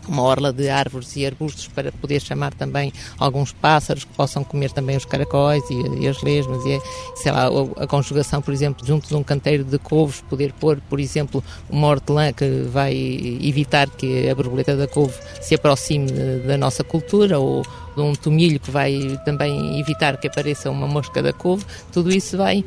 uma 0.10 0.24
orla 0.24 0.52
de 0.52 0.70
árvores 0.70 1.16
e 1.16 1.26
arbustos 1.26 1.68
para 1.68 1.92
poder 1.92 2.22
chamar 2.22 2.54
também 2.54 2.92
alguns 3.18 3.52
pássaros 3.52 4.04
que 4.04 4.14
possam 4.14 4.44
comer 4.44 4.72
também 4.72 4.98
os 4.98 5.06
caracóis 5.06 5.64
e, 5.70 6.04
e 6.04 6.08
as 6.08 6.22
lesmas 6.22 6.66
e, 6.66 6.82
sei 7.16 7.32
lá, 7.32 7.48
a, 7.48 7.84
a, 7.84 7.88
conjugação, 7.88 8.42
por 8.42 8.54
exemplo, 8.54 8.86
junto 8.86 9.08
de 9.08 9.16
um 9.16 9.24
canteiro 9.24 9.64
de 9.64 9.78
couves, 9.78 10.22
poder 10.30 10.52
pôr, 10.54 10.82
por 10.90 11.00
exemplo, 11.00 11.44
uma 11.70 11.88
hortelã 11.88 12.34
que 12.34 12.64
vai 12.64 12.94
evitar 13.42 13.90
que 13.90 14.28
a 14.28 14.36
borboleta 14.36 14.76
da 14.76 14.88
couve 14.88 15.16
se 15.42 15.56
aproxime 15.56 16.12
da 16.46 16.58
nossa 16.58 16.84
cultura 16.84 17.40
ou 17.40 17.64
de 17.96 18.02
um 18.02 18.14
tomilho 18.14 18.60
que 18.60 18.72
vai 18.72 19.20
também 19.26 19.80
evitar 19.80 20.18
que 20.18 20.28
apareça 20.28 20.70
uma 20.70 20.88
mosca 20.88 21.22
da 21.22 21.34
couve, 21.34 21.66
tudo 21.92 22.12
isso 22.12 22.38
vai 22.38 22.64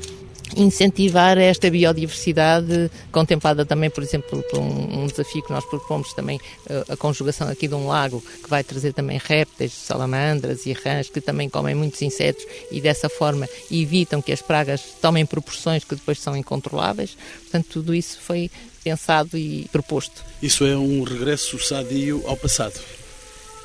incentivar 0.56 1.38
esta 1.38 1.70
biodiversidade, 1.70 2.90
contemplada 3.10 3.64
também, 3.64 3.90
por 3.90 4.02
exemplo, 4.02 4.42
por 4.42 4.58
um, 4.58 5.02
um 5.02 5.06
desafio 5.06 5.42
que 5.42 5.52
nós 5.52 5.64
propomos 5.64 6.12
também, 6.12 6.40
a, 6.68 6.72
eh, 6.72 6.84
a 6.90 6.96
conjugação 6.96 7.48
aqui 7.48 7.68
de 7.68 7.74
um 7.74 7.86
lago, 7.86 8.22
que 8.42 8.48
vai 8.48 8.62
trazer 8.62 8.92
também 8.92 9.20
répteis, 9.22 9.72
salamandras 9.72 10.66
e 10.66 10.72
rãs, 10.72 11.08
que 11.08 11.20
também 11.20 11.48
comem 11.48 11.74
muitos 11.74 12.02
insetos 12.02 12.44
e 12.70 12.80
dessa 12.80 13.08
forma 13.08 13.48
evitam 13.70 14.20
que 14.20 14.32
as 14.32 14.42
pragas 14.42 14.82
tomem 15.00 15.24
proporções 15.24 15.84
que 15.84 15.94
depois 15.94 16.18
são 16.18 16.36
incontroláveis. 16.36 17.16
Portanto, 17.42 17.66
tudo 17.70 17.94
isso 17.94 18.18
foi 18.20 18.50
pensado 18.82 19.38
e 19.38 19.68
proposto. 19.70 20.24
Isso 20.42 20.64
é 20.64 20.76
um 20.76 21.02
regresso 21.04 21.58
sadio 21.58 22.22
ao 22.26 22.36
passado? 22.36 22.80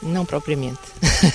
Não 0.02 0.26
propriamente. 0.26 0.80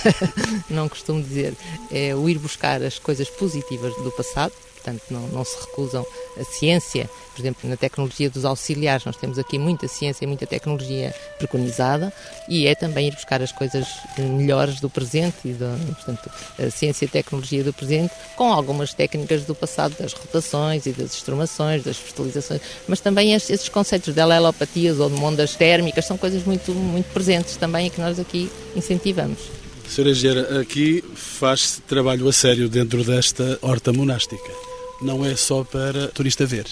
não 0.69 0.87
costumo 0.87 1.21
dizer. 1.21 1.53
É 1.91 2.15
o 2.15 2.29
ir 2.29 2.37
buscar 2.37 2.81
as 2.81 2.97
coisas 2.97 3.29
positivas 3.29 3.93
do 3.97 4.11
passado 4.11 4.53
portanto 4.83 5.03
não, 5.09 5.27
não 5.29 5.45
se 5.45 5.55
recusam 5.61 6.05
a 6.37 6.43
ciência, 6.43 7.09
por 7.33 7.41
exemplo, 7.41 7.69
na 7.69 7.77
tecnologia 7.77 8.29
dos 8.29 8.45
auxiliares, 8.45 9.05
nós 9.05 9.15
temos 9.15 9.39
aqui 9.39 9.57
muita 9.57 9.87
ciência 9.87 10.25
e 10.25 10.27
muita 10.27 10.45
tecnologia 10.45 11.13
preconizada 11.37 12.11
e 12.49 12.67
é 12.67 12.75
também 12.75 13.07
ir 13.07 13.13
buscar 13.13 13.41
as 13.41 13.51
coisas 13.51 13.87
melhores 14.17 14.79
do 14.79 14.89
presente 14.89 15.37
e, 15.45 15.53
do, 15.53 15.65
portanto, 15.95 16.29
a 16.59 16.69
ciência 16.69 17.05
e 17.05 17.07
a 17.07 17.11
tecnologia 17.11 17.63
do 17.63 17.73
presente 17.73 18.13
com 18.35 18.51
algumas 18.51 18.93
técnicas 18.93 19.43
do 19.45 19.55
passado, 19.55 19.95
das 19.97 20.13
rotações 20.13 20.85
e 20.85 20.91
das 20.91 21.13
extrumações, 21.13 21.83
das 21.83 21.97
fertilizações, 21.97 22.61
mas 22.87 22.99
também 22.99 23.33
esses 23.33 23.69
conceitos 23.69 24.13
de 24.13 24.19
alelopatias 24.19 24.99
ou 24.99 25.09
de 25.09 25.15
mondas 25.15 25.55
térmicas 25.55 26.05
são 26.05 26.17
coisas 26.17 26.43
muito, 26.43 26.71
muito 26.71 27.11
presentes 27.13 27.55
também 27.55 27.87
e 27.87 27.89
que 27.89 28.01
nós 28.01 28.19
aqui 28.19 28.51
incentivamos. 28.75 29.39
Sra. 29.87 30.13
Gera, 30.13 30.61
aqui 30.61 31.03
faz-se 31.13 31.81
trabalho 31.81 32.27
a 32.27 32.33
sério 32.33 32.69
dentro 32.69 33.03
desta 33.03 33.59
horta 33.61 33.91
monástica 33.91 34.72
não 35.03 35.25
é 35.25 35.35
só 35.35 35.63
para 35.63 36.07
turista 36.09 36.45
ver. 36.45 36.65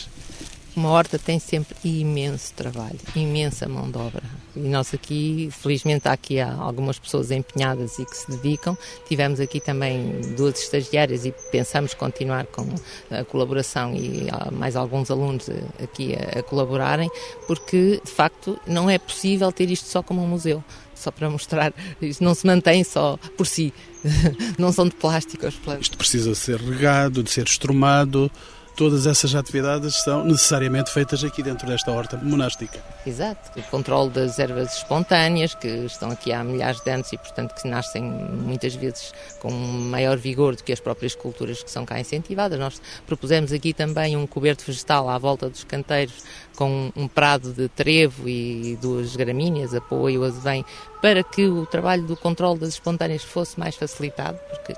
Uma 0.73 0.89
horta 0.89 1.19
tem 1.19 1.37
sempre 1.37 1.75
imenso 1.83 2.53
trabalho, 2.53 2.97
imensa 3.13 3.67
mão 3.67 3.91
de 3.91 3.97
obra. 3.97 4.23
E 4.55 4.59
nós 4.59 4.93
aqui, 4.93 5.49
felizmente, 5.51 6.07
há 6.07 6.13
aqui 6.13 6.39
algumas 6.39 6.97
pessoas 6.97 7.29
empenhadas 7.29 7.99
e 7.99 8.05
que 8.05 8.15
se 8.15 8.31
dedicam. 8.31 8.77
Tivemos 9.05 9.41
aqui 9.41 9.59
também 9.59 10.21
duas 10.37 10.61
estagiárias 10.61 11.25
e 11.25 11.33
pensamos 11.51 11.93
continuar 11.93 12.45
com 12.45 12.65
a 13.09 13.23
colaboração 13.25 13.93
e 13.93 14.27
mais 14.53 14.77
alguns 14.77 15.11
alunos 15.11 15.49
aqui 15.83 16.15
a, 16.15 16.39
a 16.39 16.43
colaborarem, 16.43 17.09
porque, 17.47 18.01
de 18.03 18.11
facto, 18.11 18.57
não 18.65 18.89
é 18.89 18.97
possível 18.97 19.51
ter 19.51 19.69
isto 19.69 19.87
só 19.87 20.01
como 20.01 20.23
um 20.23 20.27
museu 20.27 20.63
só 21.01 21.11
para 21.11 21.29
mostrar, 21.29 21.73
isto 22.01 22.23
não 22.23 22.33
se 22.33 22.45
mantém 22.45 22.83
só 22.83 23.17
por 23.37 23.47
si, 23.47 23.73
não 24.57 24.71
são 24.71 24.85
de 24.85 24.95
plástico 24.95 25.45
as 25.45 25.55
plantas. 25.55 25.83
Isto 25.83 25.97
precisa 25.97 26.35
ser 26.35 26.59
regado, 26.59 27.23
de 27.23 27.31
ser 27.31 27.45
estrumado, 27.45 28.31
todas 28.81 29.05
essas 29.05 29.35
atividades 29.35 29.97
são 29.97 30.25
necessariamente 30.25 30.89
feitas 30.89 31.23
aqui 31.23 31.43
dentro 31.43 31.67
desta 31.67 31.91
horta 31.91 32.17
monástica. 32.17 32.79
Exato. 33.05 33.51
O 33.55 33.61
controle 33.69 34.09
das 34.09 34.39
ervas 34.39 34.77
espontâneas, 34.77 35.53
que 35.53 35.67
estão 35.67 36.09
aqui 36.09 36.33
há 36.33 36.43
milhares 36.43 36.81
de 36.81 36.89
anos 36.89 37.13
e, 37.13 37.17
portanto, 37.19 37.53
que 37.53 37.67
nascem 37.67 38.01
muitas 38.01 38.73
vezes 38.73 39.13
com 39.37 39.51
maior 39.51 40.17
vigor 40.17 40.55
do 40.55 40.63
que 40.63 40.73
as 40.73 40.79
próprias 40.79 41.13
culturas 41.13 41.61
que 41.61 41.69
são 41.69 41.85
cá 41.85 41.99
incentivadas. 41.99 42.57
Nós 42.57 42.81
propusemos 43.05 43.53
aqui 43.53 43.71
também 43.71 44.17
um 44.17 44.25
coberto 44.25 44.65
vegetal 44.65 45.07
à 45.09 45.17
volta 45.19 45.47
dos 45.47 45.63
canteiros 45.63 46.23
com 46.55 46.91
um 46.95 47.07
prado 47.07 47.53
de 47.53 47.69
trevo 47.69 48.27
e 48.27 48.79
duas 48.81 49.15
gramíneas, 49.15 49.75
apoio, 49.75 50.23
azevém, 50.23 50.65
para 51.03 51.23
que 51.23 51.45
o 51.45 51.67
trabalho 51.67 52.01
do 52.07 52.17
controle 52.17 52.59
das 52.59 52.69
espontâneas 52.69 53.23
fosse 53.23 53.59
mais 53.59 53.75
facilitado, 53.75 54.39
porque 54.49 54.73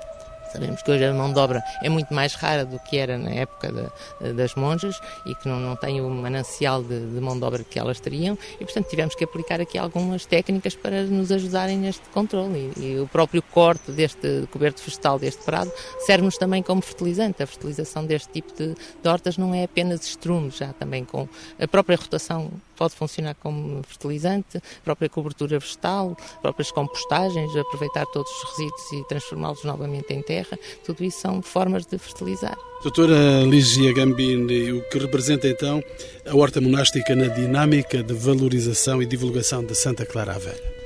Sabemos 0.54 0.82
que 0.82 0.90
hoje 0.92 1.04
a 1.04 1.12
mão 1.12 1.32
de 1.32 1.38
obra 1.40 1.64
é 1.82 1.88
muito 1.88 2.14
mais 2.14 2.34
rara 2.34 2.64
do 2.64 2.78
que 2.78 2.96
era 2.96 3.18
na 3.18 3.30
época 3.30 3.72
de, 3.72 4.32
das 4.34 4.54
monjas 4.54 5.00
e 5.26 5.34
que 5.34 5.48
não, 5.48 5.58
não 5.58 5.74
tem 5.74 6.00
o 6.00 6.08
manancial 6.08 6.80
de, 6.80 7.10
de, 7.10 7.20
mão 7.20 7.36
de 7.36 7.44
obra 7.44 7.64
que 7.64 7.76
elas 7.76 7.98
teriam 7.98 8.38
e, 8.60 8.64
portanto, 8.64 8.88
tivemos 8.88 9.16
que 9.16 9.24
aplicar 9.24 9.60
aqui 9.60 9.76
algumas 9.76 10.24
técnicas 10.24 10.76
para 10.76 11.02
nos 11.02 11.32
ajudarem 11.32 11.76
neste 11.76 12.08
controle. 12.10 12.72
E, 12.76 12.84
e 12.84 13.00
o 13.00 13.08
próprio 13.08 13.42
corte 13.42 13.90
deste 13.90 14.46
coberto 14.52 14.80
vegetal 14.80 15.18
deste 15.18 15.42
prado 15.42 15.72
serve-nos 16.06 16.38
também 16.38 16.62
como 16.62 16.80
fertilizante. 16.80 17.42
A 17.42 17.46
fertilização 17.48 18.06
deste 18.06 18.28
tipo 18.28 18.54
de, 18.54 18.74
de 18.74 19.08
hortas 19.08 19.36
não 19.36 19.52
é 19.52 19.64
apenas 19.64 20.06
estrume, 20.06 20.52
já 20.52 20.72
também 20.72 21.04
com 21.04 21.28
a 21.58 21.66
própria 21.66 21.96
rotação 21.96 22.52
pode 22.76 22.94
funcionar 22.94 23.34
como 23.36 23.82
fertilizante, 23.84 24.60
própria 24.84 25.08
cobertura 25.08 25.58
vegetal, 25.58 26.16
próprias 26.42 26.70
compostagens, 26.70 27.56
aproveitar 27.56 28.04
todos 28.06 28.30
os 28.30 28.50
resíduos 28.50 28.92
e 28.92 29.04
transformá-los 29.08 29.64
novamente 29.64 30.12
em 30.12 30.22
terra, 30.22 30.43
tudo 30.84 31.04
isso 31.04 31.20
são 31.20 31.42
formas 31.42 31.86
de 31.86 31.98
fertilizar. 31.98 32.56
Doutora 32.82 33.42
Ligia 33.44 33.92
Gambini, 33.94 34.72
o 34.72 34.82
que 34.88 34.98
representa 34.98 35.48
então 35.48 35.82
a 36.26 36.36
horta 36.36 36.60
monástica 36.60 37.16
na 37.16 37.28
dinâmica 37.28 38.02
de 38.02 38.12
valorização 38.12 39.02
e 39.02 39.06
divulgação 39.06 39.64
de 39.64 39.74
Santa 39.74 40.04
Clara 40.04 40.34
a 40.34 40.38
Velha? 40.38 40.83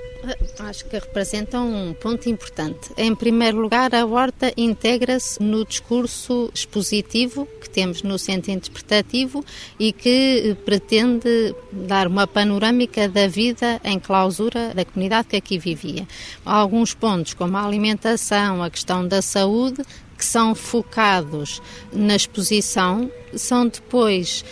Acho 0.58 0.84
que 0.86 0.98
representam 0.98 1.72
um 1.72 1.94
ponto 1.94 2.28
importante. 2.28 2.90
Em 2.96 3.14
primeiro 3.14 3.60
lugar, 3.60 3.94
a 3.94 4.04
horta 4.04 4.52
integra-se 4.56 5.40
no 5.40 5.64
discurso 5.64 6.50
expositivo 6.52 7.46
que 7.60 7.70
temos 7.70 8.02
no 8.02 8.18
centro 8.18 8.50
interpretativo 8.50 9.44
e 9.78 9.92
que 9.92 10.56
pretende 10.64 11.54
dar 11.70 12.08
uma 12.08 12.26
panorâmica 12.26 13.08
da 13.08 13.28
vida 13.28 13.80
em 13.84 14.00
clausura 14.00 14.74
da 14.74 14.84
comunidade 14.84 15.28
que 15.28 15.36
aqui 15.36 15.58
vivia. 15.58 16.06
Alguns 16.44 16.94
pontos, 16.94 17.34
como 17.34 17.56
a 17.56 17.64
alimentação, 17.64 18.62
a 18.62 18.70
questão 18.70 19.06
da 19.06 19.22
saúde, 19.22 19.84
que 20.16 20.24
são 20.24 20.54
focados 20.54 21.62
na 21.92 22.16
exposição, 22.16 23.08
são 23.36 23.68
depois 23.68 24.44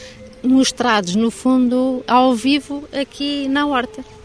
mostrados, 0.44 1.16
no 1.16 1.30
fundo, 1.30 2.04
ao 2.06 2.34
vivo 2.34 2.88
aqui 2.92 3.48
na 3.48 3.66
horta. 3.66 4.15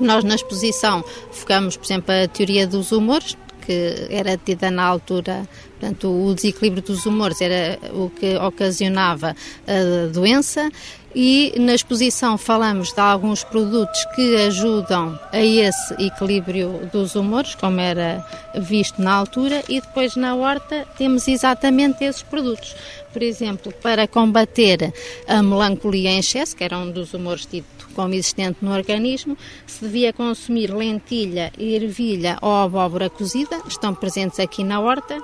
Nós, 0.00 0.24
na 0.24 0.34
exposição, 0.34 1.04
focamos, 1.30 1.76
por 1.76 1.84
exemplo, 1.84 2.12
a 2.12 2.26
teoria 2.26 2.66
dos 2.66 2.90
humores, 2.90 3.36
que 3.60 4.06
era 4.10 4.36
tida 4.36 4.70
na 4.70 4.84
altura, 4.84 5.46
portanto, 5.78 6.08
o 6.08 6.34
desequilíbrio 6.34 6.82
dos 6.82 7.06
humores 7.06 7.40
era 7.40 7.78
o 7.92 8.10
que 8.10 8.36
ocasionava 8.36 9.36
a 9.66 10.06
doença 10.12 10.70
e 11.14 11.52
na 11.58 11.74
exposição 11.74 12.38
falamos 12.38 12.92
de 12.92 13.00
alguns 13.00 13.42
produtos 13.42 14.04
que 14.14 14.36
ajudam 14.46 15.18
a 15.32 15.40
esse 15.40 15.94
equilíbrio 15.94 16.88
dos 16.92 17.16
humores, 17.16 17.54
como 17.56 17.80
era 17.80 18.24
visto 18.54 19.02
na 19.02 19.14
altura, 19.14 19.62
e 19.68 19.80
depois 19.80 20.14
na 20.14 20.36
horta 20.36 20.86
temos 20.96 21.26
exatamente 21.26 22.04
esses 22.04 22.22
produtos. 22.22 22.76
Por 23.12 23.22
exemplo, 23.22 23.72
para 23.82 24.06
combater 24.06 24.92
a 25.26 25.42
melancolia 25.42 26.10
em 26.10 26.20
excesso, 26.20 26.54
que 26.54 26.62
era 26.62 26.78
um 26.78 26.90
dos 26.90 27.12
humores 27.12 27.44
tido 27.44 27.66
como 28.00 28.14
existente 28.14 28.58
no 28.62 28.72
organismo, 28.72 29.36
se 29.66 29.84
devia 29.84 30.10
consumir 30.10 30.72
lentilha, 30.72 31.52
ervilha 31.58 32.38
ou 32.40 32.50
abóbora 32.50 33.10
cozida, 33.10 33.60
estão 33.68 33.94
presentes 33.94 34.40
aqui 34.40 34.64
na 34.64 34.80
horta. 34.80 35.18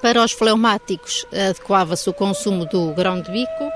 Para 0.00 0.24
os 0.24 0.32
fleumáticos, 0.32 1.26
adequava-se 1.32 2.08
o 2.08 2.14
consumo 2.14 2.64
do 2.66 2.94
grão 2.94 3.20
de 3.20 3.30
bico 3.30 3.70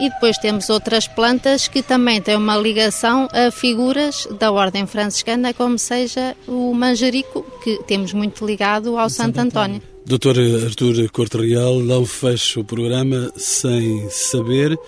e 0.00 0.08
depois 0.08 0.38
temos 0.38 0.70
outras 0.70 1.06
plantas 1.06 1.68
que 1.68 1.82
também 1.82 2.20
têm 2.20 2.36
uma 2.36 2.56
ligação 2.56 3.28
a 3.32 3.50
figuras 3.50 4.26
da 4.38 4.50
ordem 4.50 4.86
franciscana, 4.86 5.52
como 5.52 5.78
seja 5.78 6.36
o 6.48 6.72
manjerico, 6.74 7.44
que 7.62 7.80
temos 7.86 8.12
muito 8.12 8.46
ligado 8.46 8.98
ao 8.98 9.10
Santo, 9.10 9.36
Santo 9.36 9.48
António. 9.48 9.82
Doutor 10.06 10.36
Artur 10.64 10.94
Corte 11.12 11.36
Real, 11.38 11.78
não 11.80 12.04
fecho 12.06 12.60
o 12.60 12.64
programa 12.64 13.32
sem 13.36 14.08
saber 14.10 14.78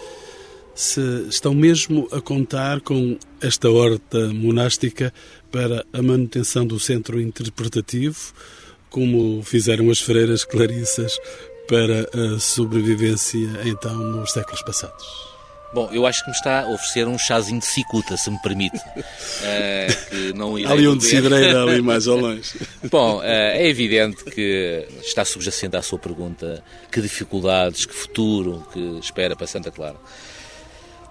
se 0.77 1.01
estão 1.29 1.55
mesmo 1.55 2.07
a 2.13 2.21
contar 2.21 2.83
com 2.83 3.19
esta 3.41 3.71
horta 3.71 4.29
monástica 4.29 5.13
para 5.51 5.85
a 5.91 6.03
manutenção 6.03 6.67
do 6.67 6.79
centro 6.79 7.19
interpretativo, 7.19 8.35
como 8.91 9.43
fizeram 9.43 9.91
as 9.91 10.01
freiras 10.01 10.45
clarissas 10.45 11.19
para 11.67 12.09
a 12.15 12.39
sobrevivência 12.39 13.49
então 13.65 13.95
nos 13.95 14.33
séculos 14.33 14.63
passados. 14.63 15.37
Bom, 15.73 15.91
eu 15.93 16.07
acho 16.07 16.23
que 16.23 16.31
me 16.31 16.37
está 16.37 16.63
a 16.63 16.69
oferecer 16.69 17.09
um 17.09 17.19
chazinho 17.19 17.59
de 17.59 17.67
cicuta, 17.67 18.17
se 18.17 18.31
me 18.31 18.39
permite. 18.41 18.77
uh, 18.77 20.09
que 20.11 20.33
não 20.33 20.57
ali 20.57 20.87
onde 20.87 21.05
se 21.05 21.17
ali 21.17 21.81
mais 21.83 22.07
ao 22.07 22.17
longe. 22.17 22.55
Bom, 22.91 23.19
uh, 23.19 23.23
é 23.23 23.67
evidente 23.67 24.25
que 24.25 24.87
está 25.03 25.25
subjacente 25.25 25.77
à 25.77 25.83
sua 25.83 25.99
pergunta 25.99 26.63
que 26.91 27.01
dificuldades, 27.01 27.85
que 27.85 27.95
futuro 27.95 28.67
que 28.73 28.99
espera 29.01 29.35
para 29.35 29.47
Santa 29.47 29.71
Clara. 29.71 29.97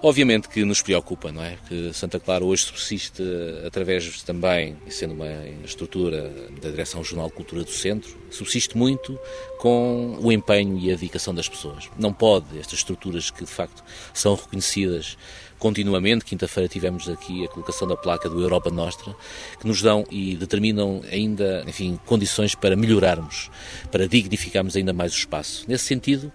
Obviamente 0.01 0.47
que 0.49 0.63
nos 0.63 0.81
preocupa, 0.81 1.31
não 1.31 1.43
é? 1.43 1.57
Que 1.67 1.91
Santa 1.93 2.19
Clara 2.19 2.43
hoje 2.43 2.63
subsiste 2.63 3.23
através 3.65 4.21
também, 4.23 4.75
sendo 4.87 5.13
uma 5.13 5.27
estrutura 5.63 6.31
da 6.61 6.69
Direção 6.69 7.03
Jornal 7.03 7.29
Cultura 7.31 7.63
do 7.63 7.71
Centro, 7.71 8.15
subsiste 8.29 8.77
muito 8.77 9.19
com 9.57 10.17
o 10.21 10.31
empenho 10.31 10.77
e 10.77 10.91
a 10.91 10.95
dedicação 10.95 11.33
das 11.33 11.49
pessoas. 11.49 11.89
Não 11.97 12.13
pode, 12.13 12.59
estas 12.59 12.79
estruturas 12.79 13.31
que 13.31 13.43
de 13.43 13.49
facto 13.49 13.83
são 14.13 14.35
reconhecidas 14.35 15.17
continuamente, 15.57 16.25
quinta-feira 16.25 16.67
tivemos 16.67 17.09
aqui 17.09 17.43
a 17.43 17.47
colocação 17.47 17.87
da 17.87 17.95
placa 17.95 18.29
do 18.29 18.41
Europa 18.41 18.69
Nostra, 18.69 19.15
que 19.59 19.65
nos 19.65 19.81
dão 19.81 20.05
e 20.11 20.35
determinam 20.35 21.01
ainda, 21.11 21.63
enfim, 21.67 21.99
condições 22.05 22.53
para 22.53 22.75
melhorarmos, 22.75 23.49
para 23.91 24.07
dignificarmos 24.07 24.75
ainda 24.75 24.93
mais 24.93 25.13
o 25.13 25.17
espaço. 25.17 25.65
Nesse 25.67 25.85
sentido, 25.85 26.31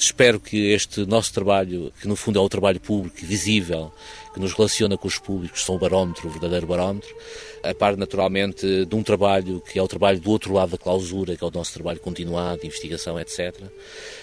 Espero 0.00 0.40
que 0.40 0.72
este 0.72 1.04
nosso 1.04 1.30
trabalho, 1.30 1.92
que 2.00 2.08
no 2.08 2.16
fundo 2.16 2.38
é 2.38 2.42
o 2.42 2.48
trabalho 2.48 2.80
público 2.80 3.18
visível, 3.20 3.92
que 4.32 4.40
nos 4.40 4.54
relaciona 4.54 4.96
com 4.96 5.06
os 5.06 5.18
públicos, 5.18 5.62
são 5.62 5.74
o 5.74 5.78
barómetro, 5.78 6.26
o 6.26 6.30
verdadeiro 6.30 6.66
barómetro, 6.66 7.14
a 7.62 7.74
par 7.74 7.96
naturalmente 7.96 8.84
de 8.84 8.94
um 8.94 9.02
trabalho 9.02 9.60
que 9.60 9.78
é 9.78 9.82
o 9.82 9.88
trabalho 9.88 10.20
do 10.20 10.30
outro 10.30 10.52
lado 10.52 10.70
da 10.70 10.78
clausura, 10.78 11.36
que 11.36 11.44
é 11.44 11.46
o 11.46 11.50
nosso 11.50 11.72
trabalho 11.72 12.00
continuado, 12.00 12.60
de 12.60 12.66
investigação, 12.66 13.18
etc., 13.18 13.54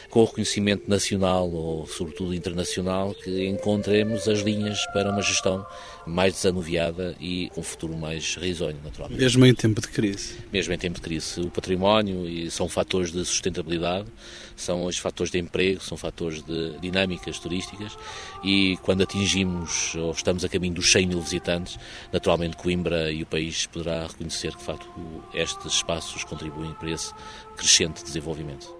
com 0.09 0.21
o 0.21 0.25
reconhecimento 0.25 0.89
nacional 0.89 1.49
ou 1.51 1.85
sobretudo 1.85 2.33
internacional, 2.33 3.13
que 3.13 3.45
encontremos 3.45 4.27
as 4.27 4.39
linhas 4.39 4.79
para 4.93 5.11
uma 5.11 5.21
gestão 5.21 5.65
mais 6.05 6.33
desanuviada 6.33 7.15
e 7.19 7.49
com 7.49 7.59
um 7.61 7.63
futuro 7.63 7.95
mais 7.97 8.35
risonho, 8.35 8.77
naturalmente. 8.83 9.19
Mesmo 9.19 9.45
em 9.45 9.53
tempo 9.53 9.81
de 9.81 9.89
crise. 9.89 10.37
Mesmo 10.51 10.73
em 10.73 10.77
tempo 10.77 10.95
de 10.95 11.01
crise. 11.01 11.41
O 11.41 11.49
património 11.51 12.27
e 12.27 12.49
são 12.49 12.69
fatores 12.69 13.11
de 13.11 13.23
sustentabilidade, 13.25 14.07
são 14.55 14.85
os 14.85 14.97
fatores 14.97 15.31
de 15.31 15.37
emprego, 15.37 15.81
são 15.81 15.97
fatores 15.97 16.41
de 16.41 16.79
dinâmicas 16.79 17.37
turísticas 17.37 17.97
e 18.43 18.77
quando 18.81 19.03
atingimos 19.03 19.93
ou 19.95 20.11
estamos 20.11 20.43
a 20.43 20.49
caminho 20.49 20.73
dos 20.73 20.91
100 20.91 21.07
mil 21.07 21.21
visitantes, 21.21 21.77
naturalmente 22.11 22.57
Coimbra 22.57 23.11
e 23.11 23.21
o 23.21 23.26
país 23.27 23.65
poderá 23.65 24.07
reconhecer 24.07 24.51
que, 24.51 24.59
de 24.59 24.63
facto, 24.63 24.89
estes 25.33 25.65
espaços 25.73 26.23
contribuem 26.23 26.73
para 26.73 26.91
esse 26.91 27.13
crescente 27.55 28.03
desenvolvimento. 28.03 28.76